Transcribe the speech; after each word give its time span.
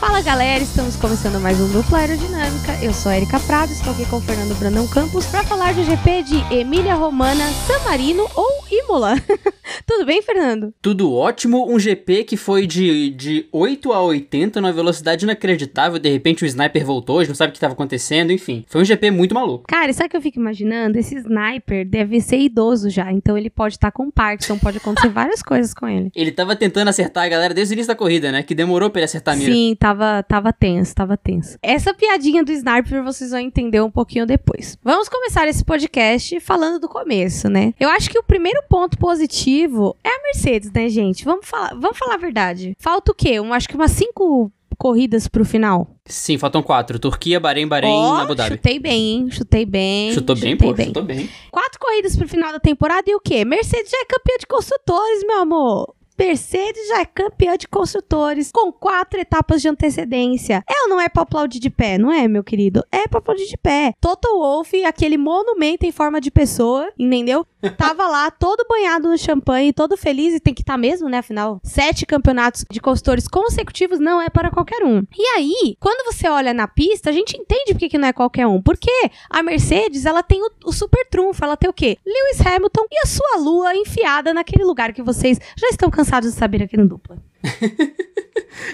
Fala 0.00 0.22
galera, 0.22 0.64
estamos 0.64 0.96
começando 0.96 1.38
mais 1.38 1.60
um 1.60 1.68
Dupla 1.68 1.98
Aerodinâmica. 1.98 2.72
Eu 2.82 2.90
sou 2.90 3.12
a 3.12 3.18
Erika 3.18 3.38
Prado, 3.38 3.70
estou 3.70 3.92
aqui 3.92 4.06
com 4.06 4.16
o 4.16 4.20
Fernando 4.22 4.58
Brandão 4.58 4.88
Campos 4.88 5.26
para 5.26 5.44
falar 5.44 5.74
do 5.74 5.84
GP 5.84 6.22
de 6.22 6.54
Emília 6.54 6.94
Romana, 6.94 7.44
San 7.66 7.78
Marino 7.80 8.26
ou 8.34 8.64
Imola. 8.70 9.16
Tudo 9.90 10.06
bem, 10.06 10.22
Fernando? 10.22 10.72
Tudo 10.80 11.12
ótimo. 11.12 11.68
Um 11.68 11.76
GP 11.76 12.22
que 12.22 12.36
foi 12.36 12.64
de, 12.64 13.10
de 13.10 13.48
8 13.50 13.92
a 13.92 14.00
80 14.00 14.60
numa 14.60 14.72
velocidade 14.72 15.24
inacreditável. 15.24 15.98
De 15.98 16.08
repente 16.08 16.44
o 16.44 16.46
sniper 16.46 16.86
voltou, 16.86 17.18
a 17.18 17.22
gente 17.22 17.30
não 17.30 17.34
sabe 17.34 17.48
o 17.48 17.52
que 17.52 17.56
estava 17.56 17.74
acontecendo. 17.74 18.30
Enfim, 18.32 18.64
foi 18.68 18.82
um 18.82 18.84
GP 18.84 19.10
muito 19.10 19.34
maluco. 19.34 19.64
Cara, 19.66 19.92
sabe 19.92 20.06
o 20.06 20.10
que 20.10 20.16
eu 20.16 20.22
fico 20.22 20.38
imaginando? 20.38 20.96
Esse 20.96 21.16
sniper 21.16 21.84
deve 21.84 22.20
ser 22.20 22.38
idoso 22.38 22.88
já, 22.88 23.10
então 23.10 23.36
ele 23.36 23.50
pode 23.50 23.74
estar 23.74 23.90
com 23.90 24.12
Parkinson, 24.12 24.58
pode 24.58 24.76
acontecer 24.78 25.08
várias 25.10 25.42
coisas 25.42 25.74
com 25.74 25.88
ele. 25.88 26.12
Ele 26.14 26.30
tava 26.30 26.54
tentando 26.54 26.86
acertar 26.86 27.24
a 27.24 27.28
galera 27.28 27.52
desde 27.52 27.74
o 27.74 27.74
início 27.74 27.88
da 27.88 27.96
corrida, 27.96 28.30
né? 28.30 28.44
Que 28.44 28.54
demorou 28.54 28.90
pra 28.90 29.00
ele 29.00 29.06
acertar 29.06 29.34
a 29.34 29.36
mira. 29.36 29.52
Sim, 29.52 29.76
tava, 29.76 30.22
tava 30.22 30.52
tenso, 30.52 30.94
tava 30.94 31.16
tenso. 31.16 31.58
Essa 31.60 31.92
piadinha 31.92 32.44
do 32.44 32.52
sniper 32.52 33.02
vocês 33.02 33.32
vão 33.32 33.40
entender 33.40 33.80
um 33.80 33.90
pouquinho 33.90 34.24
depois. 34.24 34.78
Vamos 34.84 35.08
começar 35.08 35.48
esse 35.48 35.64
podcast 35.64 36.38
falando 36.38 36.78
do 36.78 36.88
começo, 36.88 37.48
né? 37.48 37.74
Eu 37.80 37.88
acho 37.88 38.08
que 38.08 38.18
o 38.18 38.22
primeiro 38.22 38.62
ponto 38.68 38.96
positivo 38.96 39.79
é 40.04 40.08
a 40.08 40.22
Mercedes, 40.22 40.70
né, 40.72 40.88
gente? 40.88 41.24
Vamos 41.24 41.46
falar, 41.46 41.74
vamos 41.78 41.98
falar 41.98 42.14
a 42.14 42.18
verdade. 42.18 42.74
Falta 42.78 43.12
o 43.12 43.14
quê? 43.14 43.40
Um, 43.40 43.52
acho 43.52 43.68
que 43.68 43.74
umas 43.74 43.90
cinco 43.92 44.50
corridas 44.78 45.28
pro 45.28 45.44
final. 45.44 45.86
Sim, 46.06 46.38
faltam 46.38 46.62
quatro. 46.62 46.98
Turquia, 46.98 47.38
Bahrein, 47.38 47.68
Bahrein 47.68 47.90
Ó, 47.92 48.16
Abu 48.16 48.34
Dhabi. 48.34 48.56
chutei 48.56 48.78
bem, 48.78 49.08
hein? 49.08 49.30
Chutei 49.30 49.66
bem. 49.66 50.12
Chutou 50.12 50.34
bem, 50.36 50.56
pô, 50.56 50.74
chutou 50.74 51.02
bem. 51.02 51.28
Quatro 51.50 51.78
corridas 51.78 52.16
pro 52.16 52.26
final 52.26 52.50
da 52.52 52.58
temporada 52.58 53.04
e 53.10 53.14
o 53.14 53.20
quê? 53.20 53.44
Mercedes 53.44 53.90
já 53.90 53.98
é 53.98 54.04
campeã 54.06 54.36
de 54.38 54.46
construtores, 54.46 55.24
meu 55.26 55.40
amor. 55.42 55.94
Mercedes 56.20 56.86
já 56.88 57.00
é 57.00 57.06
campeã 57.06 57.56
de 57.56 57.66
construtores 57.66 58.52
com 58.52 58.70
quatro 58.70 59.18
etapas 59.18 59.62
de 59.62 59.68
antecedência. 59.68 60.62
É 60.68 60.82
ou 60.82 60.90
não 60.90 61.00
é 61.00 61.08
pra 61.08 61.22
aplaudir 61.22 61.58
de 61.58 61.70
pé, 61.70 61.96
não 61.96 62.12
é, 62.12 62.28
meu 62.28 62.44
querido? 62.44 62.84
É 62.92 63.08
pra 63.08 63.20
aplaudir 63.20 63.46
de 63.46 63.56
pé. 63.56 63.94
Toto 63.98 64.28
Wolff, 64.28 64.84
aquele 64.84 65.16
monumento 65.16 65.86
em 65.86 65.90
forma 65.90 66.20
de 66.20 66.30
pessoa, 66.30 66.92
entendeu? 66.98 67.46
Tava 67.76 68.06
lá 68.06 68.30
todo 68.30 68.66
banhado 68.68 69.08
no 69.08 69.16
champanhe, 69.16 69.72
todo 69.72 69.96
feliz 69.96 70.34
e 70.34 70.40
tem 70.40 70.52
que 70.52 70.60
estar 70.60 70.76
mesmo, 70.76 71.08
né? 71.08 71.18
Afinal, 71.18 71.58
sete 71.62 72.04
campeonatos 72.04 72.66
de 72.70 72.80
construtores 72.80 73.26
consecutivos 73.26 73.98
não 73.98 74.20
é 74.20 74.28
para 74.28 74.50
qualquer 74.50 74.84
um. 74.84 75.02
E 75.16 75.26
aí, 75.36 75.76
quando 75.80 76.04
você 76.12 76.28
olha 76.28 76.52
na 76.52 76.68
pista, 76.68 77.08
a 77.08 77.12
gente 77.12 77.36
entende 77.36 77.72
por 77.72 77.78
que 77.78 77.98
não 77.98 78.08
é 78.08 78.12
qualquer 78.12 78.46
um. 78.46 78.60
Porque 78.60 78.90
a 79.30 79.42
Mercedes, 79.42 80.04
ela 80.04 80.22
tem 80.22 80.42
o, 80.42 80.50
o 80.66 80.72
super 80.72 81.06
trunfo, 81.08 81.42
ela 81.42 81.56
tem 81.56 81.68
o 81.68 81.72
quê? 81.72 81.96
Lewis 82.04 82.46
Hamilton 82.46 82.84
e 82.90 82.98
a 83.04 83.06
sua 83.06 83.42
lua 83.42 83.74
enfiada 83.74 84.34
naquele 84.34 84.64
lugar 84.64 84.92
que 84.92 85.02
vocês 85.02 85.38
já 85.56 85.68
estão 85.68 85.90
cansados 85.90 86.09
de 86.18 86.32
saber 86.32 86.62
aqui 86.62 86.76
no 86.76 86.88
dupla. 86.88 87.16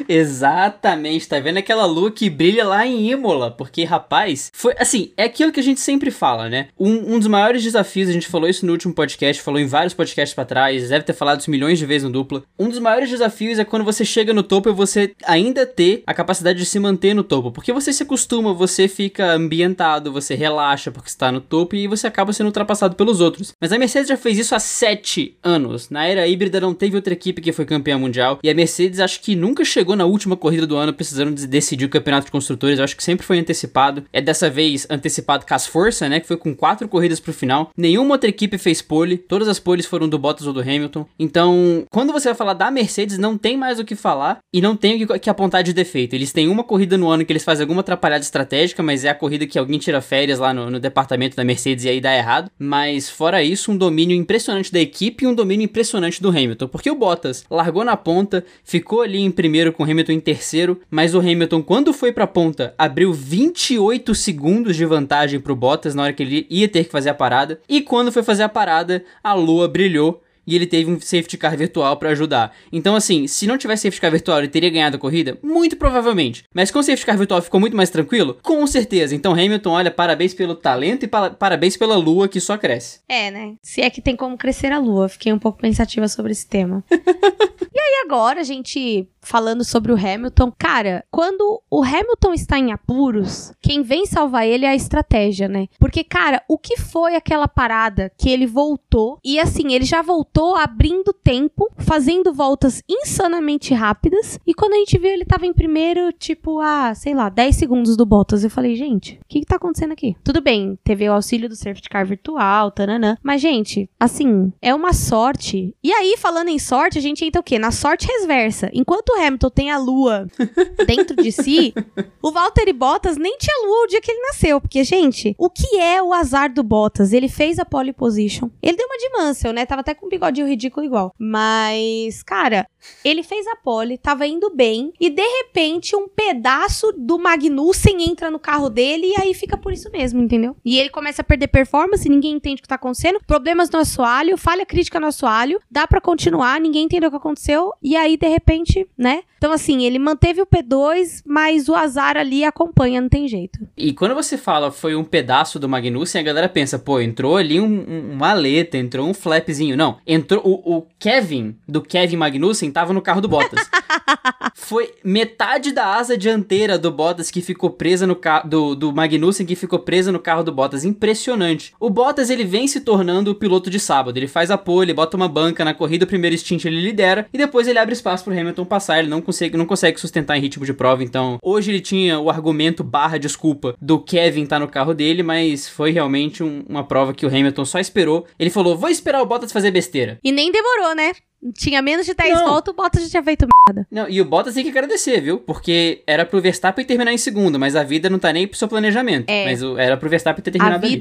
Exatamente, 0.09 1.29
tá 1.29 1.41
vendo 1.41 1.59
aquela 1.59 1.85
lua 1.85 2.11
que 2.11 2.29
brilha 2.31 2.65
lá 2.65 2.87
em 2.87 3.11
Imola? 3.11 3.51
Porque, 3.51 3.85
rapaz, 3.85 4.51
foi 4.53 4.75
assim, 4.79 5.13
é 5.17 5.25
aquilo 5.25 5.53
que 5.53 5.61
a 5.61 5.63
gente 5.63 5.81
sempre 5.81 6.11
fala, 6.11 6.49
né? 6.49 6.69
Um, 6.79 7.15
um 7.15 7.19
dos 7.19 7.29
maiores 7.29 7.63
desafios, 7.63 8.09
a 8.09 8.13
gente 8.13 8.27
falou 8.27 8.49
isso 8.49 8.65
no 8.67 8.73
último 8.73 8.95
podcast, 8.95 9.43
falou 9.43 9.61
em 9.61 9.67
vários 9.67 9.95
podcasts 9.95 10.35
pra 10.35 10.45
trás, 10.45 10.89
deve 10.89 11.05
ter 11.05 11.13
falado 11.13 11.41
isso 11.41 11.51
milhões 11.51 11.79
de 11.79 11.87
vezes 11.87 12.05
no 12.05 12.11
dupla. 12.11 12.43
Um 12.59 12.69
dos 12.69 12.79
maiores 12.79 13.11
desafios 13.11 13.59
é 13.59 13.65
quando 13.65 13.85
você 13.85 14.05
chega 14.05 14.33
no 14.33 14.43
topo 14.43 14.69
e 14.69 14.73
você 14.73 15.13
ainda 15.25 15.67
ter 15.67 16.03
a 16.07 16.15
capacidade 16.15 16.59
de 16.59 16.67
se 16.67 16.79
manter 16.79 17.15
no 17.15 17.25
topo. 17.25 17.51
Porque 17.51 17.73
você 17.73 17.93
se 17.93 18.03
acostuma, 18.03 18.53
você 18.53 18.89
fica 18.89 19.33
ambientado, 19.33 20.13
você 20.13 20.35
relaxa 20.35 20.91
porque 20.91 21.09
está 21.09 21.31
no 21.33 21.41
topo 21.41 21.75
e 21.75 21.87
você 21.87 22.07
acaba 22.07 22.33
sendo 22.33 22.47
ultrapassado 22.47 22.97
pelos 22.97 23.21
outros. 23.21 23.53
Mas 23.61 23.73
a 23.73 23.79
Mercedes 23.79 24.09
já 24.09 24.17
fez 24.17 24.39
isso 24.39 24.55
há 24.55 24.59
sete 24.59 25.37
anos. 25.43 25.91
Na 25.91 26.07
era 26.07 26.27
híbrida 26.27 26.61
não 26.61 26.75
teve 26.75 26.97
outra 26.97 27.13
equipe 27.13 27.43
que 27.43 27.53
foi 27.53 27.65
campeã 27.65 27.99
mundial. 27.99 28.39
E 28.43 28.51
a 28.51 28.55
Mercedes 28.57 29.01
acho 29.01 29.21
que 29.21 29.37
nunca 29.37 29.65
chegou 29.65 29.95
na 29.95 30.07
última 30.07 30.37
corrida 30.37 30.67
do 30.67 30.77
ano 30.77 30.93
precisando 30.93 31.35
de 31.35 31.47
decidir 31.47 31.85
o 31.85 31.89
campeonato 31.91 32.27
de 32.27 32.33
construtores. 32.33 32.81
Acho 32.81 32.97
que 32.97 33.05
sempre 33.05 33.27
foi 33.27 33.39
antecipado. 33.39 34.05
É 34.13 34.21
dessa 34.21 34.49
vez 34.49 34.87
antecipado 34.89 35.45
com 35.47 35.55
as 35.55 35.67
forças, 35.67 36.09
né? 36.09 36.19
Que 36.19 36.27
foi 36.27 36.37
com 36.37 36.55
quatro 36.55 36.89
corridas 36.89 37.21
pro 37.21 37.33
final. 37.33 37.71
Nenhuma 37.77 38.15
outra 38.15 38.31
equipe 38.31 38.57
fez 38.57 38.81
pole. 38.81 39.19
Todas 39.19 39.47
as 39.47 39.59
poles 39.59 39.85
foram 39.85 40.09
do 40.09 40.19
Bottas 40.19 40.47
ou 40.47 40.53
do 40.53 40.61
Hamilton. 40.61 41.07
Então, 41.19 41.85
quando 41.91 42.13
você 42.13 42.29
vai 42.29 42.35
falar 42.35 42.55
da 42.55 42.71
Mercedes, 42.71 43.19
não 43.19 43.37
tem 43.37 43.57
mais 43.57 43.79
o 43.79 43.85
que 43.85 43.95
falar 43.95 44.39
e 44.53 44.61
não 44.61 44.75
tem 44.75 45.05
o 45.05 45.07
que, 45.07 45.19
que 45.19 45.31
apontar 45.31 45.63
de 45.63 45.73
defeito. 45.75 46.15
Eles 46.15 46.33
têm 46.33 46.49
uma 46.49 46.65
corrida 46.65 46.97
no 46.97 47.09
ano 47.09 47.25
que 47.25 47.33
eles 47.33 47.45
fazem 47.45 47.65
alguma 47.65 47.81
atrapalhada 47.81 48.25
estratégica, 48.25 48.83
mas 48.83 49.05
é 49.05 49.11
a 49.11 49.15
corrida 49.15 49.47
que 49.47 49.59
alguém 49.59 49.79
tira 49.79 50.01
férias 50.01 50.39
lá 50.39 50.55
no, 50.55 50.71
no 50.71 50.81
departamento 50.81 51.37
da 51.37 51.45
Mercedes 51.45 51.85
e 51.85 51.89
aí 51.91 52.01
dá 52.01 52.17
errado. 52.17 52.51
Mas 52.59 53.11
fora 53.11 53.43
isso, 53.43 53.71
um 53.71 53.77
domínio 53.77 54.17
impressionante 54.17 54.73
da 54.73 54.81
equipe 54.81 55.25
e 55.25 55.29
um 55.29 55.35
domínio 55.35 55.65
impressionante 55.65 56.23
do 56.23 56.31
Hamilton. 56.31 56.69
Porque 56.69 56.91
o 56.91 56.95
Bottas 56.95 57.45
largou 57.51 57.85
na 57.85 57.97
ponta, 57.97 58.46
ficou 58.65 59.03
ali 59.03 59.21
em 59.21 59.31
primeiro 59.31 59.73
com 59.73 59.83
o 59.83 59.87
Hamilton 59.91 60.13
em 60.13 60.21
terceiro, 60.21 60.81
mas 60.91 61.15
o 61.15 61.21
Hamilton, 61.21 61.63
quando 61.63 61.93
foi 61.93 62.13
pra 62.13 62.27
ponta, 62.27 62.75
abriu 62.79 63.13
28 63.13 64.15
segundos 64.15 64.77
de 64.77 64.85
vantagem 64.85 65.41
pro 65.41 65.57
Bottas 65.57 65.95
na 65.95 66.05
hora 66.05 66.13
que 66.13 66.23
ele 66.23 66.47
ia 66.51 66.69
ter 66.69 66.85
que 66.85 66.91
fazer 66.91 67.11
a 67.11 67.15
parada. 67.15 67.61
E 67.69 67.81
quando 67.81 68.13
foi 68.13 68.23
fazer 68.23 68.43
a 68.43 68.49
parada, 68.49 69.05
a 69.23 69.35
lua 69.35 69.69
brilhou 69.69 70.23
e 70.47 70.55
ele 70.55 70.67
teve 70.67 70.91
um 70.91 71.01
safety 71.01 71.37
car 71.37 71.57
virtual 71.57 71.97
pra 71.97 72.11
ajudar. 72.11 72.55
Então, 72.73 72.95
assim, 72.95 73.27
se 73.27 73.47
não 73.47 73.59
tivesse 73.59 73.83
safety 73.83 74.01
car 74.01 74.11
virtual, 74.11 74.39
ele 74.39 74.49
teria 74.49 74.71
ganhado 74.71 74.97
a 74.97 75.01
corrida? 75.01 75.39
Muito 75.43 75.77
provavelmente. 75.77 76.45
Mas 76.55 76.71
com 76.71 76.79
o 76.79 76.83
safety 76.83 77.05
car 77.07 77.19
virtual 77.19 77.43
ficou 77.43 77.59
muito 77.61 77.77
mais 77.77 77.91
tranquilo? 77.91 78.39
Com 78.43 78.67
certeza. 78.67 79.15
Então, 79.15 79.33
Hamilton, 79.33 79.71
olha, 79.71 79.91
parabéns 79.91 80.35
pelo 80.35 80.55
talento 80.55 81.05
e 81.05 81.09
pa- 81.09 81.31
parabéns 81.31 81.77
pela 81.77 81.97
lua 81.97 82.29
que 82.29 82.41
só 82.41 82.57
cresce. 82.57 83.01
É, 83.09 83.31
né? 83.31 83.55
Se 83.63 83.81
é 83.81 83.91
que 83.91 84.01
tem 84.01 84.15
como 84.17 84.37
crescer 84.37 84.73
a 84.73 84.79
lua. 84.79 85.09
Fiquei 85.09 85.33
um 85.33 85.39
pouco 85.39 85.59
pensativa 85.61 86.07
sobre 86.09 86.33
esse 86.33 86.47
tema. 86.47 86.85
e 86.91 87.79
aí, 87.81 88.03
agora, 88.05 88.41
a 88.41 88.45
gente 88.45 89.09
falando 89.27 89.65
sobre 89.65 89.93
o 89.93 89.97
Hamilton. 89.97 90.53
Cara, 90.57 91.05
quando 91.11 91.61
o 91.69 91.83
Hamilton 91.83 92.33
está 92.33 92.59
em 92.59 92.73
apuros, 92.73 93.53
quem 93.61 93.83
vem 93.83 94.07
salvar 94.07 94.47
ele 94.47 94.65
é 94.65 94.69
a 94.69 94.75
estratégia, 94.75 95.49
né? 95.49 95.67
Porque, 95.79 96.05
cara, 96.05 96.43
o 96.49 96.57
que 96.57 96.77
foi 96.79 97.17
aquela 97.17 97.49
parada 97.49 98.13
que 98.17 98.31
ele 98.31 98.47
voltou? 98.47 99.19
E 99.25 99.39
assim, 99.41 99.73
ele 99.73 99.85
já 99.85 100.01
voltou 100.01 100.55
abrindo 100.55 101.13
tempo, 101.13 101.69
fazendo 101.77 102.33
voltas 102.33 102.83
insanamente 102.89 103.75
rápidas. 103.75 104.39
E 104.47 104.55
quando 104.55 104.75
a 104.75 104.79
gente 104.79 104.97
viu, 104.97 105.11
ele 105.11 105.25
tava 105.25 105.45
em 105.45 105.53
primeiro, 105.53 106.13
tipo, 106.13 106.61
a, 106.61 106.95
sei 106.95 107.15
lá, 107.15 107.29
10 107.29 107.57
segundos 107.57 107.97
do 107.97 108.07
Bottas. 108.07 108.45
Eu 108.45 108.51
falei, 108.51 108.77
gente, 108.77 109.19
o 109.23 109.29
que, 109.29 109.41
que 109.41 109.47
tá 109.47 109.57
acontecendo 109.57 109.93
aqui? 109.93 110.15
Tudo 110.23 110.41
bem, 110.41 110.79
teve 110.85 111.09
o 111.09 111.13
auxílio 111.13 111.49
do 111.49 111.57
safety 111.57 111.89
car 111.89 112.07
virtual, 112.07 112.71
tananã. 112.71 113.19
Mas, 113.23 113.41
gente, 113.41 113.91
assim, 113.99 114.53
é 114.63 114.73
uma 114.73 114.93
sorte. 114.93 115.75
E 115.83 115.93
aí, 115.93 116.17
falando 116.17 116.49
em 116.49 116.59
sorte, 116.61 116.99
a 116.99 117.03
gente 117.03 117.25
entra 117.25 117.41
o 117.41 117.45
quê? 117.45 117.59
Na 117.59 117.73
sorte 117.73 118.07
reversa. 118.07 118.71
Enquanto 118.73 119.16
o 119.17 119.27
Hamilton 119.27 119.51
tem 119.51 119.71
a 119.71 119.79
lua 119.79 120.27
dentro 120.87 121.17
de 121.17 121.33
si, 121.33 121.75
o 122.23 122.31
Valtteri 122.31 122.73
Bottas 122.73 123.17
nem 123.17 123.37
tinha 123.39 123.67
lua 123.67 123.85
o 123.85 123.87
dia 123.87 124.01
que 124.01 124.11
ele 124.11 124.21
nasceu. 124.23 124.61
Porque, 124.61 124.85
gente, 124.85 125.35
o 125.39 125.49
que 125.49 125.79
é 125.79 126.03
o 126.03 126.13
azar 126.13 126.53
do 126.53 126.63
Bottas? 126.63 127.13
Ele 127.13 127.29
fez 127.29 127.59
a 127.59 127.65
pole 127.65 127.93
position. 127.93 128.49
Ele 128.63 128.77
deu 128.77 128.87
uma 128.87 128.99
de 128.99 129.09
Mansell, 129.11 129.53
né? 129.53 129.67
Tava 129.67 129.81
até 129.81 129.95
com 129.95 130.07
um 130.07 130.09
bigodinho 130.09 130.47
ridículo 130.47 130.85
igual. 130.85 131.15
Mas, 131.19 132.23
cara, 132.23 132.67
ele 133.05 133.23
fez 133.23 133.47
a 133.47 133.57
pole, 133.57 133.99
tava 133.99 134.27
indo 134.27 134.51
bem, 134.55 134.93
e 135.01 135.11
de 135.11 135.23
repente 135.23 135.95
um 135.97 136.09
pedaço 136.09 136.93
do 136.97 137.19
Magnussen 137.19 138.03
entra 138.03 138.31
no 138.31 138.39
carro 138.39 138.69
dele 138.69 139.09
e 139.09 139.21
aí 139.21 139.35
fica 139.35 139.57
por 139.57 139.73
isso 139.73 139.91
mesmo, 139.91 140.23
entendeu? 140.23 140.57
E 140.65 140.79
ele 140.79 140.91
começa 140.91 141.23
a 141.23 141.25
perder 141.25 141.49
performance, 141.49 142.09
ninguém 142.09 142.35
entende 142.35 142.61
o 142.61 142.63
que 142.63 142.69
tá 142.69 142.75
acontecendo, 142.75 143.21
problemas 143.27 143.71
no 143.71 143.79
assoalho, 143.79 144.37
falha 144.37 144.67
crítica 144.67 145.01
no 145.01 145.07
assoalho, 145.07 145.61
dá 145.71 145.87
pra 145.87 146.01
continuar, 146.01 146.61
ninguém 146.61 146.85
entendeu 146.85 147.09
o 147.09 147.11
que 147.11 147.17
aconteceu, 147.17 147.73
e 147.83 147.97
aí 147.97 148.17
de 148.17 148.29
repente, 148.29 148.89
né? 148.97 149.06
Então 149.39 149.53
assim, 149.53 149.85
ele 149.85 149.99
manteve 149.99 150.41
o 150.41 150.47
P2, 150.47 151.23
mas 151.27 151.69
o 151.69 151.75
azar 151.75 152.17
ali 152.17 152.43
acompanha, 152.45 153.01
não 153.01 153.09
tem 153.09 153.29
jeito. 153.29 153.59
E 153.77 153.93
quando 153.93 154.15
você 154.15 154.37
fala 154.39 154.71
foi 154.73 154.97
um 154.97 155.05
pedaço 155.05 155.59
do 155.59 155.69
Magnussen, 155.69 156.21
a 156.21 156.25
galera 156.25 156.49
pensa, 156.49 156.79
pô, 156.79 157.01
entrou 157.01 157.37
ali 157.37 157.61
um, 157.61 157.67
um- 157.67 158.13
uma 158.15 158.31
aleta, 158.31 158.77
entrou 158.79 159.07
um 159.07 159.15
flapzinho. 159.15 159.77
Não, 159.77 159.99
entrou 160.07 160.41
o, 160.45 160.77
o 160.79 160.87
Kevin, 160.99 161.57
do 161.69 161.83
Kevin 161.83 162.17
Magnussen, 162.17 162.71
tava 162.71 162.93
no 162.93 163.03
carro 163.03 163.21
do 163.21 163.29
Bottas. 163.29 163.69
foi 164.55 164.91
metade 165.05 165.73
da 165.73 165.95
asa 165.97 166.17
dianteira 166.17 166.79
do 166.79 166.91
Bottas 166.91 167.31
que 167.31 167.41
ficou 167.43 167.71
presa 167.71 168.07
no 168.07 168.17
carro, 168.17 168.49
do, 168.49 168.75
do 168.75 168.93
Magnussen 168.93 169.47
que 169.47 169.55
ficou 169.55 169.79
presa 169.79 170.11
no 170.11 170.19
carro 170.19 170.43
do 170.43 170.53
Bottas. 170.53 170.85
Impressionante. 170.85 171.75
O 171.79 171.91
Bottas, 171.91 172.31
ele 172.31 172.45
vem 172.45 172.67
se 172.67 172.81
tornando 172.81 173.31
o 173.31 173.35
piloto 173.35 173.71
de 173.71 173.79
sábado. 173.79 174.17
Ele 174.17 174.27
faz 174.27 174.51
a 174.51 174.59
pole, 174.59 174.93
bota 174.95 175.17
uma 175.17 175.29
banca 175.29 175.65
na 175.65 175.75
corrida, 175.75 176.05
o 176.05 176.09
primeiro 176.09 176.37
stint 176.37 176.65
ele 176.65 176.81
lidera, 176.81 177.27
e 177.33 177.39
depois 177.39 177.69
ele 177.69 177.79
abre 177.79 177.93
espaço 177.95 178.25
pro 178.25 178.33
Hamilton 178.33 178.65
passar. 178.65 178.96
Ele 178.99 179.09
não 179.09 179.21
consegue, 179.21 179.57
não 179.57 179.67
consegue 179.67 180.01
sustentar 180.01 180.37
em 180.37 180.41
ritmo 180.41 180.65
de 180.65 180.73
prova, 180.73 181.03
então 181.05 181.39
hoje 181.43 181.71
ele 181.71 181.81
tinha 181.81 182.19
o 182.19 182.31
argumento 182.31 182.83
barra 182.85 183.19
desculpa 183.19 183.75
do 183.81 183.99
Kevin 183.99 184.43
estar 184.45 184.59
no 184.59 184.69
carro 184.69 184.95
dele, 184.95 185.23
mas 185.23 185.69
foi 185.69 185.91
realmente 185.91 186.43
um- 186.43 186.65
uma 186.69 186.85
prova 186.85 187.13
que 187.15 187.25
o 187.25 187.29
Hamilton 187.29 187.65
só 187.65 187.79
esperou. 187.79 188.27
Ele 188.39 188.51
falou, 188.51 188.77
vou 188.77 188.89
esperar 188.91 189.23
o 189.23 189.27
Bottas 189.27 189.53
fazer 189.53 189.71
besteira. 189.71 190.19
E 190.23 190.33
nem 190.33 190.51
demorou, 190.53 190.95
né? 190.95 191.13
Tinha 191.57 191.81
menos 191.83 192.07
de 192.07 192.15
10 192.15 192.35
Não. 192.41 192.47
voltas, 192.49 192.73
o 192.73 192.77
Bottas 192.77 193.03
já 193.05 193.09
tinha 193.11 193.23
feito 193.23 193.47
merda. 193.69 193.87
Não, 193.91 194.09
e 194.09 194.21
o 194.21 194.25
Bottas 194.25 194.55
tem 194.55 194.65
que 194.65 194.71
agradecer, 194.71 195.21
viu? 195.21 195.39
Porque 195.39 196.03
era 196.07 196.25
pro 196.25 196.41
Verstappen 196.41 196.85
terminar 196.85 197.13
em 197.13 197.19
segundo, 197.19 197.59
mas 197.59 197.77
a 197.77 197.83
vida 197.85 198.09
não 198.11 198.19
tá 198.19 198.33
nem 198.33 198.47
pro 198.49 198.59
seu 198.59 198.67
planejamento. 198.67 199.29
É. 199.29 199.45
Mas 199.45 199.63
o- 199.63 199.79
era 199.79 199.97
pro 199.97 200.09
Verstappen 200.09 200.43
ter 200.43 200.51
A 200.51 200.53
terminado 200.53 200.85
ali. 200.87 200.95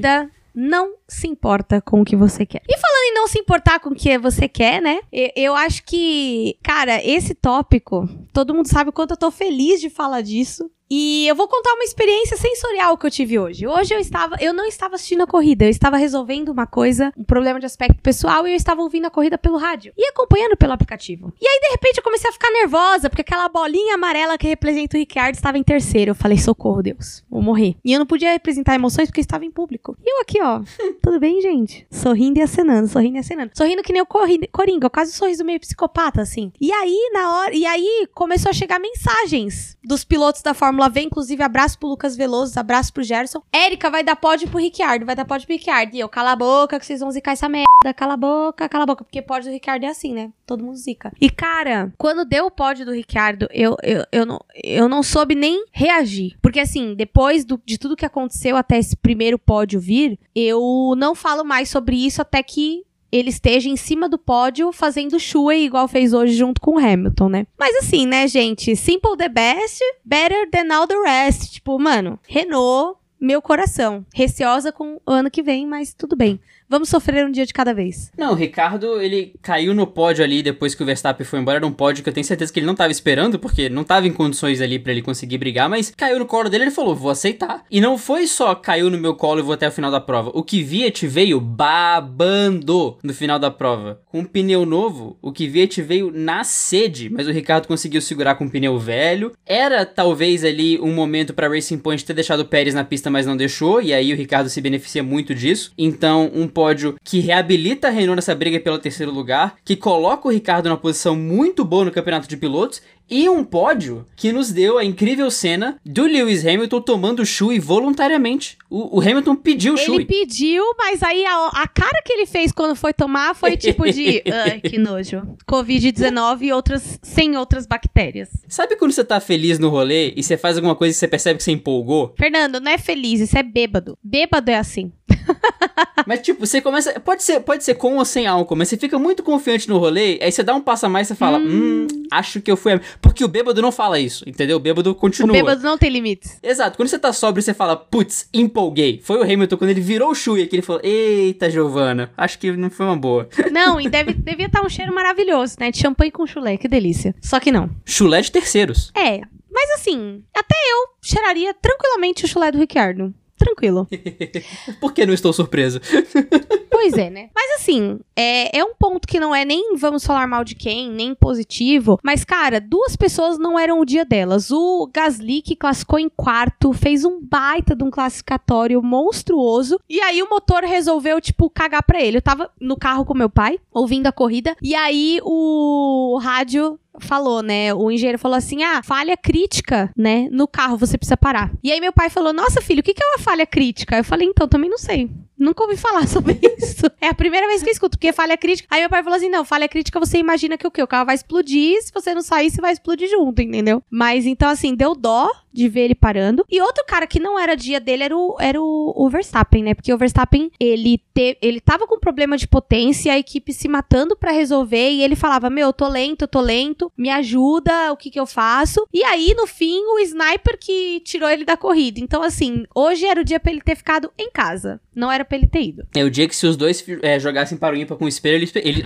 Não 0.58 0.94
se 1.06 1.28
importa 1.28 1.82
com 1.82 2.00
o 2.00 2.04
que 2.04 2.16
você 2.16 2.46
quer. 2.46 2.62
E 2.66 2.78
falando 2.78 3.04
em 3.10 3.14
não 3.14 3.28
se 3.28 3.38
importar 3.38 3.78
com 3.78 3.90
o 3.90 3.94
que 3.94 4.16
você 4.16 4.48
quer, 4.48 4.80
né? 4.80 5.00
Eu 5.12 5.54
acho 5.54 5.84
que, 5.84 6.56
cara, 6.62 7.04
esse 7.04 7.34
tópico, 7.34 8.08
todo 8.32 8.54
mundo 8.54 8.66
sabe 8.66 8.88
o 8.88 8.92
quanto 8.92 9.10
eu 9.10 9.18
tô 9.18 9.30
feliz 9.30 9.80
de 9.82 9.90
falar 9.90 10.22
disso. 10.22 10.70
E 10.88 11.26
eu 11.26 11.34
vou 11.34 11.48
contar 11.48 11.72
uma 11.74 11.82
experiência 11.82 12.36
sensorial 12.36 12.96
que 12.96 13.06
eu 13.06 13.10
tive 13.10 13.38
hoje. 13.38 13.66
Hoje 13.66 13.92
eu 13.92 13.98
estava, 13.98 14.36
eu 14.40 14.52
não 14.52 14.64
estava 14.66 14.94
assistindo 14.94 15.22
a 15.22 15.26
corrida, 15.26 15.64
eu 15.64 15.70
estava 15.70 15.96
resolvendo 15.96 16.50
uma 16.50 16.66
coisa, 16.66 17.12
um 17.16 17.24
problema 17.24 17.58
de 17.58 17.66
aspecto 17.66 18.00
pessoal 18.00 18.46
e 18.46 18.52
eu 18.52 18.56
estava 18.56 18.80
ouvindo 18.82 19.06
a 19.06 19.10
corrida 19.10 19.36
pelo 19.36 19.56
rádio 19.56 19.92
e 19.96 20.06
acompanhando 20.06 20.56
pelo 20.56 20.72
aplicativo. 20.72 21.32
E 21.40 21.46
aí 21.46 21.60
de 21.60 21.70
repente 21.70 21.98
eu 21.98 22.04
comecei 22.04 22.30
a 22.30 22.32
ficar 22.32 22.50
nervosa 22.52 23.10
porque 23.10 23.22
aquela 23.22 23.48
bolinha 23.48 23.94
amarela 23.94 24.38
que 24.38 24.46
representa 24.46 24.96
o 24.96 25.00
Ricardo 25.00 25.34
estava 25.34 25.58
em 25.58 25.64
terceiro. 25.64 26.12
Eu 26.12 26.14
falei: 26.14 26.38
"Socorro, 26.38 26.82
Deus, 26.82 27.24
vou 27.28 27.42
morrer". 27.42 27.76
E 27.84 27.92
eu 27.92 27.98
não 27.98 28.06
podia 28.06 28.30
representar 28.30 28.74
emoções 28.76 29.08
porque 29.08 29.20
eu 29.20 29.24
estava 29.24 29.44
em 29.44 29.50
público. 29.50 29.96
E 30.04 30.08
eu 30.08 30.20
aqui, 30.20 30.40
ó, 30.40 30.60
tudo 31.02 31.18
bem, 31.18 31.40
gente? 31.40 31.84
Sorrindo 31.90 32.38
e 32.38 32.42
acenando, 32.42 32.86
sorrindo 32.86 33.16
e 33.16 33.20
acenando. 33.20 33.50
Sorrindo 33.54 33.82
que 33.82 33.92
nem 33.92 34.02
o 34.02 34.06
Coringa, 34.06 34.88
quase 34.88 35.10
um 35.10 35.14
sorriso 35.14 35.44
meio 35.44 35.58
psicopata 35.58 36.22
assim. 36.22 36.52
E 36.60 36.72
aí 36.72 37.10
na 37.12 37.38
hora, 37.38 37.54
e 37.54 37.66
aí 37.66 38.06
começou 38.14 38.50
a 38.50 38.54
chegar 38.54 38.78
mensagens 38.78 39.76
dos 39.82 40.04
pilotos 40.04 40.42
da 40.42 40.54
Fórmula 40.54 40.75
Fórmula 40.76 40.90
V, 40.90 41.00
inclusive 41.00 41.42
abraço 41.42 41.78
pro 41.78 41.88
Lucas 41.88 42.14
Veloso, 42.14 42.60
abraço 42.60 42.92
pro 42.92 43.02
Gerson. 43.02 43.40
Érica 43.50 43.88
vai 43.88 44.04
dar 44.04 44.14
pódio 44.14 44.46
pro 44.46 44.58
Ricciardo, 44.58 45.06
vai 45.06 45.16
dar 45.16 45.24
pódio 45.24 45.46
pro 45.46 45.56
Ricciardo. 45.56 45.96
E 45.96 46.00
eu, 46.00 46.08
cala 46.08 46.32
a 46.32 46.36
boca 46.36 46.78
que 46.78 46.84
vocês 46.84 47.00
vão 47.00 47.10
zicar 47.10 47.32
essa 47.32 47.48
merda, 47.48 47.94
cala 47.96 48.12
a 48.12 48.16
boca, 48.16 48.68
cala 48.68 48.84
a 48.84 48.86
boca. 48.86 49.02
Porque 49.02 49.22
pódio 49.22 49.50
do 49.50 49.54
Ricciardo 49.54 49.86
é 49.86 49.88
assim, 49.88 50.12
né? 50.12 50.30
Todo 50.46 50.62
mundo 50.62 50.76
zica. 50.76 51.10
E 51.18 51.30
cara, 51.30 51.90
quando 51.96 52.26
deu 52.26 52.44
o 52.44 52.50
pódio 52.50 52.84
do 52.84 52.92
Ricciardo, 52.92 53.48
eu, 53.50 53.74
eu, 53.82 54.04
eu, 54.12 54.26
não, 54.26 54.38
eu 54.62 54.86
não 54.86 55.02
soube 55.02 55.34
nem 55.34 55.64
reagir. 55.72 56.36
Porque 56.42 56.60
assim, 56.60 56.94
depois 56.94 57.42
do, 57.42 57.58
de 57.64 57.78
tudo 57.78 57.96
que 57.96 58.04
aconteceu 58.04 58.54
até 58.54 58.78
esse 58.78 58.96
primeiro 58.96 59.38
pódio 59.38 59.80
vir, 59.80 60.18
eu 60.34 60.92
não 60.98 61.14
falo 61.14 61.42
mais 61.42 61.70
sobre 61.70 61.96
isso 61.96 62.20
até 62.20 62.42
que 62.42 62.84
ele 63.16 63.30
esteja 63.30 63.68
em 63.68 63.76
cima 63.76 64.08
do 64.08 64.18
pódio 64.18 64.72
fazendo 64.72 65.18
Shui 65.18 65.64
igual 65.64 65.88
fez 65.88 66.12
hoje 66.12 66.34
junto 66.34 66.60
com 66.60 66.76
o 66.76 66.78
Hamilton, 66.78 67.28
né? 67.28 67.46
Mas 67.58 67.76
assim, 67.76 68.06
né, 68.06 68.26
gente? 68.28 68.74
Simple 68.76 69.16
the 69.16 69.28
best, 69.28 69.80
better 70.04 70.48
than 70.50 70.74
all 70.74 70.86
the 70.86 70.98
rest. 71.00 71.52
Tipo, 71.52 71.78
mano, 71.78 72.18
Renault, 72.28 72.98
meu 73.20 73.40
coração. 73.40 74.04
Receosa 74.14 74.70
com 74.70 75.00
o 75.06 75.10
ano 75.10 75.30
que 75.30 75.42
vem, 75.42 75.66
mas 75.66 75.94
tudo 75.94 76.16
bem. 76.16 76.40
Vamos 76.68 76.88
sofrer 76.88 77.24
um 77.24 77.30
dia 77.30 77.46
de 77.46 77.52
cada 77.52 77.72
vez. 77.72 78.10
Não, 78.18 78.32
o 78.32 78.34
Ricardo, 78.34 79.00
ele 79.00 79.34
caiu 79.40 79.72
no 79.72 79.86
pódio 79.86 80.24
ali 80.24 80.42
depois 80.42 80.74
que 80.74 80.82
o 80.82 80.86
Verstappen 80.86 81.24
foi 81.24 81.38
embora. 81.38 81.58
Era 81.58 81.66
um 81.66 81.72
pódio 81.72 82.02
que 82.02 82.08
eu 82.08 82.12
tenho 82.12 82.26
certeza 82.26 82.52
que 82.52 82.58
ele 82.58 82.66
não 82.66 82.72
estava 82.72 82.90
esperando, 82.90 83.38
porque 83.38 83.68
não 83.68 83.82
estava 83.82 84.06
em 84.08 84.12
condições 84.12 84.60
ali 84.60 84.78
para 84.78 84.90
ele 84.90 85.00
conseguir 85.00 85.38
brigar, 85.38 85.68
mas 85.68 85.92
caiu 85.96 86.18
no 86.18 86.26
colo 86.26 86.48
dele 86.48 86.64
ele 86.64 86.70
falou: 86.72 86.94
vou 86.94 87.10
aceitar. 87.10 87.64
E 87.70 87.80
não 87.80 87.96
foi 87.96 88.26
só 88.26 88.54
caiu 88.54 88.90
no 88.90 88.98
meu 88.98 89.14
colo 89.14 89.38
e 89.38 89.42
vou 89.44 89.54
até 89.54 89.68
o 89.68 89.72
final 89.72 89.92
da 89.92 90.00
prova. 90.00 90.32
O 90.34 90.42
Kvyat 90.42 91.06
veio 91.06 91.40
babando 91.40 92.98
no 93.00 93.14
final 93.14 93.38
da 93.38 93.50
prova. 93.50 94.00
Com 94.06 94.20
um 94.20 94.24
pneu 94.24 94.66
novo, 94.66 95.16
o 95.22 95.32
Kvyat 95.32 95.80
veio 95.82 96.10
na 96.12 96.42
sede, 96.42 97.08
mas 97.08 97.28
o 97.28 97.32
Ricardo 97.32 97.68
conseguiu 97.68 98.00
segurar 98.00 98.34
com 98.34 98.44
um 98.44 98.48
pneu 98.48 98.76
velho. 98.76 99.32
Era 99.46 99.86
talvez 99.86 100.44
ali 100.44 100.80
um 100.80 100.92
momento 100.92 101.32
para 101.32 101.48
Racing 101.48 101.78
Point 101.78 102.04
ter 102.04 102.14
deixado 102.14 102.40
o 102.40 102.44
Pérez 102.44 102.74
na 102.74 102.84
pista, 102.84 103.08
mas 103.08 103.24
não 103.24 103.36
deixou, 103.36 103.80
e 103.80 103.94
aí 103.94 104.12
o 104.12 104.16
Ricardo 104.16 104.48
se 104.48 104.60
beneficia 104.60 105.02
muito 105.02 105.32
disso. 105.32 105.72
Então, 105.78 106.30
um 106.34 106.48
pódio 106.56 106.94
que 107.04 107.20
reabilita 107.20 107.88
a 107.88 107.90
Renault 107.90 108.16
nessa 108.16 108.34
briga 108.34 108.58
pelo 108.58 108.78
terceiro 108.78 109.12
lugar, 109.12 109.56
que 109.62 109.76
coloca 109.76 110.26
o 110.26 110.30
Ricardo 110.30 110.70
na 110.70 110.76
posição 110.78 111.14
muito 111.14 111.62
boa 111.66 111.84
no 111.84 111.90
campeonato 111.90 112.26
de 112.26 112.34
pilotos 112.34 112.80
e 113.08 113.28
um 113.28 113.44
pódio 113.44 114.04
que 114.16 114.32
nos 114.32 114.50
deu 114.50 114.78
a 114.78 114.84
incrível 114.84 115.30
cena 115.30 115.78
do 115.84 116.04
Lewis 116.04 116.44
Hamilton 116.44 116.80
tomando 116.80 117.20
o 117.20 117.26
Shui 117.26 117.60
voluntariamente. 117.60 118.58
O, 118.68 118.98
o 118.98 119.00
Hamilton 119.00 119.36
pediu 119.36 119.74
o. 119.74 119.78
Ele 119.78 120.04
pediu, 120.04 120.64
mas 120.76 121.02
aí 121.02 121.24
a, 121.24 121.46
a, 121.48 121.68
cara 121.68 122.02
que 122.04 122.12
ele 122.12 122.26
fez 122.26 122.50
quando 122.50 122.74
foi 122.74 122.92
tomar 122.92 123.34
foi 123.34 123.56
tipo 123.56 123.90
de. 123.90 124.22
Ai, 124.44 124.60
que 124.60 124.76
nojo. 124.76 125.22
Covid-19 125.48 126.42
e 126.42 126.52
outras. 126.52 126.98
sem 127.00 127.36
outras 127.36 127.66
bactérias. 127.66 128.28
Sabe 128.48 128.76
quando 128.76 128.92
você 128.92 129.04
tá 129.04 129.20
feliz 129.20 129.58
no 129.58 129.68
rolê 129.68 130.12
e 130.16 130.22
você 130.22 130.36
faz 130.36 130.56
alguma 130.56 130.74
coisa 130.74 130.92
e 130.92 130.98
você 130.98 131.06
percebe 131.06 131.38
que 131.38 131.44
você 131.44 131.52
empolgou? 131.52 132.12
Fernando, 132.18 132.60
não 132.60 132.72
é 132.72 132.78
feliz, 132.78 133.20
isso 133.20 133.38
é 133.38 133.42
bêbado. 133.42 133.96
Bêbado 134.02 134.50
é 134.50 134.56
assim. 134.56 134.92
mas 136.06 136.20
tipo, 136.20 136.44
você 136.44 136.60
começa. 136.60 136.98
Pode 137.00 137.22
ser, 137.22 137.40
pode 137.40 137.62
ser 137.62 137.74
com 137.74 137.96
ou 137.96 138.04
sem 138.04 138.26
álcool, 138.26 138.56
mas 138.56 138.68
você 138.68 138.76
fica 138.76 138.98
muito 138.98 139.22
confiante 139.22 139.68
no 139.68 139.78
rolê, 139.78 140.18
aí 140.20 140.32
você 140.32 140.42
dá 140.42 140.54
um 140.54 140.60
passo 140.60 140.86
a 140.86 140.88
mais 140.88 141.06
e 141.06 141.08
você 141.08 141.14
fala: 141.14 141.38
hum, 141.38 141.86
hum 141.92 142.06
acho 142.10 142.40
que 142.40 142.50
eu 142.50 142.56
fui. 142.56 142.80
Porque 143.00 143.24
o 143.24 143.28
bêbado 143.28 143.62
não 143.62 143.72
fala 143.72 143.98
isso, 143.98 144.28
entendeu? 144.28 144.56
O 144.56 144.60
bêbado 144.60 144.94
continua. 144.94 145.30
O 145.30 145.32
bêbado 145.32 145.62
não 145.62 145.78
tem 145.78 145.90
limites. 145.90 146.38
Exato. 146.42 146.76
Quando 146.76 146.88
você 146.88 146.98
tá 146.98 147.12
sóbrio, 147.12 147.42
você 147.42 147.54
fala, 147.54 147.76
putz, 147.76 148.28
empolguei. 148.32 149.00
Foi 149.02 149.18
o 149.18 149.22
Hamilton 149.22 149.56
quando 149.56 149.70
ele 149.70 149.80
virou 149.80 150.10
o 150.10 150.14
Shui 150.14 150.46
que 150.46 150.56
ele 150.56 150.62
falou, 150.62 150.80
eita, 150.84 151.50
Giovana, 151.50 152.10
acho 152.16 152.38
que 152.38 152.52
não 152.52 152.70
foi 152.70 152.86
uma 152.86 152.96
boa. 152.96 153.28
Não, 153.50 153.80
e 153.80 153.88
deve, 153.88 154.12
devia 154.12 154.46
estar 154.46 154.60
tá 154.60 154.66
um 154.66 154.68
cheiro 154.68 154.94
maravilhoso, 154.94 155.56
né? 155.58 155.70
De 155.70 155.78
champanhe 155.78 156.10
com 156.10 156.26
chulé, 156.26 156.56
que 156.56 156.68
delícia. 156.68 157.14
Só 157.20 157.40
que 157.40 157.50
não. 157.50 157.70
Chulé 157.84 158.20
de 158.20 158.30
terceiros. 158.30 158.92
É. 158.94 159.20
Mas 159.50 159.70
assim, 159.76 160.22
até 160.34 160.54
eu 160.54 160.88
cheiraria 161.00 161.54
tranquilamente 161.54 162.24
o 162.24 162.28
chulé 162.28 162.52
do 162.52 162.58
Ricardo 162.58 163.14
tranquilo. 163.46 163.86
Por 164.80 164.92
que 164.92 165.06
não 165.06 165.14
estou 165.14 165.32
surpreso? 165.32 165.80
pois 166.70 166.94
é, 166.94 167.08
né? 167.08 167.30
Mas 167.34 167.60
assim, 167.60 168.00
é, 168.14 168.58
é 168.58 168.64
um 168.64 168.74
ponto 168.74 169.06
que 169.06 169.20
não 169.20 169.34
é 169.34 169.44
nem 169.44 169.76
vamos 169.76 170.04
falar 170.04 170.26
mal 170.26 170.44
de 170.44 170.54
quem, 170.54 170.90
nem 170.90 171.14
positivo. 171.14 171.98
Mas, 172.02 172.24
cara, 172.24 172.60
duas 172.60 172.96
pessoas 172.96 173.38
não 173.38 173.58
eram 173.58 173.80
o 173.80 173.84
dia 173.84 174.04
delas. 174.04 174.50
O 174.50 174.88
Gasly, 174.92 175.42
que 175.42 175.56
classificou 175.56 175.98
em 175.98 176.08
quarto, 176.08 176.72
fez 176.72 177.04
um 177.04 177.20
baita 177.20 177.74
de 177.74 177.84
um 177.84 177.90
classificatório 177.90 178.82
monstruoso. 178.82 179.80
E 179.88 180.00
aí 180.00 180.22
o 180.22 180.28
motor 180.28 180.64
resolveu, 180.64 181.20
tipo, 181.20 181.48
cagar 181.48 181.82
pra 181.82 182.02
ele. 182.02 182.18
Eu 182.18 182.22
tava 182.22 182.50
no 182.60 182.76
carro 182.76 183.04
com 183.04 183.14
meu 183.14 183.30
pai, 183.30 183.58
ouvindo 183.72 184.06
a 184.06 184.12
corrida. 184.12 184.56
E 184.62 184.74
aí 184.74 185.20
o 185.22 186.18
rádio 186.20 186.78
falou, 187.00 187.42
né? 187.42 187.74
O 187.74 187.90
engenheiro 187.90 188.18
falou 188.18 188.36
assim: 188.36 188.62
ah, 188.62 188.82
falha 188.82 189.16
crítica, 189.16 189.90
né? 189.96 190.28
No 190.30 190.46
carro 190.46 190.76
você 190.76 190.96
precisa 190.96 191.16
parar. 191.16 191.52
E 191.62 191.72
aí 191.72 191.80
meu 191.80 191.92
pai 191.92 192.10
falou: 192.10 192.32
nossa, 192.32 192.60
filho, 192.60 192.80
o 192.80 192.82
que, 192.82 192.94
é 193.00 193.06
uma 193.06 193.18
falha 193.18 193.46
crítica? 193.46 193.96
Eu 193.96 194.04
falei: 194.04 194.28
então, 194.28 194.48
também 194.48 194.70
não 194.70 194.78
sei. 194.78 195.10
Nunca 195.38 195.62
ouvi 195.62 195.76
falar 195.76 196.06
sobre 196.08 196.38
isso. 196.58 196.86
É 197.00 197.08
a 197.08 197.14
primeira 197.14 197.46
vez 197.46 197.62
que 197.62 197.68
eu 197.68 197.72
escuto, 197.72 197.98
porque 197.98 198.12
falha 198.12 198.36
crítica. 198.36 198.68
Aí 198.70 198.80
meu 198.80 198.90
pai 198.90 199.02
falou 199.02 199.16
assim: 199.16 199.28
não, 199.28 199.44
falha 199.44 199.68
crítica, 199.68 200.00
você 200.00 200.18
imagina 200.18 200.56
que 200.56 200.66
o 200.66 200.70
quê? 200.70 200.82
O 200.82 200.86
carro 200.86 201.06
vai 201.06 201.14
explodir, 201.14 201.80
se 201.82 201.92
você 201.92 202.14
não 202.14 202.22
sair, 202.22 202.50
você 202.50 202.60
vai 202.60 202.72
explodir 202.72 203.08
junto, 203.08 203.42
entendeu? 203.42 203.82
Mas 203.90 204.26
então, 204.26 204.48
assim, 204.48 204.74
deu 204.74 204.94
dó 204.94 205.30
de 205.56 205.68
ver 205.68 205.82
ele 205.82 205.94
parando. 205.94 206.44
E 206.50 206.60
outro 206.60 206.84
cara 206.86 207.06
que 207.06 207.18
não 207.18 207.38
era 207.38 207.56
dia 207.56 207.80
dele 207.80 208.04
era 208.04 208.16
o, 208.16 208.36
era 208.38 208.60
o, 208.60 208.92
o 208.94 209.08
Verstappen, 209.08 209.62
né? 209.62 209.74
Porque 209.74 209.92
o 209.92 209.98
Verstappen, 209.98 210.50
ele, 210.60 211.00
te, 211.14 211.38
ele 211.40 211.60
tava 211.60 211.86
com 211.86 211.98
problema 211.98 212.36
de 212.36 212.46
potência, 212.46 213.12
a 213.12 213.18
equipe 213.18 213.52
se 213.52 213.68
matando 213.68 214.16
para 214.16 214.32
resolver, 214.32 214.90
e 214.90 215.02
ele 215.02 215.16
falava: 215.16 215.50
Meu, 215.50 215.68
eu 215.68 215.72
tô 215.72 215.88
lento, 215.88 216.22
eu 216.22 216.28
tô 216.28 216.40
lento, 216.40 216.92
me 216.96 217.10
ajuda, 217.10 217.92
o 217.92 217.96
que 217.96 218.10
que 218.10 218.20
eu 218.20 218.26
faço? 218.26 218.86
E 218.92 219.02
aí, 219.04 219.34
no 219.36 219.46
fim, 219.46 219.80
o 219.80 219.98
sniper 220.00 220.58
que 220.58 221.00
tirou 221.00 221.28
ele 221.28 221.44
da 221.44 221.56
corrida. 221.56 222.00
Então, 222.00 222.22
assim, 222.22 222.64
hoje 222.74 223.06
era 223.06 223.20
o 223.20 223.24
dia 223.24 223.40
pra 223.40 223.52
ele 223.52 223.60
ter 223.60 223.76
ficado 223.76 224.10
em 224.18 224.30
casa. 224.30 224.80
Não 224.94 225.10
era 225.10 225.24
pra 225.24 225.36
ele 225.36 225.46
ter 225.46 225.62
ido. 225.62 225.86
É 225.94 226.04
o 226.04 226.10
dia 226.10 226.26
que 226.28 226.34
se 226.34 226.46
os 226.46 226.56
dois 226.56 226.84
é, 227.02 227.18
jogassem 227.20 227.58
para 227.58 227.74
o 227.74 227.78
ímpar 227.78 227.96
com 227.96 228.04
o 228.04 228.08
espelho, 228.08 228.36
eles. 228.36 228.52
ele 228.56 228.82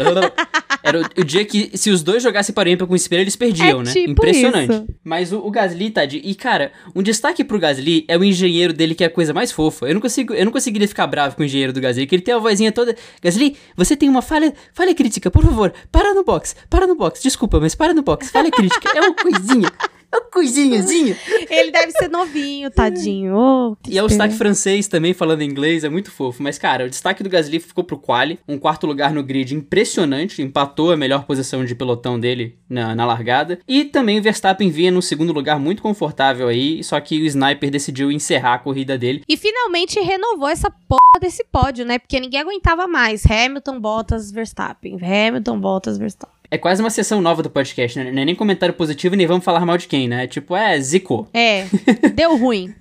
era 0.82 0.98
o, 0.98 1.20
o, 1.20 1.24
dia 1.24 1.44
que 1.44 1.76
se 1.76 1.90
os 1.90 2.02
dois 2.02 2.22
jogassem 2.22 2.54
para 2.54 2.68
o 2.68 2.72
ímpar 2.72 2.86
com 2.86 2.94
o 2.94 2.96
espelho, 2.96 3.22
eles 3.22 3.36
perdiam, 3.36 3.80
é 3.80 3.84
né? 3.84 3.92
Tipo 3.92 4.10
Impressionante. 4.10 4.72
Isso. 4.72 4.86
Mas 5.04 5.32
o, 5.32 5.38
o 5.38 5.50
Gasly, 5.50 5.90
tá 5.90 6.04
de. 6.04 6.18
E, 6.18 6.34
cara, 6.34 6.59
um 6.94 7.02
destaque 7.02 7.44
pro 7.44 7.58
Gasly 7.58 8.04
é 8.08 8.16
o 8.18 8.24
engenheiro 8.24 8.72
dele, 8.72 8.94
que 8.94 9.04
é 9.04 9.06
a 9.06 9.10
coisa 9.10 9.32
mais 9.32 9.52
fofa. 9.52 9.86
Eu 9.86 9.94
não 9.94 10.00
consigo, 10.00 10.34
eu 10.34 10.44
não 10.44 10.52
conseguiria 10.52 10.88
ficar 10.88 11.06
bravo 11.06 11.36
com 11.36 11.42
o 11.42 11.44
engenheiro 11.44 11.72
do 11.72 11.80
Gasly, 11.80 12.06
que 12.06 12.14
ele 12.14 12.22
tem 12.22 12.34
a 12.34 12.38
vozinha 12.38 12.72
toda. 12.72 12.96
Gasly, 13.22 13.56
você 13.76 13.96
tem 13.96 14.08
uma 14.08 14.22
falha, 14.22 14.52
falha 14.72 14.94
crítica, 14.94 15.30
por 15.30 15.44
favor, 15.44 15.72
para 15.92 16.12
no 16.14 16.24
box, 16.24 16.56
para 16.68 16.86
no 16.86 16.96
box. 16.96 17.22
Desculpa, 17.22 17.60
mas 17.60 17.74
para 17.74 17.94
no 17.94 18.02
box. 18.02 18.30
Falha 18.30 18.50
crítica. 18.50 18.90
É 18.96 19.00
uma 19.00 19.14
coisinha. 19.14 19.70
Uma 20.14 20.20
coisinhazinha. 20.22 21.16
Ele 21.48 21.70
deve 21.70 21.92
ser 21.92 22.08
novinho, 22.08 22.70
tadinho. 22.70 23.34
Oh, 23.36 23.76
e 23.88 23.96
é 23.96 24.02
o 24.02 24.08
destaque 24.08 24.34
francês 24.34 24.88
também, 24.88 25.14
falando 25.14 25.42
inglês, 25.42 25.84
é 25.84 25.88
muito 25.88 26.10
fofo. 26.10 26.42
Mas, 26.42 26.58
cara, 26.58 26.86
o 26.86 26.90
destaque 26.90 27.22
do 27.22 27.28
Gasly 27.28 27.60
ficou 27.60 27.84
pro 27.84 27.98
quali, 27.98 28.38
um 28.48 28.58
quarto 28.58 28.86
lugar 28.86 29.12
no 29.12 29.22
grid 29.22 29.54
impressionante, 29.54 30.42
empatou 30.42 30.92
a 30.92 30.96
melhor 30.96 31.24
posição 31.24 31.64
de 31.64 31.74
pelotão 31.74 32.18
dele 32.18 32.56
na, 32.68 32.94
na 32.94 33.06
largada. 33.06 33.60
E 33.68 33.84
também 33.84 34.18
o 34.18 34.22
Verstappen 34.22 34.70
vinha 34.70 34.90
no 34.90 35.02
segundo 35.02 35.32
lugar 35.32 35.58
muito 35.58 35.82
confortável 35.82 36.48
aí, 36.48 36.82
só 36.82 37.00
que 37.00 37.20
o 37.20 37.26
Sniper 37.26 37.70
decidiu 37.70 38.10
encerrar 38.10 38.54
a 38.54 38.58
corrida 38.58 38.98
dele. 38.98 39.22
E 39.28 39.36
finalmente 39.36 40.00
renovou 40.00 40.48
essa 40.48 40.70
porra 40.70 41.20
desse 41.20 41.44
pódio, 41.44 41.84
né? 41.84 41.98
Porque 41.98 42.18
ninguém 42.18 42.40
aguentava 42.40 42.86
mais. 42.86 43.24
Hamilton, 43.24 43.80
Bottas, 43.80 44.30
Verstappen. 44.30 44.98
Hamilton, 45.00 45.60
Bottas, 45.60 45.98
Verstappen. 45.98 46.39
É 46.50 46.58
quase 46.58 46.82
uma 46.82 46.90
sessão 46.90 47.20
nova 47.20 47.42
do 47.42 47.50
podcast, 47.50 47.98
né? 47.98 48.10
Não 48.10 48.22
é 48.22 48.24
nem 48.24 48.34
comentário 48.34 48.74
positivo 48.74 49.14
nem 49.14 49.26
vamos 49.26 49.44
falar 49.44 49.64
mal 49.64 49.78
de 49.78 49.86
quem, 49.86 50.08
né? 50.08 50.26
Tipo, 50.26 50.56
é, 50.56 50.80
zicou. 50.80 51.28
É, 51.32 51.66
deu 52.14 52.36
ruim. 52.36 52.74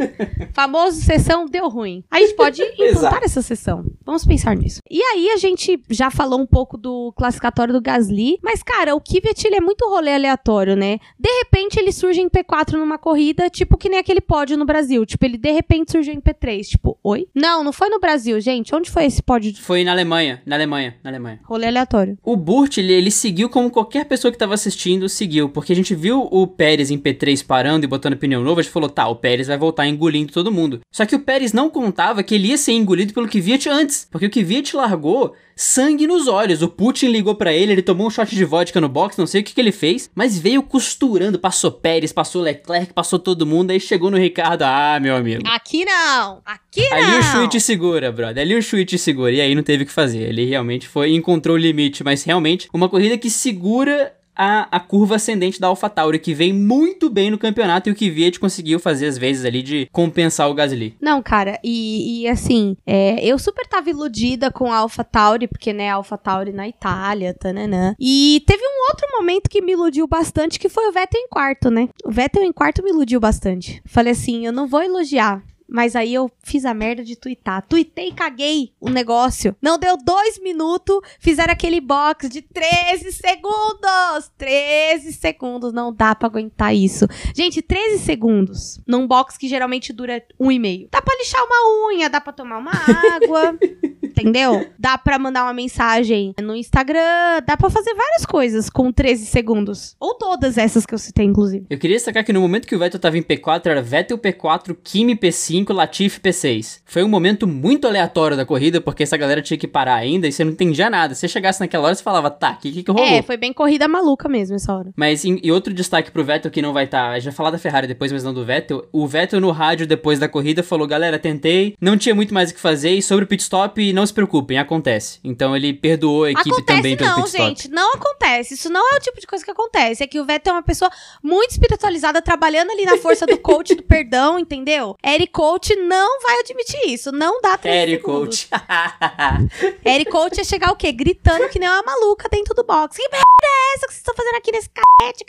Famoso 0.54 1.02
sessão 1.02 1.46
deu 1.46 1.70
ruim. 1.70 2.04
A 2.10 2.20
gente 2.20 2.36
pode 2.36 2.62
implantar 2.80 3.22
essa 3.24 3.42
sessão. 3.42 3.86
Vamos 4.06 4.26
pensar 4.26 4.56
nisso. 4.56 4.80
E 4.90 5.02
aí 5.02 5.30
a 5.30 5.38
gente 5.38 5.80
já 5.90 6.10
falou 6.10 6.40
um 6.40 6.46
pouco 6.46 6.78
do 6.78 7.14
classificatório 7.16 7.74
do 7.74 7.82
Gasly, 7.82 8.40
mas 8.42 8.64
cara, 8.64 8.96
o 8.96 9.02
Kvyat 9.02 9.46
ele 9.46 9.58
é 9.58 9.62
muito 9.62 9.88
rolê 9.88 10.14
aleatório, 10.14 10.76
né? 10.76 10.98
De 11.20 11.30
repente 11.44 11.80
ele 11.80 11.92
surge 11.92 12.22
em 12.22 12.30
P4 12.30 12.74
numa 12.74 12.98
corrida, 12.98 13.50
tipo 13.50 13.78
que 13.78 13.90
nem 13.90 14.00
aquele 14.00 14.22
pódio 14.22 14.58
no 14.58 14.66
Brasil. 14.66 15.06
Tipo, 15.06 15.26
ele 15.26 15.38
de 15.38 15.52
repente 15.52 15.92
surgiu 15.92 16.14
em 16.14 16.22
P3, 16.22 16.64
tipo, 16.68 16.98
oi? 17.04 17.28
Não, 17.34 17.64
não 17.64 17.72
foi 17.72 17.90
no 17.90 18.00
Brasil, 18.00 18.40
gente. 18.42 18.74
Onde 18.74 18.90
foi 18.90 19.06
esse 19.06 19.22
pódio? 19.22 19.56
Foi 19.56 19.84
na 19.84 19.92
Alemanha, 19.92 20.42
na 20.46 20.56
Alemanha, 20.56 20.96
na 21.04 21.10
Alemanha. 21.10 21.40
Rolê 21.44 21.68
aleatório. 21.68 22.18
O 22.24 22.36
Burt, 22.36 22.78
ele, 22.78 22.94
ele 22.94 23.12
seguiu 23.12 23.50
como 23.60 23.70
qualquer 23.70 24.06
pessoa 24.06 24.32
que 24.32 24.38
tava 24.38 24.54
assistindo 24.54 25.10
seguiu, 25.10 25.50
porque 25.50 25.74
a 25.74 25.76
gente 25.76 25.94
viu 25.94 26.30
o 26.32 26.48
Pérez 26.48 26.90
em 26.90 26.98
P3 26.98 27.46
parando 27.46 27.84
e 27.84 27.90
botando 27.90 28.16
pneu 28.16 28.42
novo, 28.42 28.62
a 28.62 28.64
gente 28.64 28.72
falou, 28.72 28.90
tá, 28.90 29.06
o 29.10 29.18
Pérez 29.18 29.48
vai 29.48 29.58
voltar 29.58 29.86
engolindo 29.86 30.32
todo 30.32 30.50
mundo. 30.50 30.80
Só 30.90 31.06
que 31.06 31.16
o 31.16 31.20
Pérez 31.20 31.52
não 31.52 31.70
contava 31.70 32.24
que 32.24 32.36
ele 32.36 32.48
ia 32.48 32.58
ser 32.58 32.72
engolido 32.72 33.14
pelo 33.14 33.28
Kvyat 33.28 33.68
antes, 33.68 34.08
porque 34.10 34.28
o 34.28 34.32
Kvyat 34.32 34.78
largou 34.78 35.36
sangue 35.60 36.08
nos 36.08 36.26
olhos. 36.30 36.62
O 36.62 36.70
Putin 36.70 37.08
ligou 37.08 37.36
para 37.36 37.52
ele, 37.52 37.74
ele 37.74 37.82
tomou 37.82 38.08
um 38.08 38.10
shot 38.10 38.34
de 38.34 38.46
vodka 38.46 38.80
no 38.80 38.88
box, 38.88 39.18
não 39.18 39.28
sei 39.28 39.42
o 39.42 39.44
que, 39.44 39.54
que 39.54 39.60
ele 39.60 39.74
fez, 39.74 40.10
mas 40.16 40.40
veio 40.40 40.64
costurando, 40.64 41.38
passou 41.38 41.70
Pérez, 41.70 42.14
passou 42.14 42.42
Leclerc, 42.42 42.94
passou 42.94 43.20
todo 43.20 43.46
mundo, 43.46 43.72
aí 43.72 43.80
chegou 43.80 44.10
no 44.10 44.18
Ricardo, 44.18 44.62
ah, 44.62 44.98
meu 45.02 45.18
amigo. 45.18 45.44
Aqui 45.48 45.84
não! 45.84 46.42
Aqui 46.46 46.90
não! 46.90 46.98
Ali 46.98 47.18
o 47.18 47.24
Chui 47.24 47.48
te 47.50 47.60
segura, 47.60 48.10
brother. 48.10 48.42
Ali 48.42 48.56
o 48.56 48.62
Chui 48.62 48.86
te 48.86 48.98
segura. 48.98 49.34
E 49.34 49.42
aí 49.42 49.54
não 49.54 49.64
teve 49.64 49.84
o 49.84 49.86
que 49.86 49.92
fazer. 49.92 50.30
Ele 50.30 50.46
realmente 50.46 50.88
foi 50.88 51.14
encontrou 51.14 51.58
o 51.58 51.60
limite. 51.60 52.04
Mas 52.04 52.24
realmente, 52.24 52.70
uma 52.74 52.88
corrida 52.88 53.18
que 53.18 53.30
segura 53.50 54.14
a, 54.36 54.78
a 54.78 54.80
curva 54.80 55.16
ascendente 55.16 55.60
da 55.60 55.68
AlphaTauri, 55.68 56.20
que 56.20 56.34
vem 56.34 56.54
muito 56.54 57.10
bem 57.10 57.32
no 57.32 57.38
campeonato 57.38 57.90
e 57.90 57.92
o 57.92 57.96
Kvyat 57.96 58.40
conseguiu 58.40 58.80
fazer 58.80 59.08
às 59.08 59.18
vezes 59.18 59.44
ali 59.44 59.62
de 59.62 59.90
compensar 59.92 60.50
o 60.50 60.54
Gasly. 60.54 60.96
Não, 61.02 61.22
cara, 61.22 61.60
e, 61.64 62.22
e 62.22 62.28
assim, 62.28 62.78
é, 62.86 63.26
eu 63.26 63.38
super 63.38 63.68
tava 63.68 63.90
iludida 63.90 64.50
com 64.52 64.72
a 64.72 64.78
AlphaTauri, 64.78 65.48
porque, 65.48 65.74
né, 65.74 65.90
AlphaTauri 65.90 66.54
na 66.54 66.70
Itália, 66.70 67.34
tananã. 67.34 67.96
E 68.00 68.42
teve 68.46 68.64
um 68.64 68.88
outro 68.90 69.08
momento 69.18 69.50
que 69.50 69.62
me 69.62 69.74
iludiu 69.74 70.08
bastante, 70.08 70.60
que 70.60 70.70
foi 70.70 70.88
o 70.88 70.94
Vettel 70.94 71.22
em 71.22 71.28
quarto, 71.28 71.70
né? 71.70 71.90
O 72.06 72.12
Vettel 72.12 72.44
em 72.44 72.54
quarto 72.54 72.84
me 72.84 72.92
iludiu 72.92 73.20
bastante. 73.20 73.82
Falei 73.86 74.14
assim, 74.14 74.46
eu 74.46 74.54
não 74.54 74.68
vou 74.68 74.82
elogiar, 74.82 75.44
mas 75.70 75.96
aí 75.96 76.14
eu 76.14 76.32
fiz 76.44 76.66
a 76.66 76.74
merda 76.74 77.04
de 77.04 77.16
twittar. 77.16 77.66
Tuitei 77.68 78.10
e 78.10 78.14
caguei 78.14 78.74
o 78.80 78.90
negócio. 78.90 79.56
Não 79.62 79.78
deu 79.78 79.96
dois 79.98 80.40
minutos, 80.40 81.00
fizeram 81.20 81.54
aquele 81.54 81.80
box 81.80 82.30
de 82.30 82.42
13 82.42 83.12
segundos. 83.12 84.32
13 84.38 85.14
segundos, 85.14 85.72
não 85.74 85.94
dá 85.94 86.16
pra 86.16 86.28
aguentar 86.28 86.76
isso. 86.76 87.06
Gente, 87.36 87.62
13 87.62 88.00
segundos 88.00 88.80
num 88.88 89.08
box 89.08 89.38
que 89.38 89.48
geralmente 89.48 89.94
dura 89.94 90.24
um 90.40 90.52
e 90.52 90.60
meio. 90.60 90.88
Dá 90.92 91.02
pra 91.02 91.16
lixar 91.16 91.42
uma 91.44 91.88
unha, 91.88 92.10
dá 92.10 92.20
pra 92.20 92.34
tomar 92.34 92.58
uma 92.58 92.72
água. 92.72 93.58
entendeu? 94.20 94.68
Dá 94.78 94.98
pra 94.98 95.18
mandar 95.18 95.44
uma 95.44 95.54
mensagem 95.54 96.34
no 96.42 96.56
Instagram, 96.56 97.42
dá 97.46 97.56
pra 97.58 97.70
fazer 97.70 97.94
várias 97.94 98.26
coisas 98.26 98.70
com 98.70 98.92
13 98.92 99.26
segundos. 99.26 99.96
Ou 100.00 100.16
todas 100.16 100.58
essas 100.58 100.86
que 100.86 100.94
eu 100.94 100.98
citei, 100.98 101.26
inclusive. 101.26 101.66
Eu 101.70 101.78
queria 101.78 101.96
destacar 101.96 102.24
que 102.24 102.34
no 102.34 102.42
momento 102.42 102.68
que 102.68 102.76
o 102.76 102.80
Vettel 102.80 103.00
tava 103.00 103.18
em 103.18 103.24
P4, 103.24 103.68
era 103.68 103.82
Vettel 103.82 104.18
P4, 104.18 104.76
Kimi 104.84 105.16
P5, 105.16 105.59
Latifi 105.68 106.20
P6. 106.20 106.82
Foi 106.86 107.04
um 107.04 107.08
momento 107.08 107.48
muito 107.48 107.88
aleatório 107.88 108.36
da 108.36 108.46
corrida, 108.46 108.82
porque 108.82 109.04
essa 109.04 109.18
galera 109.18 109.42
tinha 109.42 109.58
que 109.58 109.68
parar 109.68 109.96
ainda 109.96 110.28
e 110.28 110.32
você 110.32 110.44
não 110.44 110.52
entendia 110.52 110.90
nada. 110.90 111.14
Se 111.14 111.22
você 111.22 111.28
chegasse 111.28 111.60
naquela 111.60 111.86
hora, 111.86 111.96
você 111.96 112.04
falava, 112.04 112.30
tá, 112.30 112.52
o 112.52 112.58
que, 112.58 112.72
que, 112.72 112.84
que 112.84 112.92
rolou? 112.92 113.08
É, 113.08 113.22
foi 113.22 113.38
bem 113.38 113.54
corrida 113.54 113.88
maluca 113.88 114.30
mesmo 114.30 114.56
essa 114.56 114.74
hora. 114.74 114.92
Mas 114.96 115.26
em, 115.26 115.40
e 115.44 115.52
outro 115.52 115.74
destaque 115.74 116.12
pro 116.12 116.24
Vettel 116.24 116.52
que 116.52 116.62
não 116.62 116.74
vai 116.74 116.86
estar, 116.86 117.16
tá, 117.16 117.20
vai 117.20 117.32
falar 117.32 117.52
da 117.52 117.58
Ferrari 117.58 117.88
depois, 117.88 118.12
mas 118.12 118.24
não 118.24 118.34
do 118.34 118.46
Vettel. 118.46 118.88
O 118.92 119.08
Vettel 119.08 119.42
no 119.42 119.52
rádio 119.52 119.86
depois 119.88 120.20
da 120.20 120.30
corrida 120.30 120.64
falou, 120.64 120.88
galera, 120.88 121.20
tentei, 121.20 121.76
não 121.82 121.98
tinha 121.98 122.16
muito 122.16 122.34
mais 122.34 122.52
o 122.52 122.54
que 122.54 122.60
fazer 122.60 122.92
e 122.92 123.02
sobre 123.02 123.26
o 123.26 123.28
pit 123.28 123.42
stop, 123.42 123.94
não 123.94 124.06
se 124.06 124.14
preocupem, 124.14 124.58
acontece. 124.58 125.20
Então 125.24 125.56
ele 125.56 125.74
perdoou 125.74 126.24
a 126.26 126.32
equipe 126.32 126.50
acontece 126.50 126.78
também 126.78 126.98
pelo 126.98 127.10
não, 127.10 127.16
pit 127.18 127.28
stop. 127.28 127.44
gente, 127.44 127.70
não 127.70 127.94
acontece. 127.94 128.54
Isso 128.54 128.70
não 128.70 128.94
é 128.94 128.98
o 128.98 129.00
tipo 129.00 129.20
de 129.20 129.28
coisa 129.28 129.44
que 129.44 129.52
acontece. 129.52 130.04
É 130.04 130.08
que 130.08 130.20
o 130.20 130.26
Vettel 130.26 130.54
é 130.54 130.56
uma 130.58 130.64
pessoa 130.64 130.92
muito 131.24 131.52
espiritualizada, 131.52 132.22
trabalhando 132.22 132.72
ali 132.72 132.86
na 132.86 132.98
força 132.98 133.26
do 133.26 133.38
coach 133.38 133.76
do 133.76 133.84
perdão, 133.84 134.40
entendeu? 134.40 134.96
Eric 135.06 135.32
Coach 135.50 135.76
não 135.78 136.22
vai 136.22 136.40
admitir 136.42 136.80
isso. 136.86 137.12
Não 137.12 137.42
dá 137.42 137.58
13 137.58 137.78
Eric 137.78 138.06
segundos. 138.06 138.44
Coach. 138.44 139.80
Eric 139.84 140.12
Coach 140.12 140.38
ia 140.38 140.44
chegar 140.44 140.72
o 140.72 140.76
quê? 140.76 140.92
Gritando 140.92 141.50
que 141.50 141.58
nem 141.58 141.68
uma 141.68 141.82
maluca 141.82 142.30
dentro 142.30 142.54
do 142.54 142.64
box. 142.64 142.96
Que 142.96 143.10
merda 143.10 143.26
é 143.42 143.76
essa 143.76 143.88
que 143.88 143.94
vocês 143.94 143.98
estão 143.98 144.14
fazendo 144.14 144.36
aqui 144.36 144.52
nesse 144.52 144.70
cacete? 144.70 145.26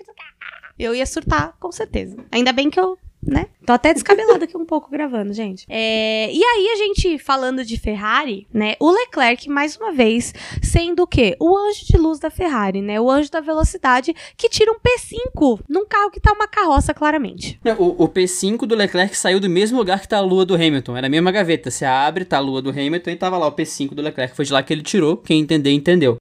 Eu 0.78 0.94
ia 0.94 1.06
surtar, 1.06 1.56
com 1.58 1.72
certeza. 1.72 2.18
Ainda 2.30 2.52
bem 2.52 2.68
que 2.68 2.78
eu 2.78 2.98
né? 3.22 3.46
Tô 3.66 3.72
até 3.72 3.92
descabelada 3.92 4.44
aqui 4.44 4.56
um 4.56 4.64
pouco 4.64 4.90
gravando, 4.90 5.32
gente. 5.32 5.66
É, 5.68 6.32
e 6.32 6.42
aí, 6.42 6.70
a 6.72 6.76
gente 6.76 7.18
falando 7.18 7.64
de 7.64 7.78
Ferrari, 7.78 8.46
né? 8.52 8.74
O 8.80 8.90
Leclerc, 8.90 9.48
mais 9.48 9.76
uma 9.76 9.92
vez, 9.92 10.32
sendo 10.62 11.02
o 11.02 11.06
quê? 11.06 11.36
O 11.38 11.56
anjo 11.56 11.84
de 11.86 11.96
luz 11.98 12.18
da 12.18 12.30
Ferrari, 12.30 12.80
né? 12.80 13.00
O 13.00 13.10
anjo 13.10 13.30
da 13.30 13.40
velocidade 13.40 14.14
que 14.36 14.48
tira 14.48 14.72
um 14.72 14.76
P5 14.76 15.60
num 15.68 15.86
carro 15.86 16.10
que 16.10 16.20
tá 16.20 16.32
uma 16.32 16.48
carroça, 16.48 16.94
claramente. 16.94 17.60
O, 17.78 18.04
o 18.04 18.08
P5 18.08 18.66
do 18.66 18.74
Leclerc 18.74 19.16
saiu 19.16 19.38
do 19.38 19.48
mesmo 19.48 19.78
lugar 19.78 20.00
que 20.00 20.08
tá 20.08 20.18
a 20.18 20.22
lua 20.22 20.44
do 20.44 20.54
Hamilton. 20.54 20.96
Era 20.96 21.06
a 21.06 21.10
mesma 21.10 21.30
gaveta. 21.30 21.70
Você 21.70 21.84
abre, 21.84 22.24
tá 22.24 22.38
a 22.38 22.40
lua 22.40 22.62
do 22.62 22.70
Hamilton 22.70 23.10
e 23.10 23.16
tava 23.16 23.36
lá 23.36 23.46
o 23.46 23.52
P5 23.52 23.94
do 23.94 24.02
Leclerc. 24.02 24.34
Foi 24.34 24.44
de 24.44 24.52
lá 24.52 24.62
que 24.62 24.72
ele 24.72 24.82
tirou. 24.82 25.16
Quem 25.16 25.40
entender, 25.40 25.70
entendeu. 25.70 26.16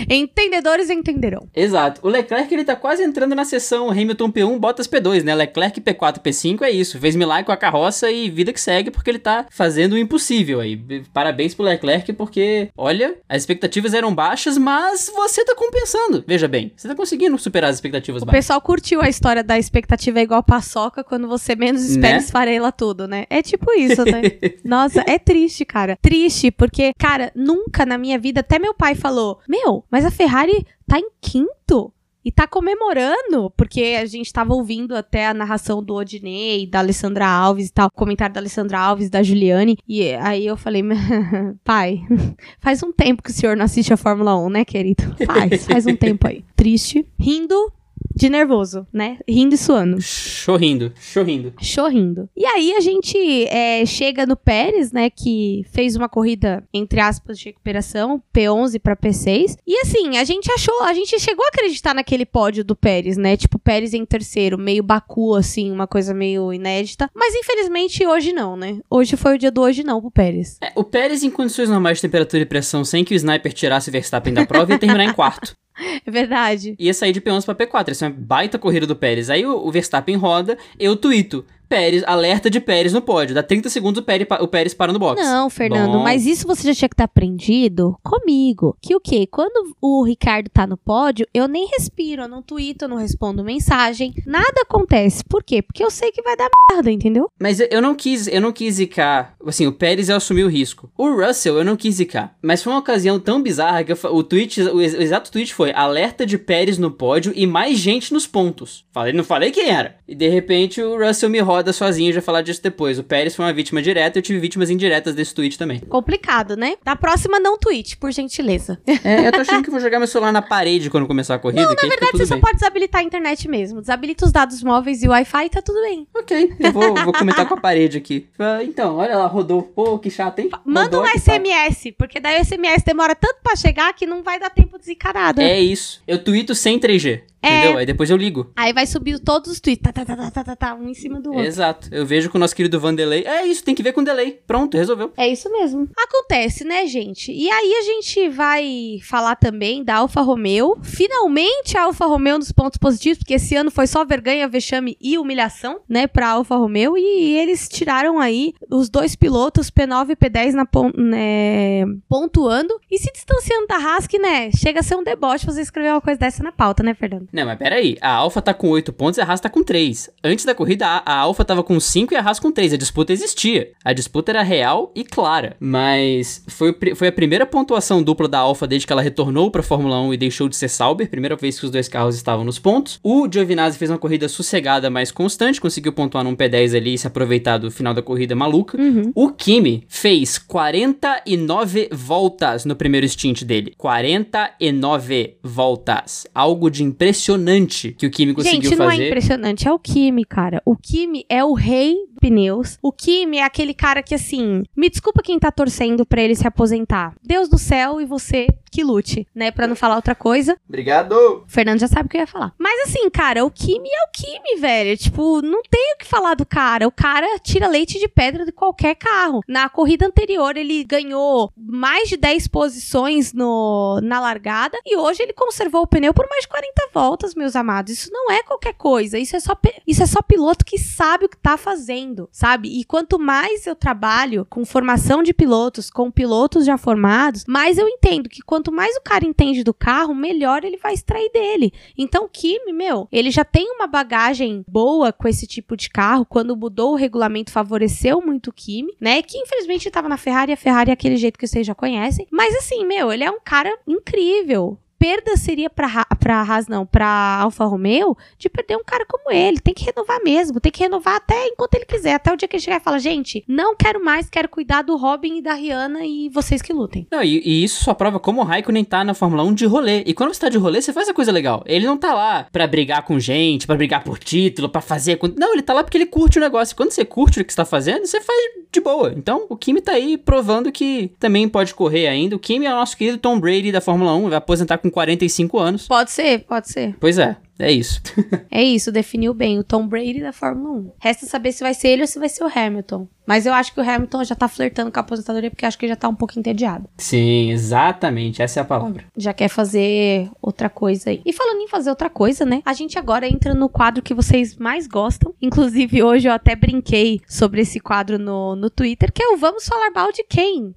Entendedores 0.10 0.90
entenderão. 0.90 1.48
Exato. 1.56 2.02
O 2.04 2.10
Leclerc 2.10 2.54
ele 2.54 2.64
tá 2.64 2.76
quase 2.76 3.04
entrando 3.04 3.36
na 3.36 3.46
sessão 3.46 3.90
Hamilton 3.90 4.32
P1, 4.32 4.60
Bottas 4.60 4.88
P2, 4.88 5.24
né? 5.24 5.36
Leclerc 5.36 5.80
P4, 5.82 6.20
P5 6.20 6.62
é 6.64 6.72
isso. 6.72 7.00
Fez 7.00 7.16
milagre 7.16 7.46
com 7.46 7.52
a 7.52 7.58
carroça 7.58 8.10
e 8.12 8.30
vida 8.30 8.52
que 8.54 8.62
segue 8.62 8.92
porque 8.92 9.10
ele 9.10 9.20
tá 9.20 9.46
fazendo 9.50 9.94
o 9.94 9.98
impossível 9.98 10.60
aí. 10.60 10.78
Parabéns 11.14 11.54
pro 11.54 11.66
Leclerc 11.66 12.12
porque, 12.14 12.70
olha, 12.78 13.16
as 13.28 13.42
expectativas 13.42 13.94
eram 13.94 14.14
baixas, 14.14 14.58
mas 14.58 15.12
você 15.14 15.44
tá 15.46 15.56
compensando. 15.56 16.24
Veja 16.28 16.48
bem, 16.48 16.72
você 16.76 16.88
tá 16.88 16.96
conseguindo 16.96 17.38
superar 17.38 17.70
as 17.70 17.76
expectativas 17.78 18.22
O 18.22 18.26
baixas. 18.26 18.40
pessoal 18.46 18.62
curtiu 18.62 19.02
a 19.02 19.10
história 19.10 19.44
da 19.44 19.58
expectativa 19.58 20.20
igual 20.22 20.44
paçoca, 20.44 21.04
quando 21.04 21.28
você 21.28 21.56
menos 21.56 21.84
espera, 21.84 22.14
Né? 22.16 22.20
esfarela 22.20 22.72
tudo, 22.72 23.08
né? 23.08 23.26
É 23.30 23.42
tipo 23.42 23.72
isso, 23.74 24.04
né? 24.06 24.22
Nossa, 24.64 25.04
é 25.08 25.18
triste, 25.20 25.66
cara. 25.66 25.98
Triste, 26.02 26.52
porque, 26.52 26.92
cara, 26.98 27.32
nunca 27.36 27.86
na 27.86 27.98
minha 27.98 28.18
vida, 28.20 28.40
até 28.42 28.60
meu 28.60 28.74
pai 28.74 28.96
falou: 28.96 29.40
Meu, 29.48 29.84
mas 29.92 30.06
a 30.06 30.12
Ferrari 30.12 30.66
tá 30.88 31.00
em 31.00 31.10
quinto. 31.22 31.94
E 32.26 32.32
tá 32.32 32.46
comemorando, 32.46 33.50
porque 33.56 33.96
a 33.98 34.06
gente 34.06 34.34
tava 34.34 34.54
ouvindo 34.54 34.94
até 34.98 35.28
a 35.28 35.34
narração 35.34 35.82
do 35.82 35.94
Odinei, 35.94 36.68
da 36.68 36.80
Alessandra 36.80 37.26
Alves 37.26 37.68
e 37.68 37.72
tal, 37.72 37.90
comentário 37.90 38.34
da 38.34 38.42
Alessandra 38.42 38.78
Alves, 38.78 39.10
da 39.10 39.24
Juliane. 39.24 39.78
E 39.88 40.14
aí 40.16 40.46
eu 40.46 40.58
falei, 40.58 40.84
pai, 41.64 42.02
faz 42.60 42.84
um 42.84 42.92
tempo 42.92 43.24
que 43.24 43.30
o 43.30 43.34
senhor 43.34 43.56
não 43.56 43.64
assiste 43.64 43.94
a 43.94 43.98
Fórmula 43.98 44.38
1, 44.38 44.50
né, 44.50 44.66
querido? 44.66 45.04
Faz, 45.26 45.66
faz 45.68 45.86
um 45.86 45.96
tempo 45.96 46.28
aí. 46.28 46.44
Triste, 46.54 47.08
rindo 47.18 47.72
de 48.18 48.30
nervoso, 48.30 48.88
né? 48.92 49.20
Rindo 49.30 49.54
e 49.54 49.58
suando. 49.58 50.02
Chorrindo, 50.02 50.92
chorrindo. 51.00 51.54
Chorrindo. 51.62 52.28
E 52.36 52.46
aí 52.46 52.74
a 52.74 52.80
gente 52.80 53.46
é, 53.48 53.86
chega 53.86 54.26
no 54.26 54.36
Pérez, 54.36 54.92
né? 54.92 55.10
Que 55.12 55.64
fez 55.72 55.96
uma 55.96 56.10
corrida, 56.10 56.64
entre 56.74 57.00
aspas, 57.00 57.38
de 57.38 57.46
recuperação, 57.46 58.22
P11 58.36 58.80
pra 58.80 58.96
P6. 58.96 59.58
E 59.68 59.80
assim, 59.82 60.18
a 60.18 60.24
gente 60.24 60.52
achou, 60.52 60.84
a 60.84 60.94
gente 60.96 61.20
chegou 61.20 61.46
a 61.46 61.50
acreditar 61.50 61.94
naquele 61.94 62.26
pódio 62.26 62.64
do 62.64 62.76
Pérez, 62.76 63.18
né? 63.18 63.38
Tipo, 63.38 63.60
Pérez 63.60 63.94
em 63.94 64.04
terceiro, 64.04 64.58
meio 64.58 64.82
Baku, 64.82 65.36
assim, 65.36 65.72
uma 65.72 65.86
coisa 65.86 66.12
meio 66.12 66.52
inédita. 66.52 67.10
Mas 67.14 67.36
infelizmente 67.36 68.06
hoje 68.06 68.34
não, 68.34 68.58
né? 68.58 68.80
Hoje 68.90 69.16
foi 69.16 69.36
o 69.36 69.38
dia 69.38 69.52
do 69.52 69.62
hoje 69.62 69.84
não 69.84 70.02
pro 70.02 70.10
Pérez. 70.10 70.58
É, 70.60 70.72
o 70.76 70.84
Pérez, 70.84 71.22
em 71.22 71.30
condições 71.30 71.70
normais 71.70 72.00
de 72.00 72.02
temperatura 72.02 72.42
e 72.42 72.46
pressão, 72.48 72.84
sem 72.84 73.04
que 73.04 73.14
o 73.14 73.16
sniper 73.16 73.54
tirasse 73.54 73.90
o 73.90 73.92
Verstappen 73.92 74.34
da 74.34 74.44
prova, 74.46 74.72
ia 74.72 74.80
terminar 74.80 75.04
em 75.04 75.14
quarto. 75.14 75.56
É 76.06 76.12
verdade. 76.12 76.76
Ia 76.80 76.94
sair 76.94 77.12
de 77.12 77.22
P11 77.22 77.46
pra 77.46 77.56
P4. 77.56 77.90
Essa 77.90 78.06
é 78.06 78.07
uma 78.08 78.16
baita 78.18 78.58
corrida 78.58 78.88
do 78.88 78.96
Pérez. 78.96 79.30
Aí 79.30 79.46
o, 79.46 79.72
Verstappen 79.72 80.16
roda, 80.16 80.58
eu 80.80 80.96
tuito. 80.96 81.46
Pérez, 81.68 82.04
alerta 82.06 82.50
de 82.50 82.60
Pérez 82.60 82.94
no 82.94 83.02
pódio. 83.02 83.36
Dá 83.36 83.44
30 83.44 83.70
segundos 83.70 84.02
o 84.02 84.06
Pérez, 84.06 84.28
o 84.42 84.48
Pérez 84.48 84.74
para 84.74 84.94
no 84.94 85.00
box. 85.00 85.22
Não, 85.22 85.50
Fernando, 85.50 85.94
Bom. 85.94 86.04
mas 86.04 86.26
isso 86.26 86.48
você 86.48 86.68
já 86.68 86.74
tinha 86.76 86.90
que 86.90 86.96
ter 86.96 87.04
aprendido 87.04 87.98
comigo. 88.04 88.76
Que 88.82 88.96
o 88.96 89.00
quê? 89.00 89.28
Quando 89.28 89.76
o 89.82 90.04
Ricardo 90.04 90.50
tá 90.50 90.66
no 90.66 90.78
pódio, 90.78 91.28
eu 91.34 91.48
nem 91.48 91.68
respiro, 91.68 92.24
eu 92.24 92.28
não 92.28 92.42
tuito, 92.42 92.86
eu 92.86 92.90
não 92.90 92.98
respondo 92.98 93.44
mensagem. 93.44 94.14
Nada 94.26 94.62
acontece. 94.62 95.24
Por 95.24 95.44
quê? 95.44 95.62
Porque 95.62 95.84
eu 95.84 95.92
sei 95.92 96.12
que 96.12 96.22
vai 96.22 96.36
dar 96.36 96.50
merda, 96.72 96.92
entendeu? 96.92 97.30
Mas 97.40 97.60
eu- 97.60 97.68
eu 97.70 97.82
não 97.82 97.94
quis, 97.96 98.28
eu 98.28 98.42
não 98.42 98.52
quis 98.52 98.76
zicar. 98.76 99.36
Assim, 99.46 99.68
o 99.68 99.72
Pérez 99.74 100.10
assumiu 100.10 100.48
o 100.48 100.50
risco. 100.50 100.90
O 100.98 101.10
Russell 101.10 101.58
eu 101.58 101.66
não 101.66 101.76
quis 101.76 101.96
zicar. 101.96 102.36
Mas 102.42 102.64
foi 102.64 102.74
uma 102.74 102.80
ocasião 102.80 103.20
tão 103.20 103.42
bizarra 103.42 103.84
que 103.84 103.92
eu 103.92 103.98
o 104.12 104.24
tweet, 104.24 104.62
o, 104.62 104.82
ex- 104.82 104.94
o 104.94 105.02
exato 105.02 105.32
tweet 105.32 105.54
foi 105.54 105.72
alerta 105.74 106.26
de 106.26 106.38
Pérez 106.38 106.78
no 106.78 106.92
pódio 106.92 107.34
e 107.36 107.46
mais 107.46 107.78
gente 107.78 108.14
nos 108.14 108.26
pontos. 108.26 108.86
Falei, 108.94 109.12
não 109.14 109.24
falei 109.24 109.52
quem 109.52 109.70
era. 109.70 109.98
E 110.08 110.16
de 110.16 110.28
repente 110.30 110.82
o 110.82 110.98
Russell 110.98 111.30
me 111.30 111.40
roda 111.40 111.57
roda 111.58 111.74
sozinho, 111.74 112.14
já 112.14 112.22
falar 112.22 112.42
disso 112.42 112.62
depois. 112.62 113.00
O 113.00 113.04
Pérez 113.04 113.36
foi 113.36 113.46
uma 113.46 113.54
vítima 113.54 113.82
direta, 113.82 114.18
eu 114.18 114.22
tive 114.22 114.40
vítimas 114.40 114.70
indiretas 114.70 115.16
desse 115.16 115.34
tweet 115.34 115.58
também. 115.58 115.80
Complicado, 115.80 116.56
né? 116.56 116.76
Da 116.84 116.96
próxima, 116.96 117.40
não 117.40 117.58
tweet, 117.58 117.98
por 117.98 118.12
gentileza. 118.12 118.80
É, 119.04 119.28
eu 119.28 119.32
tô 119.32 119.42
achando 119.42 119.64
que 119.64 119.70
vou 119.70 119.80
jogar 119.80 120.00
meu 120.00 120.08
celular 120.08 120.32
na 120.32 120.42
parede 120.42 120.90
quando 120.90 121.08
começar 121.08 121.36
a 121.36 121.40
corrida. 121.40 121.62
Não, 121.62 121.70
na 121.70 121.82
verdade, 121.82 122.12
você 122.12 122.18
bem. 122.18 122.28
só 122.28 122.40
pode 122.40 122.56
desabilitar 122.56 123.02
a 123.02 123.04
internet 123.04 123.48
mesmo. 123.48 123.82
Desabilita 123.82 124.26
os 124.26 124.32
dados 124.32 124.62
móveis 124.64 125.02
e 125.02 125.08
o 125.08 125.12
Wi-Fi 125.12 125.46
e 125.46 125.50
tá 125.50 125.62
tudo 125.62 125.82
bem. 125.82 126.08
Ok, 126.16 126.54
eu 126.60 126.72
vou, 126.72 126.94
vou 126.96 127.14
comentar 127.14 127.48
com 127.48 127.54
a 127.54 127.58
parede 127.60 127.98
aqui. 127.98 128.28
Então, 128.64 128.98
olha 128.98 129.18
lá, 129.18 129.28
rodou. 129.28 129.62
Pô, 129.64 129.98
que 129.98 130.10
chato, 130.10 130.40
hein? 130.40 130.50
Manda 130.66 131.00
um 131.00 131.06
SMS, 131.06 131.84
tá. 131.84 131.90
porque 131.98 132.20
daí 132.20 132.42
o 132.42 132.46
SMS 132.46 132.84
demora 132.84 133.16
tanto 133.16 133.40
pra 133.42 133.56
chegar 133.56 133.94
que 133.94 134.06
não 134.06 134.24
vai 134.24 134.40
dar 134.40 134.50
tempo 134.50 134.78
desencarado. 134.78 135.42
É 135.42 135.60
isso. 135.60 136.02
Eu 136.08 136.24
tweeto 136.24 136.54
sem 136.54 136.80
3G. 136.80 137.22
É. 137.42 137.60
Entendeu? 137.60 137.78
Aí 137.78 137.86
depois 137.86 138.10
eu 138.10 138.18
ligo. 138.18 138.52
Aí 138.56 138.74
vai 138.74 138.86
subir 138.86 139.20
todos 139.20 139.52
os 139.52 139.60
tweets, 139.60 139.84
tá, 139.84 139.92
tá, 139.92 140.06
tá, 140.06 140.32
tá, 140.32 140.44
tá, 140.44 140.56
tá, 140.56 140.76
um 140.76 140.90
em 140.90 140.94
cima 140.94 141.20
do 141.20 141.30
outro. 141.30 141.46
Exato. 141.46 141.88
Eu 141.92 142.06
vejo 142.06 142.30
com 142.30 142.38
o 142.38 142.42
nosso 142.42 142.56
querido 142.56 142.80
Vanderlei. 142.80 143.24
É 143.26 143.46
isso, 143.46 143.64
tem 143.64 143.76
que 143.76 143.84
ver 143.84 143.94
com 143.94 144.04
delay. 144.04 144.40
Pronto, 144.46 144.78
resolveu. 144.78 145.12
É 145.18 145.28
isso 145.28 145.52
mesmo. 145.52 145.90
Acontece, 145.98 146.64
né, 146.64 146.86
gente? 146.88 147.32
E 147.32 147.50
aí 147.50 147.74
a 147.74 147.82
gente 147.84 148.30
vai 148.30 149.00
falar 149.04 149.36
também 149.36 149.84
da 149.84 149.98
Alfa 149.98 150.22
Romeo. 150.22 150.78
Finalmente 150.82 151.78
a 151.78 151.84
Alfa 151.84 152.06
Romeo 152.06 152.38
nos 152.38 152.52
pontos 152.52 152.78
positivos, 152.78 153.20
porque 153.20 153.36
esse 153.36 153.56
ano 153.56 153.72
foi 153.72 153.88
só 153.88 154.04
vergonha, 154.04 154.48
vexame 154.48 154.98
e 155.00 155.18
humilhação, 155.18 155.80
né, 155.88 156.08
pra 156.08 156.30
Alfa 156.30 156.56
Romeo. 156.56 156.98
E 156.98 157.38
eles 157.38 157.70
tiraram 157.70 158.20
aí 158.20 158.54
os 158.70 158.90
dois 158.90 159.16
pilotos, 159.16 159.70
P9 159.70 160.12
e 160.12 160.16
P10, 160.16 160.54
na 160.54 160.66
pon 160.66 160.92
né, 160.96 161.86
pontuando 162.10 162.80
e 162.90 162.98
se 162.98 163.12
distanciando 163.12 163.68
da 163.68 163.76
Haas, 163.76 164.08
que, 164.08 164.18
né, 164.18 164.50
chega 164.52 164.80
a 164.80 164.84
ser 164.84 164.96
um 164.96 165.04
deboche 165.04 165.46
você 165.46 165.62
escrever 165.62 165.92
uma 165.92 166.02
coisa 166.02 166.20
dessa 166.20 166.44
na 166.44 166.52
pauta, 166.52 166.84
né, 166.84 166.94
Fernando? 166.94 167.27
Não, 167.32 167.46
mas 167.46 167.58
peraí. 167.58 167.98
A 168.02 168.12
Alfa 168.12 168.42
tá 168.42 168.54
com 168.54 168.70
8 168.70 168.94
pontos 168.94 169.18
e 169.18 169.22
a 169.22 169.26
Haas 169.26 169.40
tá 169.40 169.50
com 169.50 169.64
3. 169.64 170.10
Antes 170.24 170.46
da 170.46 170.56
corrida, 170.56 170.88
a, 170.88 171.04
a 171.06 171.18
Alfa 171.20 171.44
tava 171.44 171.64
com 171.64 171.80
5 171.80 172.14
e 172.14 172.18
a 172.18 172.22
Haas 172.22 172.40
com 172.40 172.52
3. 172.52 172.74
A 172.74 172.78
disputa 172.78 173.14
existia. 173.14 173.72
A 173.84 173.94
disputa 173.94 174.32
era 174.32 174.42
real 174.42 174.92
e 174.96 175.04
clara. 175.04 175.56
Mas 175.60 176.44
foi, 176.48 176.76
foi 176.96 177.08
a 177.08 177.12
primeira 177.12 177.46
pontuação 177.46 178.02
dupla 178.02 178.28
da 178.28 178.40
Alfa 178.40 178.68
desde 178.68 178.88
que 178.88 178.94
ela 178.94 179.02
retornou 179.02 179.52
pra 179.52 179.64
Fórmula 179.64 180.00
1 180.02 180.14
e 180.14 180.18
deixou 180.18 180.48
de 180.50 180.56
ser 180.56 180.70
Sauber. 180.70 181.10
Primeira 181.10 181.36
vez 181.36 181.60
que 181.60 181.66
os 181.66 181.72
dois 181.72 181.88
carros 181.88 182.16
estavam 182.16 182.46
nos 182.46 182.60
pontos. 182.60 183.00
O 183.04 183.28
Giovinazzi 183.32 183.78
fez 183.78 183.92
uma 183.92 183.98
corrida 183.98 184.28
sossegada, 184.30 184.90
mais 184.90 185.12
constante. 185.12 185.62
Conseguiu 185.62 185.94
pontuar 185.94 186.24
num 186.24 186.36
P10 186.36 186.76
ali 186.76 186.94
e 186.94 186.98
se 186.98 187.08
aproveitar 187.08 187.58
do 187.58 187.70
final 187.70 187.94
da 187.94 188.02
corrida 188.02 188.36
maluca. 188.36 188.80
Uhum. 188.80 189.12
O 189.14 189.32
Kimi 189.32 189.86
fez 189.88 190.38
49 190.38 191.90
voltas 191.92 192.66
no 192.66 192.76
primeiro 192.76 193.08
stint 193.08 193.44
dele. 193.44 193.74
49 193.78 195.38
voltas. 195.44 196.26
Algo 196.34 196.70
de 196.70 196.84
impressionante 196.84 197.17
impressionante 197.18 197.92
que 197.98 198.06
o 198.06 198.12
Kimi 198.12 198.34
conseguiu 198.34 198.62
fazer. 198.62 198.76
Gente, 198.76 198.80
não 198.80 198.92
é 198.92 199.08
impressionante, 199.08 199.68
é 199.68 199.72
o 199.72 199.80
Kimi, 199.80 200.24
cara. 200.24 200.62
O 200.66 200.76
Kimi 200.76 201.26
é 201.28 201.44
o 201.44 201.54
rei 201.54 201.96
pneus. 202.18 202.78
O 202.82 202.92
Kimi 202.92 203.38
é 203.38 203.44
aquele 203.44 203.74
cara 203.74 204.04
que, 204.04 204.16
assim, 204.16 204.64
me 204.76 204.90
desculpa 204.90 205.24
quem 205.24 205.40
tá 205.40 205.52
torcendo 205.52 206.06
pra 206.06 206.22
ele 206.22 206.36
se 206.36 206.48
aposentar. 206.48 207.16
Deus 207.24 207.48
do 207.48 207.58
céu 207.58 208.02
e 208.02 208.06
você 208.06 208.48
que 208.72 208.84
lute, 208.84 209.28
né? 209.34 209.50
Pra 209.50 209.68
não 209.68 209.76
falar 209.76 209.96
outra 209.96 210.14
coisa. 210.14 210.58
Obrigado! 210.68 211.12
O 211.14 211.44
Fernando 211.48 211.80
já 211.80 211.88
sabe 211.88 212.06
o 212.06 212.10
que 212.10 212.18
eu 212.18 212.22
ia 212.22 212.28
falar. 212.28 212.54
Mas 212.60 212.88
assim, 212.88 213.10
cara, 213.10 213.44
o 213.44 213.50
Kimi 213.50 213.90
é 213.90 214.04
o 214.04 214.12
Kimi, 214.14 214.62
velho. 214.62 214.98
Tipo, 214.98 215.42
não 215.42 215.62
tem 215.64 215.94
o 215.96 215.98
que 215.98 216.06
falar 216.06 216.36
do 216.36 216.46
cara. 216.46 216.88
O 216.88 216.92
cara 216.92 217.40
tira 217.40 217.68
leite 217.68 218.00
de 218.00 218.08
pedra 218.08 218.46
de 218.46 218.52
qualquer 218.52 218.96
carro. 218.96 219.42
Na 219.48 219.68
corrida 219.70 220.06
anterior, 220.06 220.56
ele 220.58 220.84
ganhou 220.84 221.52
mais 221.58 222.10
de 222.10 222.18
10 222.18 222.48
posições 222.48 223.34
no, 223.34 224.00
na 224.04 224.20
largada 224.20 224.78
e 224.86 224.96
hoje 224.96 225.24
ele 225.24 225.34
conservou 225.34 225.82
o 225.82 225.88
pneu 225.88 226.14
por 226.14 226.28
mais 226.30 226.44
de 226.44 226.48
40 226.48 226.90
voltas, 226.94 227.36
meus 227.36 227.56
amados. 227.56 227.94
Isso 227.94 228.10
não 228.12 228.32
é 228.32 228.44
qualquer 228.44 228.74
coisa. 228.74 229.18
Isso 229.18 229.36
é 229.36 229.40
só, 229.40 229.58
isso 229.86 230.04
é 230.04 230.06
só 230.06 230.22
piloto 230.22 230.66
que 230.66 230.78
sabe 230.78 231.26
o 231.26 231.30
que 231.30 231.38
tá 231.38 231.58
fazendo, 231.58 232.07
sabe? 232.32 232.80
E 232.80 232.84
quanto 232.84 233.18
mais 233.20 233.66
eu 233.66 233.76
trabalho 233.76 234.46
com 234.50 234.66
formação 234.66 235.24
de 235.24 235.34
pilotos, 235.34 235.90
com 235.90 236.12
pilotos 236.12 236.66
já 236.66 236.78
formados, 236.78 237.46
mais 237.48 237.78
eu 237.78 237.88
entendo 237.88 238.30
que 238.30 238.42
quanto 238.42 238.72
mais 238.72 238.96
o 238.96 239.02
cara 239.02 239.26
entende 239.26 239.64
do 239.64 239.74
carro, 239.74 240.14
melhor 240.14 240.64
ele 240.64 240.78
vai 240.78 240.94
extrair 240.94 241.32
dele. 241.32 241.74
Então, 241.98 242.26
o 242.26 242.30
Kimi, 242.30 242.74
meu, 242.74 243.08
ele 243.12 243.32
já 243.32 243.44
tem 243.44 243.72
uma 243.72 243.88
bagagem 243.88 244.64
boa 244.68 245.12
com 245.12 245.28
esse 245.28 245.48
tipo 245.48 245.76
de 245.76 245.90
carro. 245.90 246.26
Quando 246.26 246.56
mudou 246.56 246.94
o 246.94 246.96
regulamento, 246.96 247.52
favoreceu 247.52 248.22
muito 248.22 248.50
o 248.50 248.54
Kimi, 248.54 248.94
né? 249.00 249.22
Que 249.22 249.38
infelizmente 249.38 249.88
estava 249.88 250.10
na 250.10 250.18
Ferrari, 250.18 250.52
a 250.52 250.58
Ferrari 250.58 250.92
é 250.92 250.94
aquele 250.94 251.18
jeito 251.18 251.38
que 251.38 251.48
vocês 251.48 251.66
já 251.66 251.76
conhecem. 251.76 252.28
Mas 252.32 252.56
assim, 252.56 252.86
meu, 252.86 253.12
ele 253.12 253.24
é 253.24 253.32
um 253.32 253.40
cara 253.44 253.78
incrível 253.88 254.78
perda 254.98 255.36
seria 255.38 255.70
para 255.70 256.06
para 256.20 256.42
Haas 256.42 256.68
não, 256.68 256.86
para 256.86 257.40
Alfa 257.42 257.66
Romeo, 257.66 258.18
de 258.38 258.50
perder 258.50 258.78
um 258.78 258.84
cara 258.84 259.06
como 259.06 259.32
ele. 259.32 259.60
Tem 259.60 259.74
que 259.74 259.86
renovar 259.86 260.22
mesmo, 260.24 260.60
tem 260.60 260.72
que 260.72 260.82
renovar 260.82 261.16
até 261.16 261.48
enquanto 261.48 261.76
ele 261.76 261.86
quiser, 261.86 262.14
até 262.14 262.34
o 262.34 262.38
dia 262.38 262.48
que 262.48 262.56
ele 262.56 262.64
chegar 262.64 262.78
e 262.78 262.84
fala, 262.84 263.00
gente, 263.00 263.44
não 263.48 263.76
quero 263.76 264.04
mais, 264.04 264.30
quero 264.30 264.50
cuidar 264.50 264.82
do 264.82 264.96
Robin 264.98 265.38
e 265.38 265.42
da 265.42 265.54
Rihanna 265.54 266.06
e 266.06 266.30
vocês 266.30 266.62
que 266.62 266.74
lutem. 266.74 267.08
Não, 267.12 267.24
e, 267.24 267.42
e 267.46 267.64
isso 267.64 267.84
só 267.84 267.94
prova 267.94 268.20
como 268.20 268.42
o 268.42 268.44
Raikkonen 268.44 268.84
tá 268.84 269.04
na 269.04 269.14
Fórmula 269.14 269.44
1 269.44 269.54
de 269.54 269.66
rolê. 269.66 270.04
E 270.06 270.14
quando 270.14 270.34
você 270.34 270.42
tá 270.42 270.50
de 270.50 270.58
rolê, 270.58 270.82
você 270.82 270.94
faz 270.94 271.08
a 271.10 271.14
coisa 271.14 271.32
legal. 271.32 271.64
Ele 271.66 271.86
não 271.86 271.98
tá 271.98 272.14
lá 272.14 272.48
para 272.52 272.68
brigar 272.68 273.04
com 273.04 273.20
gente, 273.20 273.68
para 273.68 273.76
brigar 273.76 274.04
por 274.04 274.20
título, 274.20 274.70
para 274.70 274.82
fazer, 274.82 275.20
não, 275.38 275.54
ele 275.54 275.62
tá 275.62 275.74
lá 275.74 275.84
porque 275.84 275.98
ele 275.98 276.06
curte 276.06 276.38
o 276.38 276.42
negócio. 276.42 276.76
Quando 276.76 276.92
você 276.92 277.06
curte 277.06 277.42
o 277.42 277.46
que 277.46 277.52
está 277.52 277.66
fazendo, 277.66 278.06
você 278.06 278.22
faz 278.22 278.38
de 278.72 278.80
boa. 278.80 279.14
Então, 279.16 279.46
o 279.50 279.56
Kimi 279.56 279.82
tá 279.82 279.94
aí 279.94 280.18
provando 280.18 280.72
que 280.72 281.12
também 281.20 281.48
pode 281.48 281.74
correr 281.74 282.08
ainda. 282.08 282.36
O 282.36 282.40
Kimi 282.40 282.66
é 282.66 282.72
o 282.72 282.76
nosso 282.76 282.96
querido 282.98 283.18
Tom 283.18 283.40
Brady 283.40 283.72
da 283.72 283.82
Fórmula 283.82 284.14
1, 284.14 284.30
vai 284.30 284.38
aposentar 284.38 284.78
com 284.78 284.87
45 284.90 285.60
anos. 285.60 285.88
Pode 285.88 286.12
ser, 286.12 286.46
pode 286.46 286.70
ser. 286.70 286.96
Pois 287.00 287.18
é. 287.18 287.38
É 287.60 287.72
isso. 287.72 288.02
é 288.52 288.64
isso, 288.64 288.92
definiu 288.92 289.34
bem 289.34 289.58
o 289.58 289.64
Tom 289.64 289.88
Brady 289.88 290.22
da 290.22 290.32
Fórmula 290.32 290.78
1. 290.78 290.92
Resta 291.00 291.26
saber 291.26 291.52
se 291.52 291.64
vai 291.64 291.74
ser 291.74 291.90
ele 291.90 292.04
ou 292.04 292.08
se 292.08 292.20
vai 292.20 292.30
ser 292.30 292.44
o 292.44 292.52
Hamilton. 292.54 293.08
Mas 293.26 293.46
eu 293.46 293.54
acho 293.54 293.74
que 293.74 293.80
o 293.82 293.90
Hamilton 293.90 294.24
já 294.24 294.36
tá 294.36 294.48
flertando 294.48 294.92
com 294.92 295.00
a 295.00 295.02
aposentadoria 295.02 295.50
porque 295.50 295.66
acho 295.66 295.78
que 295.78 295.88
já 295.88 295.96
tá 295.96 296.08
um 296.08 296.16
pouco 296.16 296.38
entediado. 296.40 296.88
Sim, 296.98 297.52
exatamente. 297.52 298.42
Essa 298.42 298.60
é 298.60 298.62
a 298.62 298.66
palavra. 298.66 299.06
Já 299.18 299.34
quer 299.34 299.50
fazer 299.50 300.30
outra 300.42 300.70
coisa 300.70 301.10
aí. 301.10 301.22
E 301.26 301.34
falando 301.34 301.62
em 301.62 301.68
fazer 301.68 301.90
outra 301.90 302.10
coisa, 302.10 302.46
né? 302.46 302.62
A 302.64 302.74
gente 302.74 302.98
agora 302.98 303.28
entra 303.28 303.54
no 303.54 303.68
quadro 303.68 304.04
que 304.04 304.14
vocês 304.14 304.56
mais 304.56 304.88
gostam. 304.88 305.34
Inclusive, 305.42 306.04
hoje 306.04 306.28
eu 306.28 306.34
até 306.34 306.56
brinquei 306.56 307.20
sobre 307.28 307.62
esse 307.62 307.80
quadro 307.80 308.18
no, 308.20 308.56
no 308.56 308.70
Twitter, 308.70 309.12
que 309.12 309.24
é 309.24 309.30
o 309.30 309.38
Vamos 309.38 309.66
Falar 309.66 309.92
Mal 309.92 310.12
de 310.12 310.24
Quem? 310.24 310.74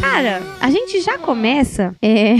Cara, 0.00 0.40
a 0.60 0.70
gente 0.70 1.00
já 1.00 1.18
começa. 1.18 1.94
É. 2.02 2.34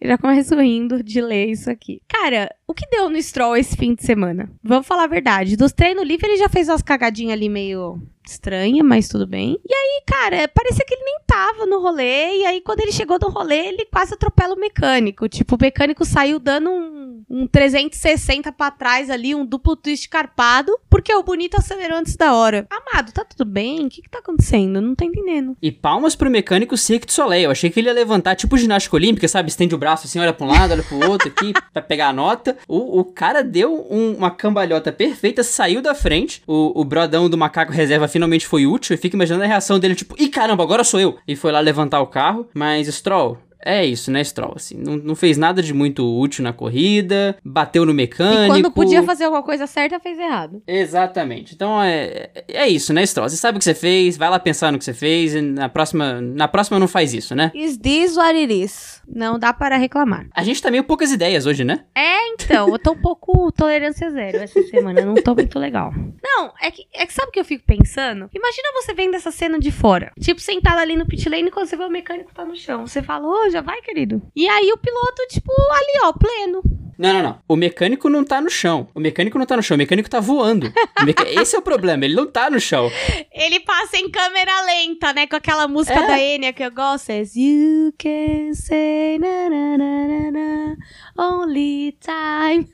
Eu 0.00 0.08
já 0.10 0.18
começo 0.18 0.54
rindo 0.56 1.02
de 1.02 1.20
ler 1.20 1.46
isso 1.50 1.70
aqui. 1.70 2.00
Cara, 2.08 2.48
o 2.66 2.74
que 2.74 2.88
deu 2.88 3.08
no 3.08 3.20
Stroll 3.20 3.56
esse 3.56 3.76
fim 3.76 3.94
de 3.94 4.04
semana? 4.04 4.50
Vamos 4.62 4.86
falar 4.86 5.04
a 5.04 5.08
verdade. 5.08 5.56
Dos 5.56 5.72
treinos 5.72 6.06
livres, 6.06 6.30
ele 6.30 6.38
já 6.38 6.48
fez 6.48 6.68
umas 6.68 6.82
cagadinhas 6.82 7.34
ali 7.34 7.48
meio 7.48 8.00
estranha, 8.26 8.82
mas 8.82 9.06
tudo 9.08 9.26
bem. 9.26 9.60
E 9.68 9.74
aí, 9.74 10.02
cara, 10.06 10.48
parecia 10.48 10.84
que 10.86 10.94
ele 10.94 11.04
nem 11.04 11.18
tava 11.26 11.66
no 11.66 11.80
rolê. 11.80 12.38
E 12.38 12.46
aí, 12.46 12.60
quando 12.60 12.80
ele 12.80 12.92
chegou 12.92 13.18
no 13.20 13.28
rolê, 13.28 13.68
ele 13.68 13.84
quase 13.84 14.14
atropela 14.14 14.54
o 14.54 14.58
mecânico. 14.58 15.28
Tipo, 15.28 15.56
o 15.56 15.58
mecânico 15.60 16.04
saiu 16.04 16.38
dando 16.38 16.70
um, 16.70 17.22
um 17.28 17.46
360 17.46 18.50
para 18.52 18.70
trás 18.70 19.10
ali, 19.10 19.34
um 19.34 19.44
duplo 19.44 19.76
twist 19.76 20.08
carpado, 20.08 20.72
porque 20.88 21.14
o 21.14 21.22
bonito 21.22 21.56
acelerou 21.56 21.98
antes 21.98 22.16
da 22.16 22.34
hora. 22.34 22.66
Amado, 22.70 23.12
tá 23.12 23.24
tudo 23.24 23.44
bem? 23.44 23.84
O 23.84 23.90
que 23.90 24.02
que 24.02 24.08
tá 24.08 24.18
acontecendo? 24.20 24.80
não 24.80 24.94
tô 24.94 25.04
entendendo. 25.04 25.56
E 25.60 25.70
palmas 25.70 26.16
pro 26.16 26.30
mecânico 26.30 26.76
Cirque 26.76 27.06
du 27.06 27.12
Soleil. 27.12 27.44
Eu 27.44 27.50
achei 27.50 27.70
que 27.70 27.80
ele 27.80 27.88
ia 27.88 27.94
levantar, 27.94 28.36
tipo 28.36 28.56
ginástica 28.56 28.96
olímpica, 28.96 29.28
sabe? 29.28 29.48
Estende 29.50 29.74
o 29.74 29.78
braço 29.78 30.06
assim, 30.06 30.18
olha 30.18 30.32
pra 30.32 30.46
um 30.46 30.50
lado, 30.50 30.72
olha 30.72 30.82
pro 30.82 31.10
outro 31.10 31.28
aqui, 31.28 31.52
pra 31.72 31.82
pegar 31.82 32.08
a 32.08 32.12
nota. 32.12 32.53
O, 32.66 33.00
o 33.00 33.04
cara 33.04 33.42
deu 33.42 33.86
um, 33.90 34.14
uma 34.14 34.30
cambalhota 34.30 34.92
perfeita, 34.92 35.42
saiu 35.42 35.80
da 35.80 35.94
frente. 35.94 36.42
O, 36.46 36.80
o 36.80 36.84
brodão 36.84 37.28
do 37.28 37.38
macaco 37.38 37.72
reserva 37.72 38.08
finalmente 38.08 38.46
foi 38.46 38.66
útil. 38.66 38.94
E 38.94 38.98
fica 38.98 39.16
imaginando 39.16 39.44
a 39.44 39.48
reação 39.48 39.78
dele, 39.78 39.94
tipo, 39.94 40.14
ih 40.18 40.28
caramba, 40.28 40.62
agora 40.62 40.84
sou 40.84 41.00
eu. 41.00 41.18
E 41.26 41.36
foi 41.36 41.52
lá 41.52 41.60
levantar 41.60 42.00
o 42.00 42.06
carro. 42.06 42.48
Mas, 42.54 42.88
Stroll, 42.88 43.38
é 43.64 43.84
isso, 43.84 44.10
né, 44.10 44.22
Stroll? 44.22 44.52
Assim, 44.56 44.76
não, 44.76 44.96
não 44.96 45.14
fez 45.14 45.38
nada 45.38 45.62
de 45.62 45.72
muito 45.72 46.04
útil 46.04 46.44
na 46.44 46.52
corrida, 46.52 47.36
bateu 47.42 47.86
no 47.86 47.94
mecânico. 47.94 48.44
E 48.44 48.48
quando 48.48 48.70
podia 48.70 49.02
fazer 49.02 49.24
alguma 49.24 49.42
coisa 49.42 49.66
certa, 49.66 49.98
fez 49.98 50.18
errado. 50.18 50.62
Exatamente. 50.66 51.54
Então 51.54 51.82
é, 51.82 52.30
é 52.48 52.68
isso, 52.68 52.92
né, 52.92 53.04
Stroll? 53.06 53.28
Você 53.28 53.36
sabe 53.36 53.56
o 53.56 53.58
que 53.58 53.64
você 53.64 53.74
fez, 53.74 54.16
vai 54.18 54.28
lá 54.28 54.38
pensar 54.38 54.70
no 54.70 54.78
que 54.78 54.84
você 54.84 54.92
fez, 54.92 55.34
e 55.34 55.40
na 55.40 55.68
próxima, 55.68 56.20
na 56.20 56.46
próxima 56.46 56.78
não 56.78 56.86
faz 56.86 57.14
isso, 57.14 57.34
né? 57.34 57.50
Is 57.54 57.78
this 57.78 58.16
what 58.16 58.36
it 58.36 58.52
is? 58.52 59.02
Não 59.08 59.38
dá 59.38 59.52
para 59.52 59.76
reclamar. 59.76 60.26
A 60.34 60.42
gente 60.42 60.60
tá 60.60 60.70
meio 60.70 60.84
poucas 60.84 61.10
ideias 61.10 61.46
hoje, 61.46 61.64
né? 61.64 61.84
É, 61.94 62.28
então, 62.28 62.68
eu 62.68 62.78
tô 62.78 62.92
um 62.92 63.00
pouco 63.00 63.50
tolerância 63.56 64.10
zero 64.10 64.38
essa 64.38 64.62
semana, 64.64 65.02
não 65.02 65.14
tô 65.14 65.34
muito 65.34 65.58
legal. 65.58 65.92
Não, 66.22 66.52
é 66.60 66.70
que, 66.70 66.86
é 66.92 67.06
que 67.06 67.12
sabe 67.12 67.28
o 67.28 67.32
que 67.32 67.40
eu 67.40 67.44
fico 67.44 67.64
pensando? 67.66 68.28
Imagina 68.34 68.68
você 68.74 68.92
vendo 68.92 69.14
essa 69.14 69.30
cena 69.30 69.58
de 69.58 69.70
fora. 69.70 70.12
Tipo, 70.20 70.40
sentada 70.40 70.80
ali 70.80 70.96
no 70.96 71.06
pit 71.06 71.28
lane 71.28 71.50
quando 71.50 71.66
você 71.66 71.76
vê 71.76 71.84
o 71.84 71.90
mecânico 71.90 72.34
tá 72.34 72.44
no 72.44 72.56
chão. 72.56 72.86
Você 72.86 73.02
fala, 73.02 73.26
ô, 73.26 73.44
oh, 73.46 73.50
já 73.54 73.60
vai, 73.60 73.80
querido. 73.82 74.20
E 74.34 74.48
aí 74.48 74.72
o 74.72 74.76
piloto, 74.76 75.26
tipo, 75.28 75.52
ali, 75.70 76.00
ó, 76.04 76.12
pleno. 76.12 76.62
Não, 76.98 77.12
não, 77.12 77.22
não. 77.22 77.38
O 77.48 77.56
mecânico 77.56 78.08
não 78.08 78.24
tá 78.24 78.40
no 78.40 78.50
chão. 78.50 78.88
O 78.94 79.00
mecânico 79.00 79.38
não 79.38 79.46
tá 79.46 79.56
no 79.56 79.62
chão. 79.62 79.76
O 79.76 79.78
mecânico 79.78 80.10
tá 80.10 80.20
voando. 80.20 80.72
Meca... 81.04 81.22
Esse 81.40 81.54
é 81.56 81.58
o 81.58 81.62
problema. 81.62 82.04
Ele 82.04 82.14
não 82.14 82.26
tá 82.26 82.50
no 82.50 82.60
chão. 82.60 82.90
Ele 83.32 83.60
passa 83.60 83.96
em 83.96 84.10
câmera 84.10 84.62
lenta, 84.62 85.12
né? 85.12 85.26
Com 85.26 85.36
aquela 85.36 85.68
música 85.68 85.98
é. 85.98 86.06
da 86.06 86.18
Enya 86.18 86.52
que 86.52 86.64
eu 86.64 86.70
gosto. 86.70 87.10
É 87.10 87.22
You 87.34 87.92
can 87.98 88.54
say 88.54 89.18
na, 89.18 89.48
na, 89.50 89.78
na, 89.78 90.30
na, 90.30 90.76
only 91.16 91.96
time. 92.00 92.68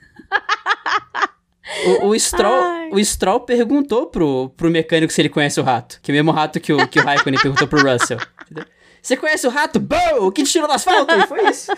O, 2.03 2.09
o, 2.09 2.19
Stroll, 2.19 2.90
o 2.93 3.05
Stroll 3.05 3.40
perguntou 3.40 4.07
pro, 4.07 4.51
pro 4.57 4.71
mecânico 4.71 5.12
se 5.12 5.21
ele 5.21 5.29
conhece 5.29 5.61
o 5.61 5.62
rato. 5.62 6.01
Que 6.03 6.11
é 6.11 6.12
o 6.12 6.16
mesmo 6.16 6.31
rato 6.31 6.59
que 6.59 6.73
o, 6.73 6.88
que 6.88 6.99
o 6.99 7.05
Raikkonen 7.05 7.40
perguntou 7.40 7.69
pro 7.69 7.83
Russell. 7.83 8.19
Você 9.02 9.16
conhece 9.16 9.46
o 9.46 9.50
rato? 9.50 9.80
Bow! 9.80 10.30
Que 10.32 10.42
tirou 10.44 10.68
do 10.68 10.74
asfalto? 10.74 11.12
Foi 11.26 11.48
isso. 11.48 11.72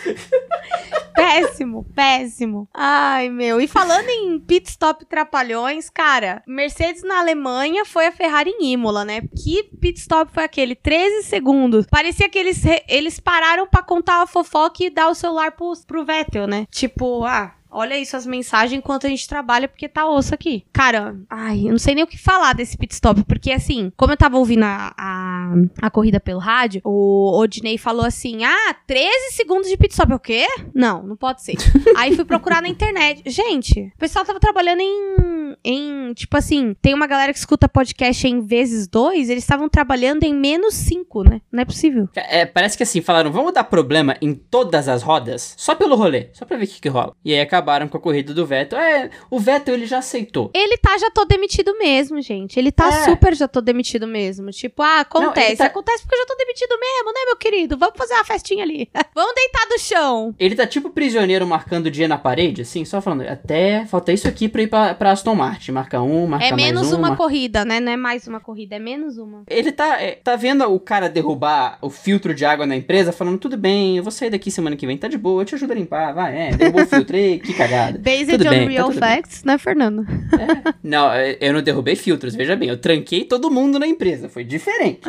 péssimo, 1.15 1.87
péssimo. 1.95 2.69
Ai, 2.75 3.29
meu. 3.29 3.61
E 3.61 3.69
falando 3.69 4.09
em 4.09 4.39
pit 4.41 4.69
stop 4.71 5.05
trapalhões, 5.05 5.89
cara, 5.89 6.43
Mercedes 6.47 7.03
na 7.03 7.21
Alemanha 7.21 7.85
foi 7.85 8.07
a 8.07 8.13
Ferrari 8.13 8.51
em 8.51 8.73
Imola, 8.73 9.05
né? 9.05 9.23
Que 9.37 9.63
pit 9.81 10.01
stop 10.01 10.33
foi 10.33 10.45
aquele? 10.45 10.75
13 10.75 11.25
segundos. 11.25 11.87
Parecia 11.87 12.29
que 12.29 12.39
eles, 12.39 12.63
eles 12.89 13.21
pararam 13.21 13.67
para 13.67 13.83
contar 13.83 14.23
a 14.23 14.27
fofoca 14.27 14.85
e 14.85 14.91
dar 14.91 15.09
o 15.09 15.15
celular 15.15 15.53
pro, 15.53 15.73
pro 15.87 16.05
Vettel, 16.05 16.47
né? 16.47 16.67
Tipo, 16.71 17.25
ah, 17.25 17.55
Olha 17.73 17.99
isso, 17.99 18.17
as 18.17 18.27
mensagens 18.27 18.79
enquanto 18.79 19.07
a 19.07 19.11
gente 19.11 19.27
trabalha, 19.27 19.67
porque 19.67 19.89
tá 19.89 20.09
osso 20.09 20.35
aqui. 20.35 20.65
Cara, 20.73 21.17
ai, 21.31 21.63
eu 21.67 21.71
não 21.71 21.79
sei 21.79 21.95
nem 21.95 22.05
o 22.05 22.07
que 22.07 22.19
falar 22.19 22.53
desse 22.53 22.77
pit 22.77 22.93
stop, 22.93 23.25
porque 23.25 23.51
assim, 23.51 23.91
como 23.97 24.13
eu 24.13 24.17
tava 24.17 24.37
ouvindo 24.37 24.65
a, 24.65 24.93
a, 24.97 25.55
a 25.81 25.91
corrida 25.91 26.21
pelo 26.21 26.39
rádio, 26.39 26.83
o 26.85 27.39
Odinei 27.39 27.79
falou 27.79 28.05
assim: 28.05 28.45
ah, 28.45 28.75
13 28.87 29.33
segundos 29.33 29.69
de 29.69 29.77
pit 29.77 29.93
stop. 29.93 30.13
O 30.13 30.19
quê? 30.19 30.47
Não, 30.75 31.03
não 31.03 31.17
pode 31.17 31.43
ser. 31.43 31.55
Aí 31.97 32.15
fui 32.15 32.25
procurar 32.25 32.61
na 32.61 32.69
internet. 32.69 33.23
Gente, 33.25 33.93
o 33.95 33.99
pessoal 33.99 34.25
tava 34.25 34.39
trabalhando 34.39 34.81
em, 34.81 35.57
em 35.65 36.13
tipo 36.13 36.37
assim, 36.37 36.77
tem 36.83 36.93
uma 36.93 37.07
galera 37.07 37.33
que 37.33 37.39
escuta 37.39 37.69
podcast 37.69 38.27
em 38.27 38.41
vezes 38.41 38.87
dois, 38.87 39.31
eles 39.31 39.45
estavam 39.45 39.69
trabalhando 39.69 40.25
em 40.25 40.35
menos 40.35 40.75
cinco, 40.75 41.23
né? 41.23 41.41
Não 41.51 41.63
é 41.63 41.65
possível. 41.65 42.09
É, 42.15 42.45
parece 42.45 42.77
que 42.77 42.83
assim, 42.83 43.01
falaram, 43.01 43.33
vamos 43.33 43.55
dar 43.55 43.65
problema 43.65 44.17
em 44.21 44.35
todas 44.35 44.89
as 44.89 45.03
rodas, 45.03 45.55
só 45.57 45.75
pelo 45.75 45.97
rolê, 45.97 46.29
só 46.33 46.45
pra 46.45 46.57
ver 46.57 46.65
o 46.65 46.69
que, 46.69 46.81
que 46.81 46.89
rola. 46.89 47.15
E 47.25 47.33
aí 47.33 47.41
acabou 47.41 47.62
acabaram 47.63 47.89
com 47.89 47.97
a 47.97 48.01
corrida 48.01 48.35
do 48.35 48.45
Vettel. 48.45 48.79
É, 48.79 49.11
o 49.31 49.39
Vettel 49.39 49.75
ele 49.75 49.87
já 49.87 49.99
aceitou. 49.99 50.51
Ele 50.53 50.77
tá 50.77 50.99
já 50.99 51.11
tô 51.11 51.25
demitido 51.25 51.77
mesmo, 51.79 52.21
gente. 52.21 52.59
Ele 52.59 52.73
tá 52.73 52.89
é. 52.89 53.05
super 53.05 53.35
já 53.35 53.47
tô 53.47 53.61
demitido 53.61 54.07
mesmo. 54.07 54.51
Tipo, 54.51 54.83
ah, 54.83 55.01
acontece. 55.01 55.51
Não, 55.51 55.57
tá... 55.57 55.67
Acontece 55.67 56.03
porque 56.03 56.17
eu 56.17 56.19
já 56.19 56.27
tô 56.27 56.37
demitido 56.37 56.79
mesmo, 56.79 57.13
né, 57.13 57.21
meu 57.27 57.37
querido? 57.37 57.79
Vamos 57.79 57.97
fazer 57.97 58.15
uma 58.15 58.25
festinha 58.25 58.65
ali. 58.65 58.91
Vamos 59.15 59.35
deitar 59.35 59.67
do 59.69 59.79
chão. 59.79 60.35
Ele 60.39 60.57
tá 60.57 60.67
tipo 60.67 60.91
prisioneiro 60.91 61.47
marcando 61.47 61.87
o 61.87 61.91
dia 61.91 62.09
na 62.09 62.19
parede, 62.19 62.63
assim, 62.63 62.85
só 62.85 63.01
falando, 63.01 63.23
até 63.23 63.87
falta 63.87 64.13
isso 64.13 64.27
aqui 64.27 64.49
pra 64.49 64.63
ir 64.63 64.67
pra, 64.67 64.95
pra 64.95 65.13
Aston 65.13 65.35
Martin. 65.35 65.73
Marca 65.73 66.01
um, 66.03 66.27
marca 66.27 66.47
É 66.47 66.53
menos 66.53 66.93
um, 66.93 66.99
uma 66.99 67.17
corrida, 67.17 67.65
né? 67.65 67.79
Não 67.79 67.93
é 67.93 67.97
mais 67.97 68.27
uma 68.27 68.41
corrida, 68.41 68.77
é 68.77 68.79
menos 68.79 69.19
uma. 69.19 69.45
Ele 69.49 69.71
tá, 69.71 70.01
é, 70.03 70.13
tá 70.13 70.35
vendo 70.35 70.65
o 70.65 70.81
cara 70.81 71.09
derrubar 71.09 71.79
o 71.81 71.89
filtro 71.89 72.35
de 72.35 72.45
água 72.45 72.67
na 72.67 72.75
empresa, 72.75 73.13
falando, 73.13 73.39
tudo 73.39 73.57
bem, 73.57 73.97
eu 73.97 74.03
vou 74.03 74.13
sair 74.13 74.31
daqui 74.31 74.51
semana 74.51 74.77
que 74.77 74.87
vem, 74.87 74.99
tá 74.99 75.09
de 75.09 75.19
boa, 75.19 75.43
eu 75.43 75.47
te 75.47 75.55
ajudo 75.55 75.73
a 75.73 75.75
limpar, 75.75 76.13
vai, 76.13 76.49
é, 76.49 76.51
derrubou 76.57 76.83
o 76.83 76.87
filtro, 76.87 77.17
ei, 77.17 77.41
que 77.53 77.59
cagada. 77.59 77.99
Based 77.99 78.27
Tudo 78.39 78.47
on 78.47 78.51
bem, 78.51 78.65
tá 78.65 78.71
real 78.71 78.93
tá 78.93 79.01
facts, 79.01 79.43
bem. 79.43 79.53
né, 79.53 79.59
Fernando? 79.59 80.03
É. 80.03 80.75
Não, 80.83 81.15
eu 81.15 81.53
não 81.53 81.63
derrubei 81.63 81.97
filtros, 81.97 82.35
veja 82.35 82.57
bem. 82.57 82.69
Eu 82.69 82.77
tranquei 82.79 83.25
todo 83.25 83.51
mundo 83.51 83.79
na 83.79 83.87
empresa. 83.87 84.29
Foi 84.29 84.45
diferente. 84.45 85.01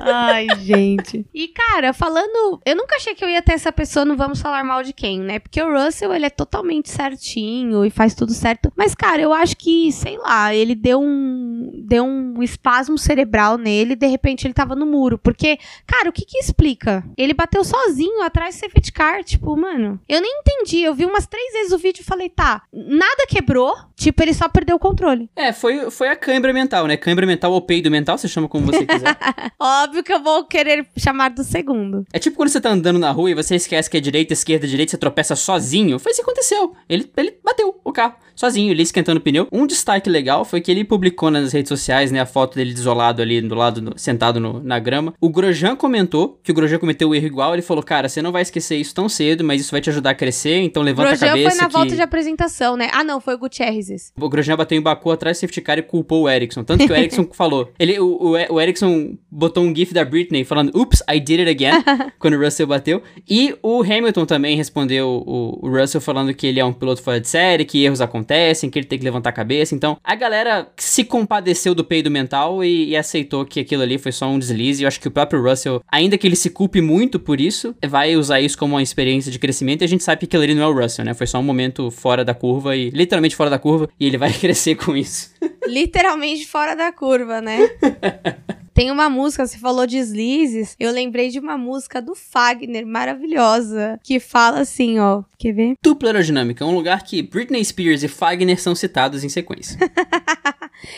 Ai, 0.00 0.46
gente. 0.60 1.24
E, 1.34 1.48
cara, 1.48 1.92
falando. 1.92 2.60
Eu 2.64 2.76
nunca 2.76 2.96
achei 2.96 3.14
que 3.14 3.24
eu 3.24 3.28
ia 3.28 3.42
ter 3.42 3.52
essa 3.52 3.70
pessoa 3.72 4.04
no 4.04 4.16
Vamos 4.16 4.40
Falar 4.40 4.64
Mal 4.64 4.82
de 4.82 4.92
Quem, 4.92 5.20
né? 5.20 5.38
Porque 5.38 5.60
o 5.62 5.72
Russell, 5.72 6.12
ele 6.14 6.26
é 6.26 6.30
totalmente 6.30 6.90
certinho 6.90 7.84
e 7.84 7.90
faz 7.90 8.14
tudo 8.14 8.32
certo. 8.32 8.72
Mas, 8.76 8.94
cara, 8.94 9.20
eu 9.22 9.32
acho 9.32 9.56
que, 9.56 9.90
sei 9.92 10.16
lá, 10.18 10.54
ele 10.54 10.74
deu 10.74 11.00
um. 11.00 11.82
Deu 11.86 12.04
um 12.04 12.42
espasmo 12.42 12.98
cerebral 12.98 13.56
nele 13.58 13.92
e 13.92 13.96
de 13.96 14.06
repente 14.06 14.46
ele 14.46 14.54
tava 14.54 14.74
no 14.74 14.86
muro. 14.86 15.18
Porque, 15.18 15.58
cara, 15.86 16.08
o 16.08 16.12
que 16.12 16.24
que 16.24 16.38
explica? 16.38 17.04
Ele 17.16 17.32
bateu 17.34 17.62
sozinho 17.64 18.22
atrás 18.22 18.56
do 18.56 18.60
safety 18.60 18.92
car. 18.92 19.22
Tipo, 19.24 19.56
mano, 19.56 20.00
eu 20.08 20.20
nem 20.20 20.40
entendi. 20.40 20.82
Eu 20.82 20.94
vi 20.94 21.04
umas 21.04 21.26
três 21.26 21.52
vezes 21.52 21.65
o 21.72 21.78
vídeo 21.78 22.02
e 22.02 22.04
falei, 22.04 22.28
tá, 22.28 22.62
nada 22.72 23.26
quebrou, 23.28 23.74
tipo, 23.96 24.22
ele 24.22 24.34
só 24.34 24.48
perdeu 24.48 24.76
o 24.76 24.78
controle. 24.78 25.30
É, 25.36 25.52
foi, 25.52 25.90
foi 25.90 26.08
a 26.08 26.16
câimbra 26.16 26.52
mental, 26.52 26.86
né? 26.86 26.96
Câimbra 26.96 27.26
mental 27.26 27.52
ou 27.52 27.60
peido 27.60 27.90
mental, 27.90 28.18
você 28.18 28.28
chama 28.28 28.48
como 28.48 28.66
você 28.66 28.84
quiser. 28.84 29.16
Óbvio 29.60 30.02
que 30.02 30.12
eu 30.12 30.22
vou 30.22 30.44
querer 30.44 30.86
chamar 30.96 31.30
do 31.30 31.44
segundo. 31.44 32.04
É 32.12 32.18
tipo 32.18 32.36
quando 32.36 32.48
você 32.48 32.60
tá 32.60 32.70
andando 32.70 32.98
na 32.98 33.10
rua 33.10 33.30
e 33.30 33.34
você 33.34 33.56
esquece 33.56 33.88
que 33.88 33.96
é 33.96 34.00
direita, 34.00 34.32
esquerda, 34.32 34.66
direita, 34.66 34.92
você 34.92 34.98
tropeça 34.98 35.34
sozinho. 35.34 35.98
Foi 35.98 36.12
isso 36.12 36.22
que 36.22 36.30
aconteceu. 36.30 36.74
Ele, 36.88 37.10
ele 37.16 37.38
bateu 37.44 37.80
o 37.84 37.92
carro 37.92 38.14
sozinho, 38.36 38.70
ele 38.70 38.82
esquentando 38.82 39.18
o 39.18 39.22
pneu. 39.22 39.48
Um 39.50 39.66
destaque 39.66 40.10
legal 40.10 40.44
foi 40.44 40.60
que 40.60 40.70
ele 40.70 40.84
publicou 40.84 41.30
nas 41.30 41.52
redes 41.52 41.68
sociais, 41.68 42.12
né, 42.12 42.20
a 42.20 42.26
foto 42.26 42.56
dele 42.56 42.72
isolado 42.72 43.22
ali 43.22 43.40
do 43.40 43.54
lado, 43.54 43.80
no, 43.80 43.98
sentado 43.98 44.38
no, 44.38 44.62
na 44.62 44.78
grama. 44.78 45.14
O 45.20 45.30
Grosjean 45.30 45.74
comentou 45.74 46.38
que 46.42 46.52
o 46.52 46.54
Grosjean 46.54 46.78
cometeu 46.78 47.08
o 47.08 47.14
erro 47.14 47.26
igual. 47.26 47.54
Ele 47.54 47.62
falou, 47.62 47.82
cara, 47.82 48.08
você 48.08 48.20
não 48.20 48.30
vai 48.30 48.42
esquecer 48.42 48.76
isso 48.76 48.94
tão 48.94 49.08
cedo, 49.08 49.42
mas 49.42 49.62
isso 49.62 49.70
vai 49.70 49.80
te 49.80 49.88
ajudar 49.88 50.10
a 50.10 50.14
crescer, 50.14 50.58
então 50.58 50.82
levanta 50.82 51.08
Grosjean 51.08 51.28
a 51.28 51.30
cabeça. 51.30 51.55
Na 51.56 51.66
que... 51.66 51.72
volta 51.72 51.94
de 51.94 52.02
apresentação, 52.02 52.76
né? 52.76 52.90
Ah, 52.92 53.04
não, 53.04 53.20
foi 53.20 53.34
o 53.34 53.38
Gutierrez. 53.38 54.12
O 54.20 54.28
Grosjean 54.28 54.56
bateu 54.56 54.78
em 54.78 54.80
Baku 54.80 55.10
atrás 55.10 55.36
do 55.36 55.40
safety 55.40 55.60
car 55.60 55.78
e 55.78 55.82
culpou 55.82 56.22
o 56.22 56.28
Ericsson. 56.28 56.64
Tanto 56.64 56.86
que 56.86 56.92
o 56.92 56.96
Ericsson 56.96 57.28
falou. 57.32 57.70
Ele, 57.78 57.98
o, 57.98 58.06
o, 58.06 58.54
o 58.54 58.60
Ericsson 58.60 59.16
botou 59.30 59.62
um 59.62 59.74
gif 59.74 59.92
da 59.92 60.04
Britney 60.04 60.44
falando, 60.44 60.76
oops, 60.76 61.02
I 61.10 61.20
did 61.20 61.40
it 61.40 61.50
again, 61.50 61.82
quando 62.18 62.34
o 62.34 62.40
Russell 62.40 62.66
bateu. 62.66 63.02
E 63.28 63.54
o 63.62 63.82
Hamilton 63.82 64.26
também 64.26 64.56
respondeu 64.56 65.22
o, 65.26 65.66
o 65.66 65.70
Russell 65.70 66.00
falando 66.00 66.32
que 66.34 66.46
ele 66.46 66.60
é 66.60 66.64
um 66.64 66.72
piloto 66.72 67.02
fora 67.02 67.20
de 67.20 67.28
série, 67.28 67.64
que 67.64 67.84
erros 67.84 68.00
acontecem, 68.00 68.70
que 68.70 68.78
ele 68.78 68.86
tem 68.86 68.98
que 68.98 69.04
levantar 69.04 69.30
a 69.30 69.32
cabeça. 69.32 69.74
Então, 69.74 69.98
a 70.02 70.14
galera 70.14 70.68
se 70.76 71.04
compadeceu 71.04 71.74
do 71.74 71.84
peido 71.84 72.10
mental 72.10 72.64
e, 72.64 72.90
e, 72.90 72.96
aceitou 72.96 73.44
que 73.44 73.60
aquilo 73.60 73.82
ali 73.82 73.98
foi 73.98 74.12
só 74.12 74.28
um 74.28 74.38
deslize. 74.38 74.82
Eu 74.82 74.88
acho 74.88 75.00
que 75.00 75.08
o 75.08 75.10
próprio 75.10 75.42
Russell, 75.42 75.82
ainda 75.90 76.16
que 76.18 76.26
ele 76.26 76.36
se 76.36 76.50
culpe 76.50 76.80
muito 76.80 77.18
por 77.18 77.40
isso, 77.40 77.74
vai 77.86 78.16
usar 78.16 78.40
isso 78.40 78.58
como 78.58 78.74
uma 78.74 78.82
experiência 78.82 79.30
de 79.30 79.38
crescimento. 79.38 79.82
E 79.82 79.84
a 79.84 79.88
gente 79.88 80.04
sabe 80.04 80.20
que 80.20 80.26
aquilo 80.26 80.42
ali 80.42 80.54
não 80.54 80.62
é 80.62 80.66
o 80.66 80.72
Russell, 80.72 81.04
né? 81.04 81.14
Foi 81.14 81.26
só 81.26 81.35
um 81.38 81.42
momento 81.42 81.90
fora 81.90 82.24
da 82.24 82.34
curva 82.34 82.76
e 82.76 82.90
literalmente 82.90 83.36
fora 83.36 83.50
da 83.50 83.58
curva. 83.58 83.88
E 83.98 84.06
ele 84.06 84.18
vai 84.18 84.32
crescer 84.34 84.74
com 84.76 84.96
isso. 84.96 85.30
literalmente 85.66 86.46
fora 86.46 86.74
da 86.74 86.92
curva, 86.92 87.40
né? 87.40 87.58
Tem 88.76 88.90
uma 88.90 89.08
música, 89.08 89.46
você 89.46 89.56
falou 89.56 89.86
de 89.86 89.96
deslizes, 89.96 90.76
eu 90.78 90.92
lembrei 90.92 91.30
de 91.30 91.38
uma 91.38 91.56
música 91.56 92.02
do 92.02 92.14
Fagner, 92.14 92.86
maravilhosa, 92.86 93.98
que 94.04 94.20
fala 94.20 94.60
assim, 94.60 94.98
ó, 94.98 95.22
quer 95.38 95.52
ver? 95.52 95.76
Dupla 95.82 96.10
aerodinâmica, 96.10 96.62
um 96.62 96.74
lugar 96.74 97.02
que 97.02 97.22
Britney 97.22 97.64
Spears 97.64 98.02
e 98.02 98.08
Fagner 98.08 98.60
são 98.60 98.74
citados 98.74 99.24
em 99.24 99.30
sequência. 99.30 99.78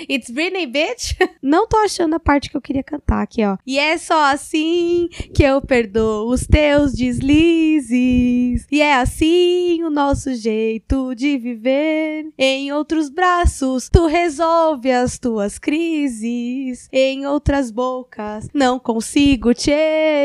It's 0.09 0.31
Britney, 0.31 0.67
bitch. 0.67 1.15
Não 1.43 1.67
tô 1.67 1.77
achando 1.79 2.15
a 2.15 2.21
parte 2.21 2.51
que 2.51 2.57
eu 2.57 2.61
queria 2.61 2.83
cantar 2.83 3.23
aqui, 3.23 3.45
ó. 3.45 3.57
E 3.67 3.79
é 3.79 3.97
só 3.97 4.33
assim 4.33 5.09
que 5.35 5.43
eu 5.43 5.61
perdoo 5.61 6.31
os 6.31 6.47
teus 6.47 6.93
deslizes. 6.93 8.67
E 8.71 8.81
é 8.81 8.95
assim 8.95 9.83
o 9.85 9.91
nosso 9.91 10.35
jeito 10.35 11.15
de 11.15 11.39
viver. 11.39 12.27
Em 12.37 12.73
outros 12.73 13.09
braços, 13.09 13.89
tu 13.89 14.07
resolve 14.07 14.91
as 14.91 15.19
tuas 15.19 15.59
crises. 15.59 16.89
Em 16.93 17.27
outras 17.27 17.68
bocas, 17.71 18.49
não 18.53 18.79
consigo 18.79 19.55
te 19.55 19.71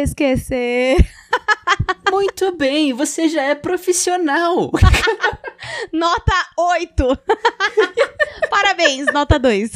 esquecer. 0.03 0.97
Muito 2.11 2.55
bem, 2.55 2.93
você 2.93 3.27
já 3.27 3.41
é 3.41 3.55
profissional. 3.55 4.71
nota 5.91 6.33
8. 6.57 7.17
Parabéns, 8.49 9.07
nota 9.11 9.39
2. 9.39 9.71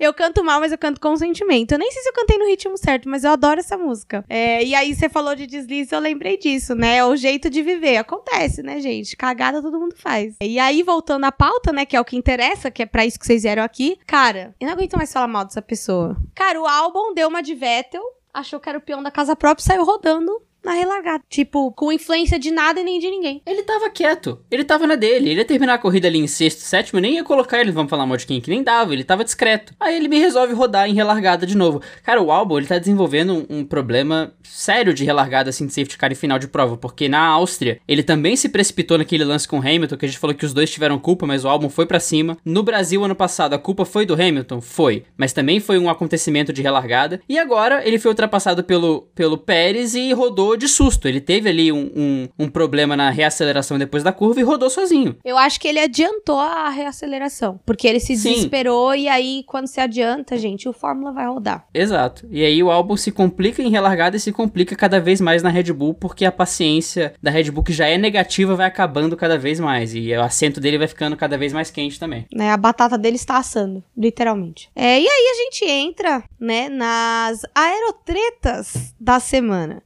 eu 0.00 0.14
canto 0.14 0.42
mal, 0.42 0.60
mas 0.60 0.72
eu 0.72 0.78
canto 0.78 0.98
com 0.98 1.14
sentimento. 1.16 1.72
Eu 1.72 1.78
nem 1.78 1.90
sei 1.90 2.02
se 2.02 2.08
eu 2.08 2.14
cantei 2.14 2.38
no 2.38 2.46
ritmo 2.46 2.78
certo, 2.78 3.06
mas 3.06 3.22
eu 3.22 3.32
adoro 3.32 3.60
essa 3.60 3.76
música. 3.76 4.24
É, 4.30 4.64
e 4.64 4.74
aí 4.74 4.94
você 4.94 5.10
falou 5.10 5.34
de 5.34 5.46
deslize, 5.46 5.92
eu 5.92 6.00
lembrei 6.00 6.38
disso, 6.38 6.74
né? 6.74 6.96
É 6.96 7.04
o 7.04 7.14
jeito 7.16 7.50
de 7.50 7.62
viver. 7.62 7.98
Acontece, 7.98 8.62
né, 8.62 8.80
gente? 8.80 9.14
Cagada 9.14 9.60
todo 9.60 9.78
mundo 9.78 9.94
faz. 9.94 10.36
E 10.40 10.58
aí, 10.58 10.82
voltando 10.82 11.24
à 11.24 11.32
pauta, 11.32 11.70
né, 11.70 11.84
que 11.84 11.96
é 11.96 12.00
o 12.00 12.04
que 12.04 12.16
interessa, 12.16 12.70
que 12.70 12.82
é 12.82 12.86
pra 12.86 13.04
isso 13.04 13.18
que 13.18 13.26
vocês 13.26 13.42
vieram 13.42 13.62
aqui. 13.62 13.98
Cara, 14.06 14.54
eu 14.58 14.66
não 14.66 14.72
aguento 14.72 14.96
mais 14.96 15.12
falar 15.12 15.28
mal 15.28 15.44
dessa 15.44 15.60
pessoa. 15.60 16.16
Cara, 16.34 16.58
o 16.58 16.66
álbum 16.66 16.87
deu 17.14 17.28
uma 17.28 17.42
de 17.42 17.54
Vettel, 17.54 18.02
achou 18.32 18.60
que 18.60 18.68
era 18.68 18.78
o 18.78 18.80
peão 18.80 19.02
da 19.02 19.10
casa 19.10 19.34
própria 19.34 19.62
e 19.62 19.66
saiu 19.66 19.84
rodando 19.84 20.42
na 20.64 20.72
relargada. 20.72 21.22
Tipo, 21.28 21.72
com 21.72 21.92
influência 21.92 22.38
de 22.38 22.50
nada 22.50 22.80
e 22.80 22.84
nem 22.84 22.98
de 22.98 23.10
ninguém. 23.10 23.42
Ele 23.46 23.62
tava 23.62 23.88
quieto. 23.90 24.38
Ele 24.50 24.64
tava 24.64 24.86
na 24.86 24.94
dele. 24.94 25.30
Ele 25.30 25.40
ia 25.40 25.44
terminar 25.44 25.74
a 25.74 25.78
corrida 25.78 26.08
ali 26.08 26.18
em 26.18 26.26
sexto, 26.26 26.60
sétimo. 26.60 27.00
Nem 27.00 27.14
ia 27.14 27.24
colocar 27.24 27.60
ele, 27.60 27.72
vamos 27.72 27.90
falar 27.90 28.06
mal 28.06 28.16
de 28.16 28.26
quem, 28.26 28.40
que 28.40 28.50
nem 28.50 28.62
dava. 28.62 28.92
Ele 28.92 29.04
tava 29.04 29.24
discreto. 29.24 29.74
Aí 29.78 29.96
ele 29.96 30.08
me 30.08 30.18
resolve 30.18 30.52
rodar 30.52 30.88
em 30.88 30.94
relargada 30.94 31.46
de 31.46 31.56
novo. 31.56 31.80
Cara, 32.02 32.20
o 32.20 32.30
álbum, 32.30 32.58
ele 32.58 32.66
tá 32.66 32.78
desenvolvendo 32.78 33.34
um, 33.34 33.58
um, 33.58 33.64
problema 33.64 34.32
sério 34.42 34.92
de 34.92 35.04
relargada, 35.04 35.50
assim, 35.50 35.66
de 35.66 35.72
safety 35.72 35.96
car 35.96 36.12
em 36.12 36.16
final 36.16 36.38
de 36.38 36.48
prova. 36.48 36.76
Porque 36.76 37.08
na 37.08 37.20
Áustria, 37.20 37.80
ele 37.86 38.02
também 38.02 38.36
se 38.36 38.48
precipitou 38.48 38.98
naquele 38.98 39.24
lance 39.24 39.46
com 39.46 39.58
o 39.58 39.62
Hamilton, 39.62 39.96
que 39.96 40.04
a 40.04 40.08
gente 40.08 40.18
falou 40.18 40.34
que 40.34 40.44
os 40.44 40.52
dois 40.52 40.70
tiveram 40.70 40.98
culpa, 40.98 41.26
mas 41.26 41.44
o 41.44 41.48
álbum 41.48 41.68
foi 41.68 41.86
para 41.86 42.00
cima. 42.00 42.36
No 42.44 42.62
Brasil, 42.62 43.04
ano 43.04 43.14
passado, 43.14 43.54
a 43.54 43.58
culpa 43.58 43.84
foi 43.84 44.04
do 44.04 44.14
Hamilton? 44.14 44.60
Foi. 44.60 45.04
Mas 45.16 45.32
também 45.32 45.60
foi 45.60 45.78
um 45.78 45.88
acontecimento 45.88 46.52
de 46.52 46.62
relargada. 46.62 47.20
E 47.28 47.38
agora, 47.38 47.86
ele 47.86 47.98
foi 47.98 48.10
ultrapassado 48.10 48.64
pelo, 48.64 49.08
pelo 49.14 49.38
Pérez 49.38 49.94
e 49.94 50.12
rodou 50.12 50.47
rodou 50.48 50.56
de 50.56 50.68
susto. 50.68 51.06
Ele 51.06 51.20
teve 51.20 51.48
ali 51.48 51.70
um, 51.70 51.90
um, 51.94 52.28
um 52.38 52.48
problema 52.48 52.96
na 52.96 53.10
reaceleração 53.10 53.78
depois 53.78 54.02
da 54.02 54.12
curva 54.12 54.40
e 54.40 54.42
rodou 54.42 54.70
sozinho. 54.70 55.16
Eu 55.24 55.36
acho 55.36 55.60
que 55.60 55.68
ele 55.68 55.80
adiantou 55.80 56.38
a 56.38 56.70
reaceleração. 56.70 57.60
Porque 57.66 57.86
ele 57.86 58.00
se 58.00 58.16
Sim. 58.16 58.30
desesperou 58.30 58.94
e 58.94 59.08
aí, 59.08 59.44
quando 59.46 59.66
se 59.66 59.80
adianta, 59.80 60.36
gente, 60.38 60.68
o 60.68 60.72
Fórmula 60.72 61.12
vai 61.12 61.26
rodar. 61.26 61.66
Exato. 61.74 62.26
E 62.30 62.44
aí 62.44 62.62
o 62.62 62.70
álbum 62.70 62.96
se 62.96 63.10
complica 63.10 63.62
em 63.62 63.70
relargada 63.70 64.16
e 64.16 64.20
se 64.20 64.32
complica 64.32 64.74
cada 64.76 65.00
vez 65.00 65.20
mais 65.20 65.42
na 65.42 65.50
Red 65.50 65.72
Bull, 65.72 65.94
porque 65.94 66.24
a 66.24 66.32
paciência 66.32 67.12
da 67.22 67.30
Red 67.30 67.50
Bull, 67.50 67.64
que 67.64 67.72
já 67.72 67.86
é 67.86 67.98
negativa, 67.98 68.54
vai 68.54 68.66
acabando 68.66 69.16
cada 69.16 69.36
vez 69.36 69.60
mais. 69.60 69.94
E 69.94 70.12
o 70.12 70.22
assento 70.22 70.60
dele 70.60 70.78
vai 70.78 70.88
ficando 70.88 71.16
cada 71.16 71.36
vez 71.36 71.52
mais 71.52 71.70
quente 71.70 71.98
também. 71.98 72.26
Né? 72.32 72.50
A 72.50 72.56
batata 72.56 72.96
dele 72.96 73.16
está 73.16 73.38
assando, 73.38 73.82
literalmente. 73.96 74.70
É, 74.74 75.00
e 75.00 75.06
aí 75.06 75.32
a 75.32 75.44
gente 75.44 75.64
entra, 75.64 76.22
né, 76.40 76.68
nas 76.68 77.42
aerotretas 77.54 78.94
da 79.00 79.20
semana. 79.20 79.82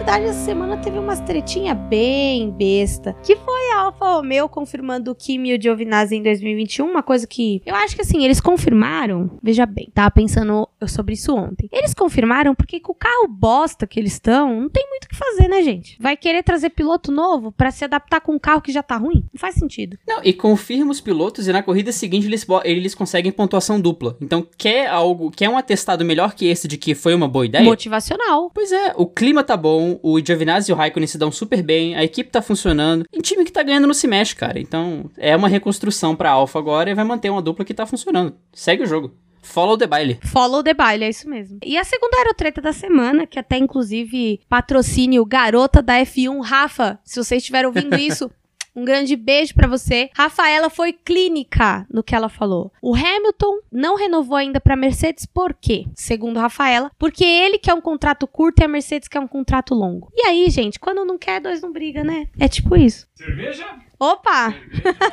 Verdade, 0.00 0.24
essa 0.24 0.46
semana 0.46 0.78
teve 0.78 0.98
umas 0.98 1.20
tretinha 1.20 1.74
bem 1.74 2.50
besta, 2.50 3.14
que 3.22 3.36
foi 3.36 3.70
a 3.72 3.80
Alfa 3.80 4.14
Romeo 4.14 4.48
confirmando 4.48 5.10
o 5.10 5.14
Kimi 5.14 5.50
e 5.50 5.58
o 5.58 5.60
Giovinazzi 5.60 6.16
em 6.16 6.22
2021, 6.22 6.86
uma 6.86 7.02
coisa 7.02 7.26
que 7.26 7.60
eu 7.66 7.74
acho 7.74 7.94
que 7.94 8.00
assim, 8.00 8.24
eles 8.24 8.40
confirmaram, 8.40 9.38
veja 9.42 9.66
bem, 9.66 9.90
tava 9.92 10.10
pensando 10.10 10.66
sobre 10.88 11.12
isso 11.12 11.36
ontem. 11.36 11.68
Eles 11.70 11.92
confirmaram 11.92 12.54
porque 12.54 12.80
com 12.80 12.92
o 12.92 12.94
carro 12.94 13.28
bosta 13.28 13.86
que 13.86 14.00
eles 14.00 14.14
estão, 14.14 14.62
não 14.62 14.70
tem 14.70 14.88
muito 14.88 15.04
o 15.04 15.08
que 15.08 15.14
fazer, 15.14 15.48
né, 15.48 15.62
gente? 15.62 15.98
Vai 16.00 16.16
querer 16.16 16.42
trazer 16.42 16.70
piloto 16.70 17.12
novo 17.12 17.52
pra 17.52 17.70
se 17.70 17.84
adaptar 17.84 18.22
com 18.22 18.32
um 18.32 18.38
carro 18.38 18.62
que 18.62 18.72
já 18.72 18.82
tá 18.82 18.96
ruim? 18.96 19.22
Não 19.34 19.38
faz 19.38 19.56
sentido. 19.56 19.98
Não, 20.08 20.22
e 20.24 20.32
confirma 20.32 20.92
os 20.92 21.00
pilotos 21.02 21.46
e 21.46 21.52
na 21.52 21.62
corrida 21.62 21.92
seguinte 21.92 22.26
eles, 22.26 22.46
eles 22.64 22.94
conseguem 22.94 23.30
pontuação 23.30 23.78
dupla. 23.78 24.16
Então, 24.18 24.46
quer 24.56 24.86
algo, 24.86 25.30
quer 25.30 25.50
um 25.50 25.58
atestado 25.58 26.06
melhor 26.06 26.34
que 26.34 26.46
esse 26.46 26.66
de 26.66 26.78
que 26.78 26.94
foi 26.94 27.14
uma 27.14 27.28
boa 27.28 27.44
ideia? 27.44 27.62
Motivacional. 27.62 28.50
Pois 28.54 28.72
é, 28.72 28.94
o 28.96 29.04
clima 29.04 29.44
tá 29.44 29.58
bom, 29.58 29.89
o 30.02 30.20
Giovinazzi 30.20 30.70
e 30.70 30.74
o 30.74 30.76
Raikkonen 30.76 31.06
se 31.06 31.18
dão 31.18 31.32
super 31.32 31.62
bem, 31.62 31.96
a 31.96 32.04
equipe 32.04 32.30
tá 32.30 32.42
funcionando. 32.42 33.04
E 33.12 33.20
time 33.22 33.44
que 33.44 33.52
tá 33.52 33.62
ganhando 33.62 33.86
não 33.86 33.94
se 33.94 34.06
mexe, 34.06 34.36
cara. 34.36 34.60
Então, 34.60 35.10
é 35.16 35.34
uma 35.34 35.48
reconstrução 35.48 36.14
pra 36.14 36.30
Alfa 36.30 36.58
agora 36.58 36.90
e 36.90 36.94
vai 36.94 37.04
manter 37.04 37.30
uma 37.30 37.42
dupla 37.42 37.64
que 37.64 37.74
tá 37.74 37.86
funcionando. 37.86 38.34
Segue 38.52 38.82
o 38.82 38.86
jogo. 38.86 39.12
Follow 39.42 39.76
the 39.76 39.86
baile. 39.86 40.18
Follow 40.22 40.62
the 40.62 40.74
baile, 40.74 41.04
é 41.04 41.08
isso 41.08 41.28
mesmo. 41.28 41.58
E 41.64 41.76
a 41.78 41.84
segunda 41.84 42.18
aerotreta 42.18 42.60
da 42.60 42.72
semana, 42.72 43.26
que 43.26 43.38
até 43.38 43.56
inclusive 43.56 44.40
patrocínio 44.48 45.24
garota 45.24 45.82
da 45.82 45.94
F1, 45.94 46.40
Rafa, 46.42 46.98
se 47.04 47.22
você 47.22 47.36
estiver 47.36 47.66
ouvindo 47.66 47.96
isso, 47.98 48.30
um 48.74 48.84
grande 48.84 49.16
beijo 49.16 49.54
pra 49.54 49.68
você. 49.68 50.10
Rafaela 50.14 50.70
foi 50.70 50.92
clínica 50.92 51.86
no 51.90 52.02
que 52.02 52.14
ela 52.14 52.28
falou. 52.28 52.72
O 52.82 52.94
Hamilton 52.94 53.60
não 53.70 53.96
renovou 53.96 54.36
ainda 54.36 54.60
pra 54.60 54.76
Mercedes, 54.76 55.26
por 55.26 55.54
quê? 55.54 55.86
Segundo 55.94 56.40
Rafaela, 56.40 56.90
porque 56.98 57.24
ele 57.24 57.58
quer 57.58 57.74
um 57.74 57.80
contrato 57.80 58.26
curto 58.26 58.60
e 58.60 58.64
a 58.64 58.68
Mercedes 58.68 59.08
quer 59.08 59.20
um 59.20 59.28
contrato 59.28 59.74
longo. 59.74 60.10
E 60.14 60.26
aí, 60.26 60.48
gente, 60.50 60.78
quando 60.78 61.04
não 61.04 61.18
quer, 61.18 61.40
dois 61.40 61.60
não 61.60 61.72
briga, 61.72 62.04
né? 62.04 62.26
É 62.38 62.48
tipo 62.48 62.76
isso. 62.76 63.06
Cerveja? 63.14 63.66
Opa! 63.98 64.54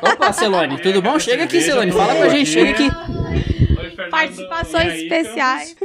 Opa, 0.02 0.32
Celone, 0.32 0.80
tudo 0.80 1.02
bom? 1.02 1.18
Chega 1.18 1.44
aqui, 1.44 1.60
Celone, 1.60 1.92
fala 1.92 2.14
com 2.14 2.22
a 2.22 2.28
gente, 2.30 2.50
chega 2.50 2.70
aqui. 2.70 2.88
Participações 4.10 4.94
especiais. 4.94 5.76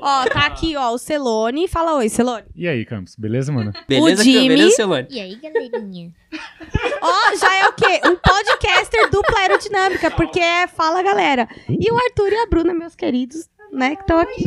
Ó, 0.00 0.24
tá 0.26 0.46
aqui, 0.46 0.76
ó, 0.76 0.90
o 0.92 0.98
Celone. 0.98 1.68
Fala 1.68 1.94
oi, 1.96 2.08
Celone. 2.08 2.44
E 2.54 2.66
aí, 2.66 2.84
Campos, 2.84 3.14
beleza, 3.16 3.52
mano? 3.52 3.72
Beleza, 3.88 4.22
Jimmy- 4.24 4.48
beleza, 4.48 4.76
Celone? 4.76 5.06
E 5.10 5.20
aí, 5.20 5.36
galerinha? 5.36 6.10
Ó, 7.02 7.36
já 7.36 7.54
é 7.56 7.68
o 7.68 7.72
quê? 7.72 8.00
Um 8.06 8.16
podcaster 8.16 9.10
dupla 9.10 9.38
aerodinâmica, 9.40 10.10
porque 10.10 10.40
é 10.40 10.66
Fala 10.66 11.02
Galera. 11.02 11.48
E 11.68 11.90
o 11.92 11.96
Arthur 11.96 12.32
e 12.32 12.36
a 12.36 12.46
Bruna, 12.46 12.72
meus 12.74 12.94
queridos, 12.94 13.48
né, 13.72 13.96
que 13.96 14.02
estão 14.02 14.18
aqui. 14.18 14.44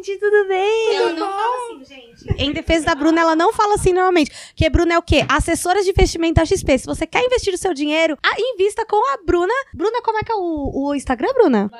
Gente, 0.00 0.16
tudo 0.18 0.48
bem? 0.48 0.94
Eu 0.94 1.14
não 1.14 1.28
falo 1.28 1.82
assim, 1.82 1.84
gente. 1.84 2.42
Em 2.42 2.52
defesa 2.52 2.86
da 2.86 2.94
Bruna, 2.94 3.20
ela 3.20 3.36
não 3.36 3.52
fala 3.52 3.74
assim 3.74 3.92
normalmente. 3.92 4.30
Porque 4.50 4.70
Bruna 4.70 4.94
é 4.94 4.98
o 4.98 5.02
quê? 5.02 5.24
Assessora 5.28 5.82
de 5.82 5.90
investimento 5.90 6.34
da 6.34 6.44
XP. 6.44 6.78
Se 6.78 6.86
você 6.86 7.06
quer 7.06 7.24
investir 7.24 7.52
o 7.52 7.58
seu 7.58 7.74
dinheiro, 7.74 8.16
invista 8.38 8.86
com 8.86 8.96
a 9.12 9.18
Bruna. 9.24 9.52
Bruna, 9.74 10.00
como 10.02 10.18
é 10.18 10.22
que 10.22 10.32
é 10.32 10.34
o, 10.34 10.88
o 10.88 10.94
Instagram, 10.94 11.28
Bruna? 11.34 11.70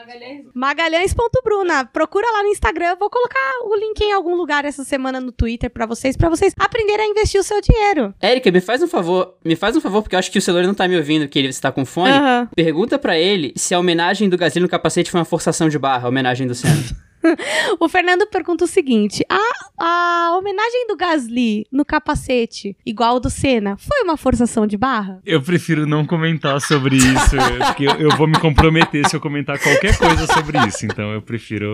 Magalhães.bruna. 0.52 1.86
Procura 1.86 2.26
lá 2.32 2.42
no 2.42 2.48
Instagram. 2.50 2.88
Eu 2.88 2.96
vou 2.96 3.08
colocar 3.08 3.38
o 3.64 3.74
link 3.76 4.00
em 4.00 4.12
algum 4.12 4.34
lugar 4.34 4.64
essa 4.64 4.84
semana 4.84 5.20
no 5.20 5.32
Twitter 5.32 5.70
pra 5.70 5.86
vocês, 5.86 6.16
pra 6.16 6.28
vocês 6.28 6.52
aprenderem 6.58 7.06
a 7.06 7.10
investir 7.10 7.40
o 7.40 7.44
seu 7.44 7.60
dinheiro. 7.60 8.12
Érica, 8.20 8.50
me 8.50 8.60
faz 8.60 8.82
um 8.82 8.88
favor, 8.88 9.34
me 9.44 9.56
faz 9.56 9.76
um 9.76 9.80
favor, 9.80 10.02
porque 10.02 10.14
eu 10.14 10.18
acho 10.18 10.30
que 10.30 10.38
o 10.38 10.42
Celone 10.42 10.66
não 10.66 10.74
tá 10.74 10.88
me 10.88 10.96
ouvindo, 10.96 11.22
porque 11.22 11.38
ele 11.38 11.48
está 11.48 11.70
com 11.70 11.86
fone. 11.86 12.10
Aham. 12.10 12.48
Pergunta 12.54 12.98
pra 12.98 13.18
ele 13.18 13.52
se 13.56 13.74
a 13.74 13.78
homenagem 13.78 14.28
do 14.28 14.36
Gasly 14.36 14.60
no 14.60 14.68
capacete 14.68 15.10
foi 15.10 15.20
uma 15.20 15.24
forçação 15.24 15.68
de 15.68 15.78
barra, 15.78 16.06
a 16.06 16.08
homenagem 16.08 16.46
do 16.46 16.54
Senna. 16.54 16.79
O 17.78 17.88
Fernando 17.88 18.26
pergunta 18.26 18.64
o 18.64 18.68
seguinte: 18.68 19.24
a, 19.28 19.38
a 19.78 20.36
homenagem 20.36 20.86
do 20.86 20.96
Gasly 20.96 21.66
no 21.70 21.84
capacete, 21.84 22.76
igual 22.84 23.10
ao 23.10 23.20
do 23.20 23.30
Senna, 23.30 23.76
foi 23.76 24.02
uma 24.02 24.16
forçação 24.16 24.66
de 24.66 24.76
barra? 24.76 25.20
Eu 25.24 25.42
prefiro 25.42 25.86
não 25.86 26.06
comentar 26.06 26.60
sobre 26.60 26.96
isso, 26.96 27.36
porque 27.66 27.86
eu, 27.86 27.92
eu 27.92 28.16
vou 28.16 28.26
me 28.26 28.38
comprometer 28.38 29.08
se 29.08 29.16
eu 29.16 29.20
comentar 29.20 29.58
qualquer 29.58 29.96
coisa 29.96 30.26
sobre 30.26 30.58
isso. 30.66 30.86
Então 30.86 31.12
eu 31.12 31.22
prefiro. 31.22 31.66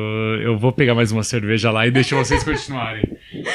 Eu 0.43 0.59
vou 0.59 0.73
pegar 0.73 0.95
mais 0.95 1.13
uma 1.13 1.23
cerveja 1.23 1.71
lá 1.71 1.87
e 1.87 1.91
deixar 1.91 2.17
vocês 2.17 2.43
continuarem. 2.43 3.17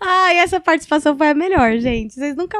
Ai, 0.00 0.38
essa 0.38 0.60
participação 0.60 1.16
foi 1.16 1.30
a 1.30 1.34
melhor, 1.34 1.78
gente. 1.78 2.14
Vocês 2.14 2.36
nunca. 2.36 2.58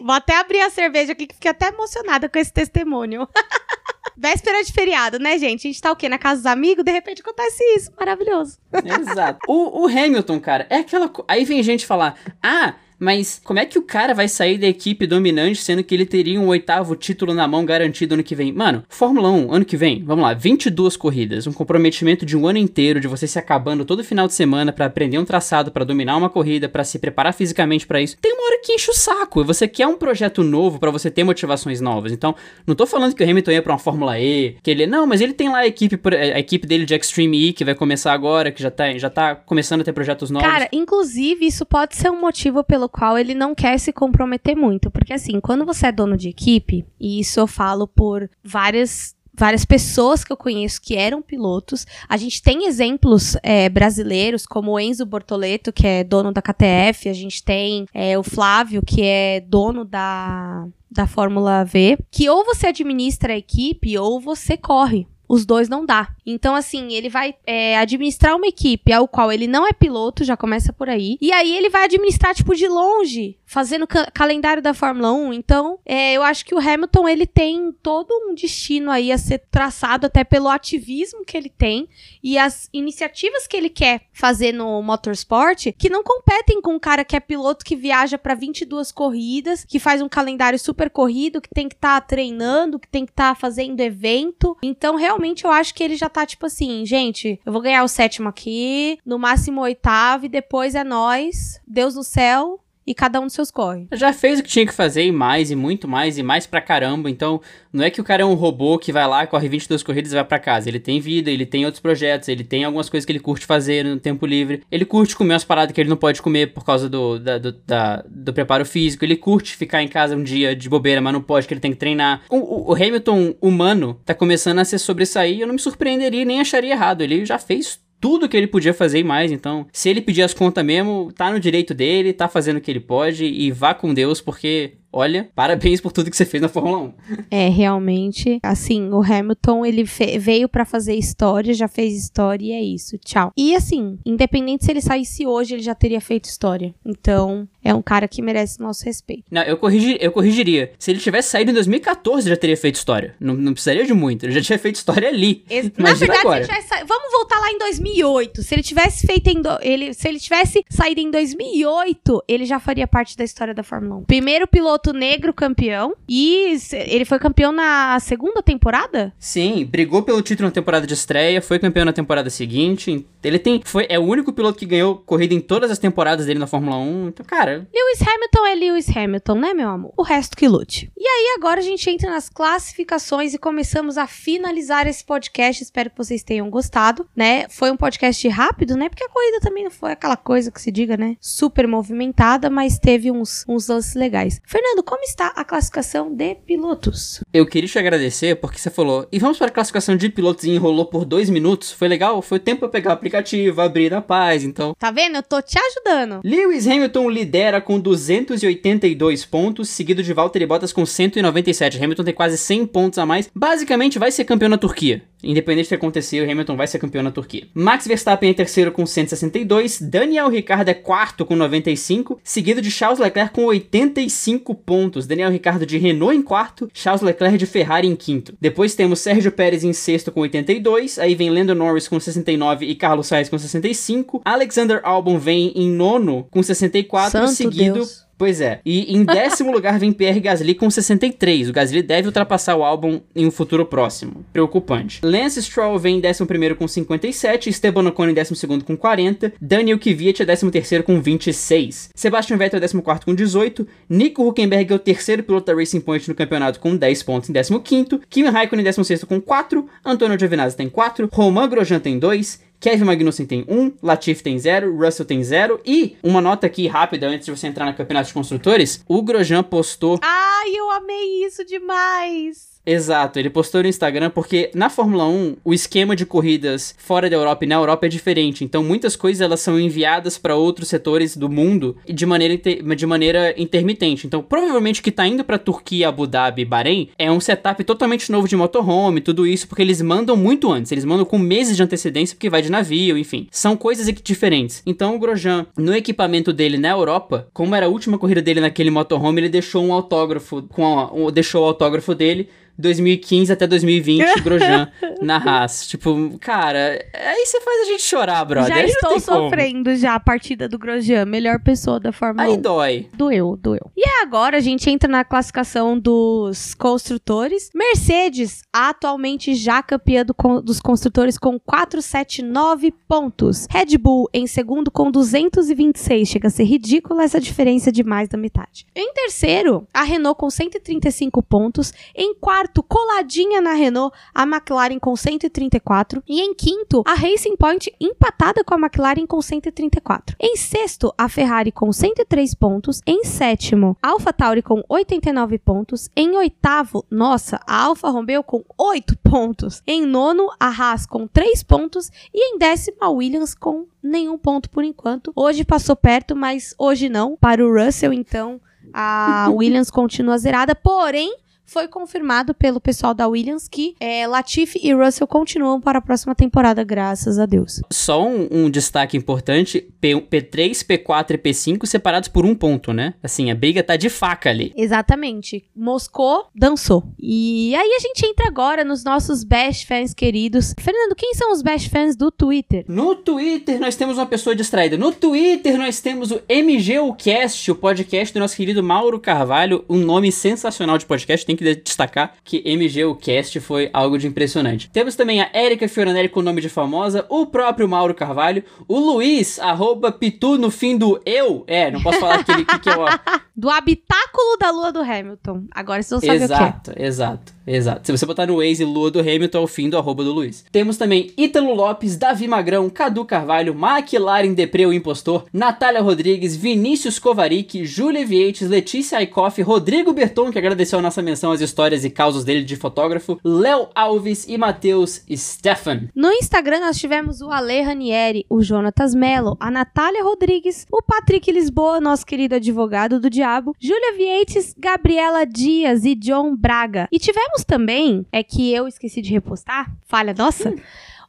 Vou 0.00 0.14
até 0.14 0.38
abrir 0.38 0.60
a 0.60 0.70
cerveja 0.70 1.12
aqui 1.12 1.26
que 1.26 1.34
fiquei 1.34 1.50
até 1.50 1.68
emocionada 1.68 2.28
com 2.28 2.38
esse 2.38 2.52
testemunho. 2.52 3.28
Véspera 4.20 4.64
de 4.64 4.72
feriado, 4.72 5.20
né, 5.20 5.38
gente? 5.38 5.68
A 5.68 5.70
gente 5.70 5.80
tá 5.80 5.92
o 5.92 5.96
quê? 5.96 6.08
Na 6.08 6.18
casa 6.18 6.42
dos 6.42 6.46
amigos? 6.46 6.84
De 6.84 6.90
repente 6.90 7.22
acontece 7.22 7.62
isso. 7.76 7.92
Maravilhoso. 7.96 8.58
Exato. 8.84 9.38
O, 9.46 9.84
o 9.84 9.86
Hamilton, 9.86 10.40
cara, 10.40 10.66
é 10.68 10.78
aquela. 10.78 11.08
Aí 11.28 11.44
vem 11.44 11.62
gente 11.62 11.86
falar: 11.86 12.18
ah, 12.42 12.74
mas 12.98 13.40
como 13.44 13.58
é 13.58 13.64
que 13.66 13.78
o 13.78 13.82
cara 13.82 14.12
vai 14.14 14.28
sair 14.28 14.58
da 14.58 14.66
equipe 14.66 15.06
dominante 15.06 15.62
sendo 15.62 15.82
que 15.84 15.94
ele 15.94 16.04
teria 16.06 16.40
um 16.40 16.48
oitavo 16.48 16.96
título 16.96 17.32
na 17.34 17.46
mão 17.46 17.64
garantido 17.64 18.14
ano 18.14 18.22
que 18.22 18.34
vem? 18.34 18.52
Mano, 18.52 18.82
Fórmula 18.88 19.30
1, 19.30 19.52
ano 19.52 19.64
que 19.64 19.76
vem, 19.76 20.02
vamos 20.04 20.22
lá, 20.24 20.34
22 20.34 20.96
corridas, 20.96 21.46
um 21.46 21.52
comprometimento 21.52 22.26
de 22.26 22.36
um 22.36 22.46
ano 22.46 22.58
inteiro 22.58 23.00
de 23.00 23.08
você 23.08 23.26
se 23.26 23.38
acabando 23.38 23.84
todo 23.84 24.02
final 24.04 24.26
de 24.26 24.34
semana 24.34 24.72
pra 24.72 24.86
aprender 24.86 25.18
um 25.18 25.24
traçado, 25.24 25.70
pra 25.70 25.84
dominar 25.84 26.16
uma 26.16 26.28
corrida, 26.30 26.68
pra 26.68 26.84
se 26.84 26.98
preparar 26.98 27.32
fisicamente 27.34 27.86
pra 27.86 28.00
isso. 28.00 28.16
Tem 28.20 28.32
uma 28.32 28.44
hora 28.46 28.60
que 28.62 28.72
enche 28.72 28.90
o 28.90 28.94
saco 28.94 29.40
e 29.40 29.44
você 29.44 29.68
quer 29.68 29.86
um 29.86 29.96
projeto 29.96 30.42
novo 30.42 30.78
pra 30.78 30.90
você 30.90 31.10
ter 31.10 31.24
motivações 31.24 31.80
novas. 31.80 32.12
Então, 32.12 32.34
não 32.66 32.74
tô 32.74 32.86
falando 32.86 33.14
que 33.14 33.22
o 33.22 33.28
Hamilton 33.30 33.50
ia 33.52 33.62
pra 33.62 33.72
uma 33.72 33.78
Fórmula 33.78 34.18
E, 34.18 34.56
que 34.62 34.70
ele, 34.70 34.86
não, 34.86 35.06
mas 35.06 35.20
ele 35.20 35.32
tem 35.32 35.48
lá 35.48 35.58
a 35.58 35.66
equipe, 35.66 35.96
por- 35.96 36.14
a 36.14 36.38
equipe 36.38 36.66
dele 36.66 36.84
de 36.84 36.94
Extreme 36.94 37.48
E 37.48 37.52
que 37.52 37.64
vai 37.64 37.74
começar 37.74 38.12
agora, 38.12 38.50
que 38.50 38.62
já 38.62 38.70
tá, 38.70 38.90
já 38.98 39.08
tá 39.10 39.34
começando 39.34 39.82
a 39.82 39.84
ter 39.84 39.92
projetos 39.92 40.30
novos. 40.30 40.48
Cara, 40.48 40.68
inclusive, 40.72 41.46
isso 41.46 41.64
pode 41.64 41.96
ser 41.96 42.10
um 42.10 42.20
motivo 42.20 42.64
pelo 42.64 42.87
qual 42.88 43.18
ele 43.18 43.34
não 43.34 43.54
quer 43.54 43.78
se 43.78 43.92
comprometer 43.92 44.56
muito. 44.56 44.90
Porque, 44.90 45.12
assim, 45.12 45.40
quando 45.40 45.64
você 45.64 45.86
é 45.86 45.92
dono 45.92 46.16
de 46.16 46.28
equipe, 46.28 46.84
e 47.00 47.20
isso 47.20 47.40
eu 47.40 47.46
falo 47.46 47.86
por 47.86 48.28
várias. 48.42 49.16
Várias 49.40 49.64
pessoas 49.64 50.24
que 50.24 50.32
eu 50.32 50.36
conheço 50.36 50.82
que 50.82 50.96
eram 50.96 51.22
pilotos. 51.22 51.86
A 52.08 52.16
gente 52.16 52.42
tem 52.42 52.66
exemplos 52.66 53.36
é, 53.40 53.68
brasileiros, 53.68 54.44
como 54.44 54.72
o 54.72 54.80
Enzo 54.80 55.06
Bortoleto, 55.06 55.72
que 55.72 55.86
é 55.86 56.02
dono 56.02 56.32
da 56.32 56.42
KTF. 56.42 57.08
A 57.08 57.12
gente 57.12 57.44
tem 57.44 57.86
é, 57.94 58.18
o 58.18 58.24
Flávio, 58.24 58.82
que 58.84 59.00
é 59.00 59.40
dono 59.40 59.84
da, 59.84 60.66
da 60.90 61.06
Fórmula 61.06 61.62
V. 61.62 62.00
Que 62.10 62.28
ou 62.28 62.44
você 62.44 62.66
administra 62.66 63.32
a 63.34 63.38
equipe 63.38 63.96
ou 63.96 64.20
você 64.20 64.56
corre. 64.56 65.06
Os 65.28 65.44
dois 65.44 65.68
não 65.68 65.84
dá. 65.84 66.08
Então, 66.24 66.54
assim, 66.54 66.92
ele 66.94 67.08
vai 67.08 67.34
é, 67.46 67.76
administrar 67.78 68.34
uma 68.34 68.46
equipe 68.46 68.92
ao 68.92 69.06
qual 69.06 69.30
ele 69.30 69.46
não 69.46 69.66
é 69.66 69.72
piloto, 69.72 70.24
já 70.24 70.36
começa 70.36 70.72
por 70.72 70.88
aí. 70.88 71.18
E 71.20 71.30
aí 71.32 71.56
ele 71.56 71.68
vai 71.68 71.84
administrar, 71.84 72.34
tipo, 72.34 72.54
de 72.54 72.66
longe, 72.66 73.38
fazendo 73.44 73.86
ca- 73.86 74.10
calendário 74.12 74.62
da 74.62 74.72
Fórmula 74.72 75.12
1. 75.12 75.32
Então, 75.34 75.78
é, 75.84 76.14
eu 76.14 76.22
acho 76.22 76.44
que 76.44 76.54
o 76.54 76.58
Hamilton, 76.58 77.08
ele 77.08 77.26
tem 77.26 77.72
todo 77.82 78.08
um 78.28 78.34
destino 78.34 78.90
aí 78.90 79.12
a 79.12 79.18
ser 79.18 79.42
traçado 79.50 80.06
até 80.06 80.24
pelo 80.24 80.48
ativismo 80.48 81.24
que 81.24 81.36
ele 81.36 81.50
tem 81.50 81.88
e 82.22 82.38
as 82.38 82.68
iniciativas 82.72 83.46
que 83.46 83.56
ele 83.56 83.68
quer 83.70 84.02
fazer 84.12 84.52
no 84.52 84.80
motorsport, 84.82 85.72
que 85.76 85.90
não 85.90 86.02
competem 86.02 86.60
com 86.62 86.74
um 86.74 86.78
cara 86.78 87.04
que 87.04 87.16
é 87.16 87.20
piloto 87.20 87.64
que 87.64 87.76
viaja 87.76 88.16
pra 88.16 88.34
22 88.34 88.90
corridas, 88.92 89.64
que 89.64 89.78
faz 89.78 90.00
um 90.00 90.08
calendário 90.08 90.58
super 90.58 90.88
corrido, 90.90 91.40
que 91.40 91.48
tem 91.50 91.68
que 91.68 91.74
estar 91.74 92.00
treinando, 92.02 92.78
que 92.78 92.88
tem 92.88 93.04
que 93.04 93.12
estar 93.12 93.36
fazendo 93.36 93.80
evento. 93.80 94.56
Então, 94.62 94.96
realmente, 94.96 95.17
eu 95.44 95.50
acho 95.50 95.74
que 95.74 95.82
ele 95.82 95.96
já 95.96 96.08
tá 96.08 96.24
tipo 96.24 96.46
assim, 96.46 96.84
gente, 96.86 97.40
eu 97.44 97.52
vou 97.52 97.62
ganhar 97.62 97.82
o 97.82 97.88
sétimo 97.88 98.28
aqui, 98.28 98.98
no 99.04 99.18
máximo 99.18 99.60
o 99.60 99.64
oitavo, 99.64 100.26
e 100.26 100.28
depois 100.28 100.74
é 100.74 100.84
nós, 100.84 101.60
Deus 101.66 101.94
no 101.94 102.04
céu. 102.04 102.60
E 102.88 102.94
cada 102.94 103.20
um 103.20 103.26
dos 103.26 103.34
seus 103.34 103.50
corre. 103.50 103.86
Já 103.92 104.14
fez 104.14 104.40
o 104.40 104.42
que 104.42 104.48
tinha 104.48 104.66
que 104.66 104.72
fazer 104.72 105.04
e 105.04 105.12
mais, 105.12 105.50
e 105.50 105.54
muito 105.54 105.86
mais, 105.86 106.16
e 106.16 106.22
mais 106.22 106.46
pra 106.46 106.58
caramba. 106.58 107.10
Então, 107.10 107.38
não 107.70 107.84
é 107.84 107.90
que 107.90 108.00
o 108.00 108.04
cara 108.04 108.22
é 108.22 108.24
um 108.24 108.32
robô 108.32 108.78
que 108.78 108.90
vai 108.90 109.06
lá, 109.06 109.26
corre 109.26 109.46
22 109.46 109.82
corridas 109.82 110.10
e 110.10 110.14
vai 110.14 110.24
para 110.24 110.38
casa. 110.38 110.70
Ele 110.70 110.80
tem 110.80 110.98
vida, 110.98 111.30
ele 111.30 111.44
tem 111.44 111.66
outros 111.66 111.82
projetos, 111.82 112.30
ele 112.30 112.42
tem 112.42 112.64
algumas 112.64 112.88
coisas 112.88 113.04
que 113.04 113.12
ele 113.12 113.20
curte 113.20 113.44
fazer 113.44 113.84
no 113.84 114.00
tempo 114.00 114.24
livre. 114.24 114.62
Ele 114.72 114.86
curte 114.86 115.14
comer 115.14 115.34
umas 115.34 115.44
paradas 115.44 115.74
que 115.74 115.80
ele 115.82 115.90
não 115.90 115.98
pode 115.98 116.22
comer 116.22 116.54
por 116.54 116.64
causa 116.64 116.88
do, 116.88 117.18
da, 117.18 117.36
do, 117.36 117.52
da, 117.52 118.02
do 118.08 118.32
preparo 118.32 118.64
físico. 118.64 119.04
Ele 119.04 119.16
curte 119.16 119.54
ficar 119.54 119.82
em 119.82 119.88
casa 119.88 120.16
um 120.16 120.22
dia 120.22 120.56
de 120.56 120.66
bobeira, 120.66 121.02
mas 121.02 121.12
não 121.12 121.20
pode, 121.20 121.46
que 121.46 121.52
ele 121.52 121.60
tem 121.60 121.72
que 121.72 121.78
treinar. 121.78 122.22
O, 122.30 122.36
o, 122.36 122.70
o 122.70 122.74
Hamilton 122.74 123.34
humano 123.42 124.00
tá 124.02 124.14
começando 124.14 124.60
a 124.60 124.64
se 124.64 124.78
sobressair. 124.78 125.40
Eu 125.40 125.46
não 125.46 125.54
me 125.54 125.60
surpreenderia 125.60 126.24
nem 126.24 126.40
acharia 126.40 126.72
errado. 126.72 127.02
Ele 127.02 127.26
já 127.26 127.38
fez 127.38 127.78
tudo 128.00 128.28
que 128.28 128.36
ele 128.36 128.46
podia 128.46 128.74
fazer 128.74 129.00
e 129.00 129.04
mais. 129.04 129.32
Então, 129.32 129.66
se 129.72 129.88
ele 129.88 130.00
pedir 130.00 130.22
as 130.22 130.34
contas 130.34 130.64
mesmo, 130.64 131.12
tá 131.12 131.30
no 131.30 131.40
direito 131.40 131.74
dele, 131.74 132.12
tá 132.12 132.28
fazendo 132.28 132.58
o 132.58 132.60
que 132.60 132.70
ele 132.70 132.80
pode 132.80 133.24
e 133.24 133.50
vá 133.50 133.74
com 133.74 133.92
Deus, 133.94 134.20
porque 134.20 134.74
olha, 134.92 135.30
parabéns 135.34 135.80
por 135.80 135.92
tudo 135.92 136.10
que 136.10 136.16
você 136.16 136.24
fez 136.24 136.40
na 136.40 136.48
Fórmula 136.48 136.78
1. 136.78 136.92
É, 137.30 137.48
realmente, 137.48 138.38
assim, 138.42 138.90
o 138.90 139.02
Hamilton, 139.02 139.64
ele 139.64 139.84
veio 139.84 140.48
para 140.48 140.64
fazer 140.64 140.94
história, 140.94 141.52
já 141.52 141.68
fez 141.68 141.94
história 141.96 142.46
e 142.46 142.52
é 142.52 142.62
isso, 142.62 142.96
tchau. 142.98 143.32
E 143.36 143.54
assim, 143.54 143.98
independente 144.04 144.64
se 144.64 144.70
ele 144.70 144.80
saísse 144.80 145.26
hoje, 145.26 145.54
ele 145.54 145.62
já 145.62 145.74
teria 145.74 146.00
feito 146.00 146.24
história. 146.24 146.74
Então, 146.84 147.48
é 147.62 147.74
um 147.74 147.82
cara 147.82 148.08
que 148.08 148.22
merece 148.22 148.60
nosso 148.60 148.84
respeito. 148.84 149.24
Não, 149.30 149.42
eu, 149.42 149.56
corrigir, 149.56 149.98
eu 150.00 150.10
corrigiria. 150.10 150.72
Se 150.78 150.90
ele 150.90 151.00
tivesse 151.00 151.30
saído 151.30 151.50
em 151.50 151.54
2014, 151.54 152.28
já 152.28 152.36
teria 152.36 152.56
feito 152.56 152.76
história. 152.76 153.14
Não, 153.20 153.34
não 153.34 153.52
precisaria 153.52 153.84
de 153.84 153.94
muito, 153.94 154.24
ele 154.24 154.32
já 154.32 154.40
tinha 154.40 154.58
feito 154.58 154.76
história 154.76 155.08
ali. 155.08 155.44
Ex 155.50 155.70
na 155.76 155.92
verdade, 155.92 156.20
agora. 156.20 156.44
Sa... 156.44 156.84
vamos 156.84 157.12
voltar 157.12 157.38
lá 157.40 157.50
em 157.50 157.58
2008. 157.58 158.42
Se 158.42 158.54
ele 158.54 158.62
tivesse 158.62 159.06
feito 159.06 159.28
em 159.28 159.42
do... 159.42 159.58
ele, 159.60 159.92
se 159.92 160.08
ele 160.08 160.18
tivesse 160.18 160.64
saído 160.68 161.00
em 161.00 161.10
2008, 161.10 162.24
ele 162.26 162.44
já 162.44 162.58
faria 162.58 162.86
parte 162.86 163.16
da 163.16 163.24
história 163.24 163.52
da 163.52 163.62
Fórmula 163.62 163.96
1. 163.96 164.04
Primeiro 164.04 164.46
piloto 164.46 164.77
piloto 164.78 164.92
negro 164.92 165.34
campeão. 165.34 165.94
E 166.08 166.56
ele 166.72 167.04
foi 167.04 167.18
campeão 167.18 167.52
na 167.52 167.98
segunda 168.00 168.42
temporada? 168.42 169.12
Sim, 169.18 169.64
brigou 169.64 170.02
pelo 170.02 170.22
título 170.22 170.48
na 170.48 170.52
temporada 170.52 170.86
de 170.86 170.94
estreia, 170.94 171.42
foi 171.42 171.58
campeão 171.58 171.84
na 171.84 171.92
temporada 171.92 172.30
seguinte. 172.30 173.06
Ele 173.22 173.38
tem. 173.38 173.60
Foi, 173.64 173.86
é 173.88 173.98
o 173.98 174.02
único 174.02 174.32
piloto 174.32 174.58
que 174.58 174.66
ganhou 174.66 174.96
corrida 174.96 175.34
em 175.34 175.40
todas 175.40 175.70
as 175.70 175.78
temporadas 175.78 176.26
dele 176.26 176.38
na 176.38 176.46
Fórmula 176.46 176.76
1. 176.76 177.08
Então, 177.08 177.26
cara. 177.26 177.66
Lewis 177.74 178.00
Hamilton 178.00 178.46
é 178.46 178.54
Lewis 178.54 178.96
Hamilton, 178.96 179.34
né, 179.34 179.54
meu 179.54 179.68
amor? 179.68 179.92
O 179.96 180.02
resto 180.02 180.36
que 180.36 180.46
lute. 180.46 180.90
E 180.96 181.06
aí, 181.06 181.34
agora 181.36 181.60
a 181.60 181.62
gente 181.62 181.88
entra 181.90 182.10
nas 182.10 182.28
classificações 182.28 183.34
e 183.34 183.38
começamos 183.38 183.98
a 183.98 184.06
finalizar 184.06 184.86
esse 184.86 185.04
podcast. 185.04 185.62
Espero 185.62 185.90
que 185.90 185.98
vocês 185.98 186.22
tenham 186.22 186.48
gostado, 186.48 187.08
né? 187.14 187.48
Foi 187.48 187.70
um 187.70 187.76
podcast 187.76 188.26
rápido, 188.28 188.76
né? 188.76 188.88
Porque 188.88 189.04
a 189.04 189.08
corrida 189.08 189.40
também 189.40 189.64
não 189.64 189.70
foi 189.70 189.92
aquela 189.92 190.16
coisa 190.16 190.52
que 190.52 190.60
se 190.60 190.70
diga, 190.70 190.96
né? 190.96 191.16
Super 191.20 191.66
movimentada, 191.66 192.48
mas 192.48 192.78
teve 192.78 193.10
uns, 193.10 193.44
uns 193.48 193.66
lances 193.66 193.94
legais. 193.94 194.40
Fernando 194.46 194.67
Fernando, 194.68 194.82
como 194.82 195.02
está 195.02 195.28
a 195.28 195.44
classificação 195.44 196.14
de 196.14 196.34
pilotos? 196.34 197.22
Eu 197.32 197.46
queria 197.46 197.68
te 197.68 197.78
agradecer 197.78 198.36
porque 198.36 198.58
você 198.58 198.68
falou, 198.68 199.08
e 199.10 199.18
vamos 199.18 199.38
para 199.38 199.46
a 199.46 199.50
classificação 199.50 199.96
de 199.96 200.10
pilotos 200.10 200.44
e 200.44 200.50
enrolou 200.50 200.84
por 200.84 201.06
dois 201.06 201.30
minutos. 201.30 201.72
Foi 201.72 201.88
legal? 201.88 202.20
Foi 202.20 202.38
tempo 202.38 202.60
para 202.60 202.68
pegar 202.68 202.90
o 202.90 202.92
aplicativo, 202.92 203.62
abrir 203.62 203.90
na 203.90 204.02
paz, 204.02 204.44
então. 204.44 204.74
Tá 204.78 204.90
vendo? 204.90 205.16
Eu 205.16 205.22
tô 205.22 205.40
te 205.40 205.58
ajudando. 205.58 206.20
Lewis 206.22 206.66
Hamilton 206.66 207.08
lidera 207.08 207.60
com 207.62 207.80
282 207.80 209.24
pontos, 209.24 209.70
seguido 209.70 210.02
de 210.02 210.12
Valtteri 210.12 210.44
Bottas 210.44 210.72
com 210.72 210.84
197. 210.84 211.82
Hamilton 211.82 212.04
tem 212.04 212.14
quase 212.14 212.36
100 212.36 212.66
pontos 212.66 212.98
a 212.98 213.06
mais. 213.06 213.30
Basicamente 213.34 213.98
vai 213.98 214.10
ser 214.10 214.24
campeão 214.24 214.50
na 214.50 214.58
Turquia. 214.58 215.02
Independente 215.22 215.66
do 215.66 215.68
que 215.70 215.74
acontecer, 215.74 216.20
o 216.20 216.30
Hamilton 216.30 216.56
vai 216.56 216.66
ser 216.66 216.78
campeão 216.78 217.02
na 217.02 217.10
Turquia. 217.10 217.48
Max 217.52 217.86
Verstappen 217.86 218.30
é 218.30 218.34
terceiro 218.34 218.70
com 218.70 218.86
162, 218.86 219.80
Daniel 219.80 220.28
Ricciardo 220.28 220.70
é 220.70 220.74
quarto 220.74 221.26
com 221.26 221.34
95, 221.34 222.20
seguido 222.22 222.62
de 222.62 222.70
Charles 222.70 223.00
Leclerc 223.00 223.34
com 223.34 223.44
85 223.46 224.54
pontos, 224.58 225.06
Daniel 225.06 225.30
Ricciardo 225.30 225.64
de 225.64 225.78
Renault 225.78 226.16
em 226.16 226.22
quarto, 226.22 226.68
Charles 226.74 227.02
Leclerc 227.02 227.38
de 227.38 227.46
Ferrari 227.46 227.86
em 227.86 227.96
quinto. 227.96 228.34
Depois 228.40 228.74
temos 228.74 229.00
Sérgio 229.00 229.32
Pérez 229.32 229.64
em 229.64 229.72
sexto 229.72 230.12
com 230.12 230.20
82, 230.20 230.98
aí 230.98 231.14
vem 231.14 231.30
Lando 231.30 231.54
Norris 231.54 231.88
com 231.88 231.98
69 231.98 232.66
e 232.66 232.74
Carlos 232.74 233.06
Sainz 233.06 233.28
com 233.28 233.38
65, 233.38 234.22
Alexander 234.24 234.80
Albon 234.82 235.18
vem 235.18 235.52
em 235.54 235.70
nono 235.70 236.26
com 236.30 236.42
64, 236.42 237.10
Santo 237.10 237.32
seguido 237.32 237.74
Deus 237.74 238.07
Pois 238.18 238.40
é. 238.40 238.60
E 238.66 238.92
em 238.94 239.04
décimo 239.04 239.52
lugar 239.52 239.78
vem 239.78 239.92
Pierre 239.92 240.18
Gasly 240.18 240.54
com 240.56 240.68
63. 240.68 241.48
O 241.48 241.52
Gasly 241.52 241.82
deve 241.82 242.08
ultrapassar 242.08 242.56
o 242.56 242.64
álbum 242.64 243.00
em 243.14 243.24
um 243.26 243.30
futuro 243.30 243.64
próximo. 243.64 244.24
Preocupante. 244.32 245.00
Lance 245.04 245.40
Stroll 245.40 245.78
vem 245.78 245.98
em 245.98 246.00
décimo 246.00 246.26
primeiro 246.26 246.56
com 246.56 246.66
57. 246.66 247.48
Esteban 247.48 247.86
Ocon 247.86 248.08
em 248.08 248.14
décimo 248.14 248.34
segundo 248.34 248.64
com 248.64 248.76
40. 248.76 249.32
Daniel 249.40 249.78
Kvyat 249.78 250.22
é 250.22 250.26
décimo 250.26 250.50
terceiro 250.50 250.82
com 250.82 251.00
26. 251.00 251.90
Sebastian 251.94 252.36
Vettel 252.36 252.58
é 252.58 252.60
décimo 252.60 252.82
quarto 252.82 253.06
com 253.06 253.14
18. 253.14 253.66
Nico 253.88 254.26
Huckenberg 254.26 254.72
é 254.72 254.74
o 254.74 254.80
terceiro 254.80 255.22
piloto 255.22 255.46
da 255.46 255.54
Racing 255.54 255.80
Point 255.80 256.08
no 256.08 256.14
campeonato 256.16 256.58
com 256.58 256.76
10 256.76 257.02
pontos 257.04 257.30
em 257.30 257.32
décimo 257.32 257.60
quinto. 257.60 258.00
Kimi 258.10 258.28
Raikkonen 258.28 258.62
em 258.62 258.64
décimo 258.64 258.84
sexto 258.84 259.06
com 259.06 259.20
4. 259.20 259.64
Antônio 259.84 260.18
Giovinazzi 260.18 260.56
tem 260.56 260.68
4. 260.68 261.08
Romain 261.12 261.48
Grosjean 261.48 261.78
tem 261.78 262.00
2. 262.00 262.47
Kevin 262.60 262.84
Magnussen 262.84 263.24
tem 263.24 263.44
1, 263.48 263.74
Latifi 263.82 264.22
tem 264.22 264.38
0, 264.38 264.76
Russell 264.76 265.06
tem 265.06 265.22
0 265.22 265.60
e 265.64 265.96
uma 266.02 266.20
nota 266.20 266.46
aqui 266.46 266.66
rápida 266.66 267.06
antes 267.06 267.26
de 267.26 267.30
você 267.30 267.46
entrar 267.46 267.66
no 267.66 267.74
campeonato 267.74 268.08
de 268.08 268.14
construtores, 268.14 268.82
o 268.88 269.00
Grosjean 269.02 269.44
postou 269.44 269.98
Ai, 270.02 270.50
eu 270.56 270.68
amei 270.70 271.24
isso 271.24 271.44
demais. 271.44 272.57
Exato, 272.70 273.18
ele 273.18 273.30
postou 273.30 273.62
no 273.62 273.68
Instagram 273.68 274.10
porque 274.10 274.50
na 274.54 274.68
Fórmula 274.68 275.08
1 275.08 275.36
o 275.42 275.54
esquema 275.54 275.96
de 275.96 276.04
corridas 276.04 276.74
fora 276.76 277.08
da 277.08 277.16
Europa 277.16 277.46
e 277.46 277.48
na 277.48 277.54
Europa 277.54 277.86
é 277.86 277.88
diferente. 277.88 278.44
Então 278.44 278.62
muitas 278.62 278.94
coisas 278.94 279.22
elas 279.22 279.40
são 279.40 279.58
enviadas 279.58 280.18
para 280.18 280.36
outros 280.36 280.68
setores 280.68 281.16
do 281.16 281.30
mundo 281.30 281.78
de 281.88 282.04
maneira, 282.04 282.36
de 282.36 282.86
maneira 282.86 283.34
intermitente. 283.38 284.06
Então 284.06 284.22
provavelmente 284.22 284.82
que 284.82 284.92
tá 284.92 285.06
indo 285.06 285.24
para 285.24 285.38
Turquia, 285.38 285.88
Abu 285.88 286.06
Dhabi, 286.06 286.44
Bahrein 286.44 286.90
é 286.98 287.10
um 287.10 287.20
setup 287.20 287.64
totalmente 287.64 288.12
novo 288.12 288.28
de 288.28 288.36
motorhome, 288.36 289.00
tudo 289.00 289.26
isso 289.26 289.48
porque 289.48 289.62
eles 289.62 289.80
mandam 289.80 290.14
muito 290.14 290.52
antes. 290.52 290.70
Eles 290.70 290.84
mandam 290.84 291.06
com 291.06 291.16
meses 291.16 291.56
de 291.56 291.62
antecedência 291.62 292.14
porque 292.14 292.28
vai 292.28 292.42
de 292.42 292.50
navio, 292.50 292.98
enfim. 292.98 293.28
São 293.30 293.56
coisas 293.56 293.86
diferentes. 294.04 294.62
Então 294.66 294.94
o 294.94 294.98
Grosjean 294.98 295.46
no 295.56 295.74
equipamento 295.74 296.34
dele 296.34 296.58
na 296.58 296.68
Europa, 296.68 297.28
como 297.32 297.54
era 297.54 297.64
a 297.64 297.70
última 297.70 297.96
corrida 297.96 298.20
dele 298.20 298.42
naquele 298.42 298.70
motorhome, 298.70 299.22
ele 299.22 299.30
deixou 299.30 299.64
um 299.64 299.72
autógrafo 299.72 300.42
com 300.42 300.78
a, 300.78 300.92
um, 300.92 301.10
deixou 301.10 301.44
o 301.44 301.46
autógrafo 301.46 301.94
dele 301.94 302.28
2015 302.58 303.32
até 303.32 303.46
2020, 303.46 304.20
Grosjean 304.20 304.70
na 305.00 305.16
Haas. 305.16 305.66
Tipo, 305.68 306.18
cara, 306.18 306.84
aí 306.92 307.24
você 307.24 307.40
faz 307.40 307.62
a 307.62 307.64
gente 307.70 307.82
chorar, 307.82 308.24
brother. 308.24 308.48
Já 308.48 308.64
estou 308.64 309.00
sofrendo 309.00 309.76
já 309.76 309.94
a 309.94 310.00
partida 310.00 310.48
do 310.48 310.58
Grosjean, 310.58 311.04
melhor 311.04 311.40
pessoa 311.40 311.78
da 311.78 311.92
Fórmula 311.92 312.24
aí 312.24 312.32
1. 312.32 312.34
Aí 312.34 312.40
dói. 312.40 312.88
Doeu, 312.94 313.36
doeu. 313.36 313.70
E 313.76 313.84
agora 314.02 314.38
a 314.38 314.40
gente 314.40 314.68
entra 314.68 314.90
na 314.90 315.04
classificação 315.04 315.78
dos 315.78 316.54
construtores. 316.54 317.50
Mercedes, 317.54 318.42
atualmente 318.52 319.34
já 319.34 319.62
campeã 319.62 320.04
do, 320.04 320.14
dos 320.42 320.60
construtores 320.60 321.16
com 321.16 321.38
479 321.38 322.72
pontos. 322.88 323.46
Red 323.50 323.78
Bull 323.78 324.08
em 324.12 324.26
segundo 324.26 324.70
com 324.70 324.90
226. 324.90 326.08
Chega 326.08 326.28
a 326.28 326.30
ser 326.30 326.44
ridícula 326.44 327.04
essa 327.04 327.20
diferença 327.20 327.70
de 327.70 327.84
mais 327.84 328.08
da 328.08 328.18
metade. 328.18 328.66
Em 328.74 328.92
terceiro, 328.92 329.66
a 329.72 329.82
Renault 329.82 330.18
com 330.18 330.28
135 330.28 331.22
pontos. 331.22 331.72
Em 331.94 332.14
quarto, 332.14 332.47
quarto, 332.48 332.62
coladinha 332.62 333.40
na 333.40 333.52
Renault, 333.52 333.94
a 334.14 334.22
McLaren 334.22 334.78
com 334.78 334.96
134. 334.96 336.02
E 336.06 336.20
em 336.20 336.34
quinto, 336.34 336.82
a 336.86 336.94
Racing 336.94 337.36
Point 337.36 337.72
empatada 337.80 338.42
com 338.42 338.54
a 338.54 338.58
McLaren 338.58 339.06
com 339.06 339.20
134. 339.20 340.16
Em 340.18 340.36
sexto, 340.36 340.92
a 340.96 341.08
Ferrari 341.08 341.52
com 341.52 341.72
103 341.72 342.34
pontos. 342.34 342.80
Em 342.86 343.04
sétimo, 343.04 343.76
a 343.82 343.90
AlphaTauri 343.90 344.42
com 344.42 344.62
89 344.68 345.38
pontos. 345.38 345.88
Em 345.94 346.16
oitavo, 346.16 346.84
nossa, 346.90 347.40
a 347.46 347.64
Alfa 347.64 347.90
Romeo 347.90 348.22
com 348.22 348.42
8 348.56 348.96
pontos. 348.98 349.62
Em 349.66 349.84
nono, 349.84 350.28
a 350.40 350.48
Haas 350.48 350.86
com 350.86 351.06
3 351.06 351.42
pontos. 351.42 351.90
E 352.12 352.34
em 352.34 352.38
décimo, 352.38 352.78
a 352.80 352.88
Williams 352.88 353.34
com 353.34 353.66
nenhum 353.82 354.18
ponto 354.18 354.50
por 354.50 354.64
enquanto. 354.64 355.12
Hoje 355.14 355.44
passou 355.44 355.76
perto, 355.76 356.16
mas 356.16 356.54
hoje 356.58 356.88
não. 356.88 357.16
Para 357.16 357.44
o 357.44 357.52
Russell, 357.52 357.92
então, 357.92 358.40
a 358.72 359.28
Williams 359.32 359.70
continua 359.70 360.18
zerada. 360.18 360.54
Porém, 360.54 361.14
foi 361.48 361.66
confirmado 361.66 362.34
pelo 362.34 362.60
pessoal 362.60 362.92
da 362.92 363.08
Williams 363.08 363.48
que 363.48 363.74
é, 363.80 364.06
Latifi 364.06 364.60
e 364.62 364.72
Russell 364.72 365.06
continuam 365.06 365.60
para 365.60 365.78
a 365.78 365.82
próxima 365.82 366.14
temporada, 366.14 366.62
graças 366.62 367.18
a 367.18 367.24
Deus. 367.24 367.62
Só 367.72 368.06
um, 368.06 368.28
um 368.30 368.50
destaque 368.50 368.96
importante: 368.96 369.66
P, 369.80 369.94
P3, 369.96 370.50
P4 370.50 371.14
e 371.14 371.18
P5 371.18 371.66
separados 371.66 372.08
por 372.08 372.26
um 372.26 372.34
ponto, 372.34 372.72
né? 372.72 372.94
Assim, 373.02 373.30
a 373.30 373.34
briga 373.34 373.62
tá 373.62 373.76
de 373.76 373.88
faca 373.88 374.28
ali. 374.28 374.52
Exatamente. 374.54 375.44
Moscou 375.56 376.26
dançou. 376.34 376.92
E 376.98 377.54
aí 377.56 377.76
a 377.76 377.80
gente 377.80 378.04
entra 378.04 378.28
agora 378.28 378.62
nos 378.62 378.84
nossos 378.84 379.24
best 379.24 379.66
fans 379.66 379.94
queridos. 379.94 380.54
Fernando, 380.60 380.94
quem 380.94 381.14
são 381.14 381.32
os 381.32 381.40
best 381.40 381.70
fans 381.70 381.96
do 381.96 382.10
Twitter? 382.10 382.64
No 382.68 382.94
Twitter 382.94 383.58
nós 383.58 383.74
temos 383.74 383.96
uma 383.96 384.06
pessoa 384.06 384.36
distraída. 384.36 384.76
No 384.76 384.92
Twitter 384.92 385.56
nós 385.56 385.80
temos 385.80 386.10
o 386.10 386.20
MGUcast, 386.28 387.50
o 387.50 387.54
podcast 387.54 388.12
do 388.12 388.20
nosso 388.20 388.36
querido 388.36 388.62
Mauro 388.62 389.00
Carvalho, 389.00 389.64
um 389.66 389.78
nome 389.78 390.12
sensacional 390.12 390.76
de 390.76 390.84
podcast, 390.84 391.24
tem 391.24 391.37
que 391.38 391.54
destacar 391.54 392.14
que 392.24 392.42
MG 392.44 392.84
o 392.84 392.94
cast 392.94 393.40
foi 393.40 393.70
algo 393.72 393.98
de 393.98 394.06
impressionante. 394.06 394.68
Temos 394.70 394.94
também 394.96 395.20
a 395.20 395.30
Erika 395.32 395.68
Fioranelli 395.68 396.08
com 396.08 396.20
o 396.20 396.22
nome 396.22 396.40
de 396.40 396.48
famosa, 396.48 397.06
o 397.08 397.26
próprio 397.26 397.68
Mauro 397.68 397.94
Carvalho, 397.94 398.44
o 398.66 398.78
Luiz, 398.78 399.38
arroba 399.38 399.90
Pitu 399.92 400.36
no 400.36 400.50
fim 400.50 400.76
do 400.76 401.00
eu. 401.06 401.44
É, 401.46 401.70
não 401.70 401.82
posso 401.82 402.00
falar 402.00 402.16
aquele 402.16 402.44
que, 402.44 402.58
que 402.58 402.68
é 402.68 402.76
o. 402.76 402.84
Do 403.38 403.48
habitáculo 403.48 404.36
da 404.40 404.50
lua 404.50 404.72
do 404.72 404.80
Hamilton. 404.80 405.44
Agora 405.52 405.80
vocês 405.80 405.92
não 405.92 406.00
sabem 406.00 406.24
exato, 406.24 406.72
o 406.72 406.74
que 406.74 406.82
é. 406.82 406.86
Exato, 406.86 407.22
exato. 407.22 407.37
Se 407.82 407.92
você 407.92 408.04
botar 408.04 408.26
no 408.26 408.36
Waze 408.36 408.64
Lua 408.64 408.90
do 408.90 409.00
Hamilton, 409.00 409.38
é 409.38 409.40
o 409.40 409.46
fim 409.46 409.70
do 409.70 409.78
arroba 409.78 410.04
do 410.04 410.12
Luiz. 410.12 410.44
Temos 410.52 410.76
também 410.76 411.10
Ítalo 411.16 411.54
Lopes, 411.54 411.96
Davi 411.96 412.28
Magrão, 412.28 412.68
Cadu 412.68 413.04
Carvalho, 413.04 413.56
McLaren 413.58 414.34
Depre, 414.34 414.66
o 414.66 414.72
impostor, 414.72 415.24
Natália 415.32 415.80
Rodrigues, 415.80 416.36
Vinícius 416.36 416.98
Kovarik, 416.98 417.64
Júlia 417.64 418.04
Vietes, 418.04 418.48
Letícia 418.48 418.98
Aikoff, 418.98 419.40
Rodrigo 419.40 419.92
Berton, 419.92 420.30
que 420.30 420.38
agradeceu 420.38 420.78
a 420.78 420.82
nossa 420.82 421.00
menção 421.00 421.32
às 421.32 421.40
histórias 421.40 421.84
e 421.84 421.90
causos 421.90 422.24
dele 422.24 422.42
de 422.42 422.56
fotógrafo, 422.56 423.18
Léo 423.24 423.68
Alves 423.74 424.26
e 424.28 424.36
Matheus 424.36 425.02
Stefan. 425.10 425.88
No 425.94 426.12
Instagram 426.12 426.60
nós 426.60 426.78
tivemos 426.78 427.20
o 427.20 427.30
Ale 427.30 427.62
Ranieri, 427.62 428.26
o 428.28 428.42
Jonatas 428.42 428.94
Mello, 428.94 429.36
a 429.40 429.50
Natália 429.50 430.02
Rodrigues, 430.02 430.66
o 430.70 430.82
Patrick 430.82 431.30
Lisboa, 431.32 431.80
nosso 431.80 432.04
querido 432.04 432.34
advogado 432.34 433.00
do 433.00 433.08
diabo, 433.08 433.54
Júlia 433.58 433.96
Vietes, 433.96 434.54
Gabriela 434.58 435.24
Dias 435.24 435.84
e 435.84 435.94
John 435.94 436.36
Braga. 436.36 436.88
E 436.92 436.98
tivemos 436.98 437.37
também, 437.44 438.06
é 438.12 438.22
que 438.22 438.52
eu 438.52 438.66
esqueci 438.66 439.00
de 439.00 439.10
repostar, 439.12 439.74
falha 439.86 440.14
nossa, 440.14 440.54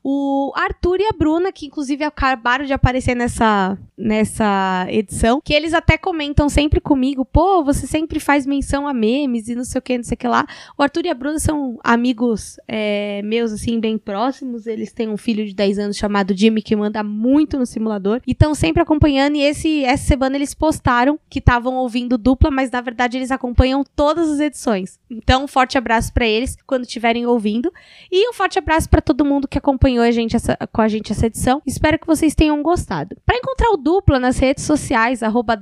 o 0.03 0.51
Arthur 0.55 1.01
e 1.01 1.05
a 1.07 1.11
Bruna, 1.11 1.51
que 1.51 1.65
inclusive 1.65 2.03
acabaram 2.03 2.65
de 2.65 2.73
aparecer 2.73 3.15
nessa, 3.15 3.77
nessa 3.97 4.87
edição, 4.89 5.41
que 5.43 5.53
eles 5.53 5.73
até 5.73 5.97
comentam 5.97 6.47
sempre 6.47 6.79
comigo, 6.79 7.25
pô, 7.25 7.63
você 7.63 7.85
sempre 7.85 8.19
faz 8.19 8.45
menção 8.45 8.87
a 8.87 8.93
memes 8.93 9.49
e 9.49 9.55
não 9.55 9.63
sei 9.63 9.79
o 9.79 9.81
que, 9.81 9.97
não 9.97 10.03
sei 10.03 10.15
o 10.15 10.17
que 10.17 10.27
lá. 10.27 10.45
O 10.77 10.83
Arthur 10.83 11.05
e 11.05 11.09
a 11.09 11.13
Bruna 11.13 11.39
são 11.39 11.77
amigos 11.83 12.57
é, 12.67 13.21
meus, 13.23 13.51
assim, 13.51 13.79
bem 13.79 13.97
próximos. 13.97 14.67
Eles 14.67 14.93
têm 14.93 15.09
um 15.09 15.17
filho 15.17 15.45
de 15.45 15.53
10 15.53 15.79
anos 15.79 15.97
chamado 15.97 16.35
Jimmy, 16.35 16.61
que 16.61 16.75
manda 16.75 17.03
muito 17.03 17.57
no 17.57 17.65
simulador. 17.65 18.21
E 18.25 18.31
estão 18.31 18.55
sempre 18.55 18.81
acompanhando. 18.81 19.35
E 19.35 19.41
esse, 19.41 19.83
essa 19.83 20.05
semana 20.05 20.35
eles 20.35 20.53
postaram 20.53 21.19
que 21.29 21.39
estavam 21.39 21.75
ouvindo 21.75 22.17
dupla, 22.17 22.49
mas 22.49 22.71
na 22.71 22.81
verdade 22.81 23.17
eles 23.17 23.31
acompanham 23.31 23.83
todas 23.95 24.29
as 24.29 24.39
edições. 24.39 24.99
Então, 25.09 25.43
um 25.43 25.47
forte 25.47 25.77
abraço 25.77 26.13
para 26.13 26.25
eles 26.25 26.57
quando 26.65 26.83
estiverem 26.83 27.25
ouvindo. 27.25 27.71
E 28.11 28.29
um 28.29 28.33
forte 28.33 28.57
abraço 28.57 28.89
para 28.89 29.01
todo 29.01 29.25
mundo 29.25 29.47
que 29.47 29.57
acompanhou 29.89 30.03
a 30.03 30.11
gente 30.11 30.35
essa, 30.35 30.57
com 30.71 30.81
a 30.81 30.87
gente 30.87 31.11
essa 31.11 31.25
edição. 31.25 31.61
Espero 31.65 31.97
que 31.97 32.05
vocês 32.05 32.35
tenham 32.35 32.61
gostado. 32.61 33.17
Para 33.25 33.37
encontrar 33.37 33.71
o 33.71 33.77
dupla 33.77 34.19
nas 34.19 34.37
redes 34.37 34.63
sociais, 34.63 35.23
arroba 35.23 35.55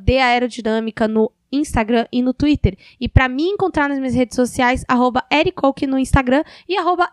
no 1.08 1.32
Instagram 1.52 2.06
e 2.12 2.22
no 2.22 2.34
Twitter. 2.34 2.78
E 3.00 3.08
para 3.08 3.28
me 3.28 3.44
encontrar 3.44 3.90
nas 3.90 4.00
minhas 4.00 4.16
redes 4.16 4.36
sociais, 4.36 4.84
arroba 4.88 5.24
Ericoke 5.32 5.88
no 5.88 5.98
Instagram 5.98 6.44
e 6.68 6.78
arroba 6.78 7.10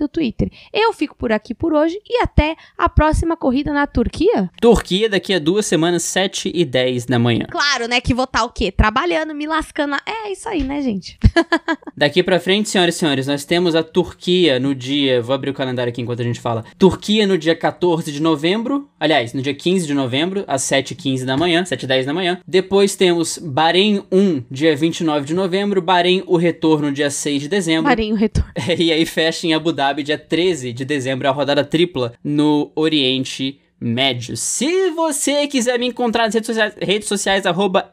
no 0.00 0.08
Twitter. 0.08 0.50
Eu 0.72 0.92
fico 0.92 1.16
por 1.16 1.32
aqui 1.32 1.54
por 1.54 1.72
hoje 1.72 2.00
e 2.08 2.22
até 2.22 2.56
a 2.76 2.88
próxima 2.88 3.36
corrida 3.36 3.72
na 3.72 3.86
Turquia. 3.86 4.50
Turquia 4.60 5.08
daqui 5.08 5.34
a 5.34 5.38
duas 5.38 5.66
semanas, 5.66 6.02
7 6.04 6.50
e 6.54 6.64
10 6.64 7.06
da 7.06 7.18
manhã. 7.18 7.46
Claro, 7.50 7.86
né, 7.88 8.00
que 8.00 8.14
vou 8.14 8.24
estar 8.24 8.44
o 8.44 8.50
quê? 8.50 8.70
Trabalhando, 8.70 9.34
me 9.34 9.46
lascando. 9.46 9.96
É 10.06 10.30
isso 10.30 10.48
aí, 10.48 10.62
né, 10.62 10.80
gente? 10.82 11.18
daqui 11.96 12.22
pra 12.22 12.40
frente, 12.40 12.68
senhoras 12.68 12.94
e 12.94 12.98
senhores, 12.98 13.26
nós 13.26 13.44
temos 13.44 13.74
a 13.74 13.82
Turquia 13.82 14.58
no 14.58 14.74
dia... 14.74 15.22
Vou 15.22 15.34
abrir 15.34 15.50
o 15.50 15.54
calendário 15.54 15.90
aqui 15.90 16.00
enquanto 16.00 16.20
a 16.20 16.24
gente 16.24 16.40
fala. 16.40 16.64
Turquia 16.78 17.26
no 17.26 17.36
dia 17.36 17.54
14 17.54 18.10
de 18.10 18.20
novembro. 18.20 18.88
Aliás, 18.98 19.32
no 19.32 19.42
dia 19.42 19.54
15 19.54 19.86
de 19.86 19.94
novembro, 19.94 20.44
às 20.46 20.62
7h15 20.62 21.24
da 21.24 21.36
manhã, 21.36 21.64
7 21.64 21.82
e 21.82 21.86
10 21.86 22.06
da 22.06 22.14
manhã. 22.14 22.40
Depois 22.46 22.96
temos 22.96 23.27
Bahrein 23.36 24.02
1, 24.10 24.44
dia 24.50 24.74
29 24.74 25.26
de 25.26 25.34
novembro, 25.34 25.82
Bahrein 25.82 26.22
o 26.26 26.36
retorno, 26.36 26.90
dia 26.90 27.10
6 27.10 27.42
de 27.42 27.48
dezembro. 27.48 27.84
Bahrein 27.84 28.12
o 28.12 28.16
retorno. 28.16 28.50
e 28.78 28.92
aí 28.92 29.04
fecha 29.04 29.46
em 29.46 29.52
Abu 29.52 29.72
Dhabi, 29.72 30.02
dia 30.02 30.16
13 30.16 30.72
de 30.72 30.84
dezembro, 30.84 31.28
a 31.28 31.32
rodada 31.32 31.64
tripla 31.64 32.14
no 32.24 32.70
Oriente 32.74 33.60
médio. 33.80 34.36
Se 34.36 34.90
você 34.90 35.46
quiser 35.46 35.78
me 35.78 35.86
encontrar 35.86 36.24
nas 36.24 36.34
redes 36.34 36.46
sociais, 36.46 36.74
redes 36.80 37.08
sociais 37.08 37.46
arroba 37.46 37.92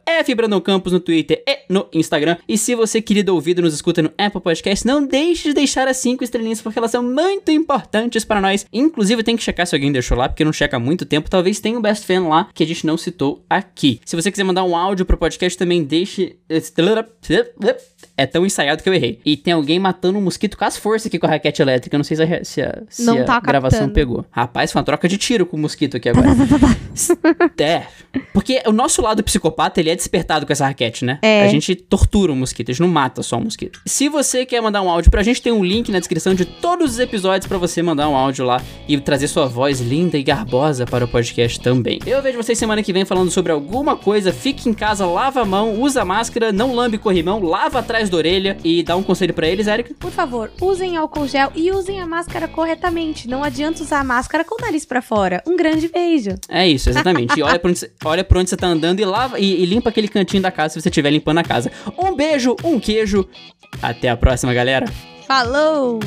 Campos 0.64 0.94
no 0.94 1.00
Twitter 1.00 1.44
e 1.48 1.60
no 1.70 1.88
Instagram. 1.94 2.38
E 2.48 2.58
se 2.58 2.74
você, 2.76 3.02
querido 3.02 3.34
ouvido, 3.36 3.62
nos 3.62 3.74
escuta 3.74 4.02
no 4.02 4.12
Apple 4.18 4.42
Podcast, 4.42 4.86
não 4.86 5.06
deixe 5.06 5.50
de 5.50 5.54
deixar 5.54 5.88
as 5.88 5.98
cinco 5.98 6.24
estrelinhas, 6.24 6.62
porque 6.62 6.80
elas 6.80 6.92
são 6.92 7.04
muito 7.04 7.52
importantes 7.52 8.26
para 8.26 8.42
nós. 8.42 8.66
Inclusive, 8.74 9.24
tem 9.24 9.38
que 9.38 9.44
checar 9.44 9.68
se 9.68 9.76
alguém 9.76 9.92
deixou 9.92 10.18
lá, 10.18 10.28
porque 10.28 10.44
não 10.44 10.54
checa 10.54 10.78
há 10.78 10.80
muito 10.80 11.06
tempo. 11.06 11.30
Talvez 11.30 11.60
tenha 11.60 11.78
um 11.78 11.82
Best 11.82 12.06
Fan 12.06 12.28
lá, 12.28 12.50
que 12.54 12.64
a 12.64 12.68
gente 12.68 12.86
não 12.86 12.98
citou 12.98 13.46
aqui. 13.50 14.00
Se 14.06 14.16
você 14.16 14.32
quiser 14.32 14.44
mandar 14.44 14.64
um 14.64 14.76
áudio 14.76 15.06
pro 15.06 15.18
podcast, 15.18 15.58
também 15.58 15.84
deixe... 15.84 16.38
É 18.18 18.26
tão 18.26 18.46
ensaiado 18.46 18.82
que 18.82 18.90
eu 18.90 18.94
errei. 18.94 19.20
E 19.26 19.38
tem 19.38 19.54
alguém 19.54 19.78
matando 19.78 20.18
um 20.18 20.22
mosquito 20.22 20.58
com 20.58 20.66
as 20.66 20.78
forças 20.78 21.08
aqui 21.08 21.20
com 21.20 21.28
a 21.28 21.30
raquete 21.30 21.62
elétrica. 21.62 21.96
Eu 21.96 22.00
não 22.00 22.04
sei 22.04 22.18
se 22.18 22.24
a, 22.24 22.44
se 22.44 22.62
a, 22.62 22.84
se 22.90 23.10
a 23.10 23.24
tá 23.24 23.40
gravação 23.40 23.82
captando. 23.82 23.94
pegou. 23.94 24.26
Rapaz, 24.32 24.72
foi 24.72 24.80
uma 24.80 24.86
troca 24.86 25.08
de 25.08 25.18
tiro 25.18 25.46
com 25.46 25.58
o 25.58 25.60
mosquito 25.60 25.75
aqui 25.76 26.10
agora. 26.10 26.28
é. 27.60 27.84
Porque 28.34 28.62
o 28.66 28.72
nosso 28.72 29.02
lado 29.02 29.24
psicopata, 29.24 29.80
ele 29.80 29.90
é 29.90 29.96
despertado 29.96 30.46
com 30.46 30.54
essa 30.54 30.66
raquete, 30.66 31.04
né? 31.04 31.20
É. 31.22 31.44
A 31.44 31.48
gente 31.48 31.76
tortura 31.76 32.32
o 32.32 32.36
mosquito, 32.36 32.70
a 32.70 32.74
gente 32.74 32.82
não 32.82 32.88
mata 32.88 33.22
só 33.22 33.38
o 33.38 33.42
mosquito. 33.42 33.82
Se 33.86 34.08
você 34.08 34.46
quer 34.46 34.62
mandar 34.62 34.82
um 34.82 34.90
áudio 34.90 35.12
pra 35.12 35.24
gente, 35.24 35.42
tem 35.42 35.52
um 35.52 35.64
link 35.64 35.92
na 35.92 36.00
descrição 36.00 36.34
de 36.34 36.46
todos 36.46 36.94
os 36.94 37.00
episódios 37.00 37.48
para 37.48 37.58
você 37.58 37.82
mandar 37.82 38.08
um 38.08 38.16
áudio 38.16 38.46
lá 38.46 38.62
e 38.88 38.98
trazer 39.00 39.28
sua 39.28 39.48
voz 39.48 39.82
linda 39.82 40.18
e 40.18 40.24
garbosa 40.24 40.86
para 40.86 41.04
o 41.04 41.08
podcast 41.08 41.60
também. 41.60 42.00
Eu 42.06 42.22
vejo 42.22 42.38
vocês 42.38 42.58
semana 42.58 42.82
que 42.82 42.94
vem 42.94 43.04
falando 43.04 43.32
sobre 43.32 43.52
alguma 43.52 43.96
coisa. 43.98 44.32
Fique 44.32 44.70
em 44.70 44.74
casa, 44.74 45.06
lava 45.06 45.42
a 45.42 45.46
mão, 45.46 45.82
usa 45.82 46.06
máscara, 46.06 46.52
não 46.52 46.74
lambe 46.74 46.98
corrimão, 46.98 47.42
lava 47.42 47.80
atrás 47.80 48.10
da 48.10 48.18
orelha 48.18 48.58
e 48.64 48.82
dá 48.84 48.96
um 48.96 49.04
conselho 49.04 49.34
para 49.34 49.48
eles, 49.48 49.68
Erika. 49.68 49.94
Por 50.00 50.12
favor, 50.12 50.52
usem 50.62 50.96
álcool 50.98 51.28
gel 51.28 51.52
e 51.56 51.72
usem 51.72 52.00
a 52.00 52.08
máscara 52.08 52.48
corretamente. 52.48 53.28
Não 53.28 53.44
adianta 53.44 53.84
usar 53.84 54.00
a 54.00 54.04
máscara 54.04 54.44
com 54.44 54.56
o 54.56 54.66
nariz 54.66 54.86
pra 54.86 55.02
fora. 55.02 55.44
Um 55.46 55.56
grande 55.56 55.65
beijo. 55.92 56.36
É 56.50 56.68
isso, 56.68 56.90
exatamente. 56.90 57.40
E 57.40 57.44
olha 57.44 57.60
pra 57.60 57.70
onde, 57.70 57.80
você- 57.80 57.92
olha 58.04 58.24
pra 58.24 58.40
onde 58.40 58.50
você 58.50 58.58
tá 58.58 58.68
andando 58.68 59.00
e 59.00 59.06
lava 59.06 59.40
e, 59.40 59.62
e 59.62 59.66
limpa 59.66 59.90
aquele 59.90 60.08
cantinho 60.08 60.42
da 60.44 60.52
casa 60.52 60.74
se 60.76 60.82
você 60.82 60.90
estiver 60.90 61.10
limpando 61.12 61.40
a 61.40 61.44
casa. 61.44 61.72
Um 61.98 62.16
beijo, 62.16 62.56
um 62.64 62.80
queijo. 62.80 63.28
Até 63.82 64.10
a 64.10 64.18
próxima, 64.18 64.54
galera. 64.54 64.86
Falou! 65.28 66.00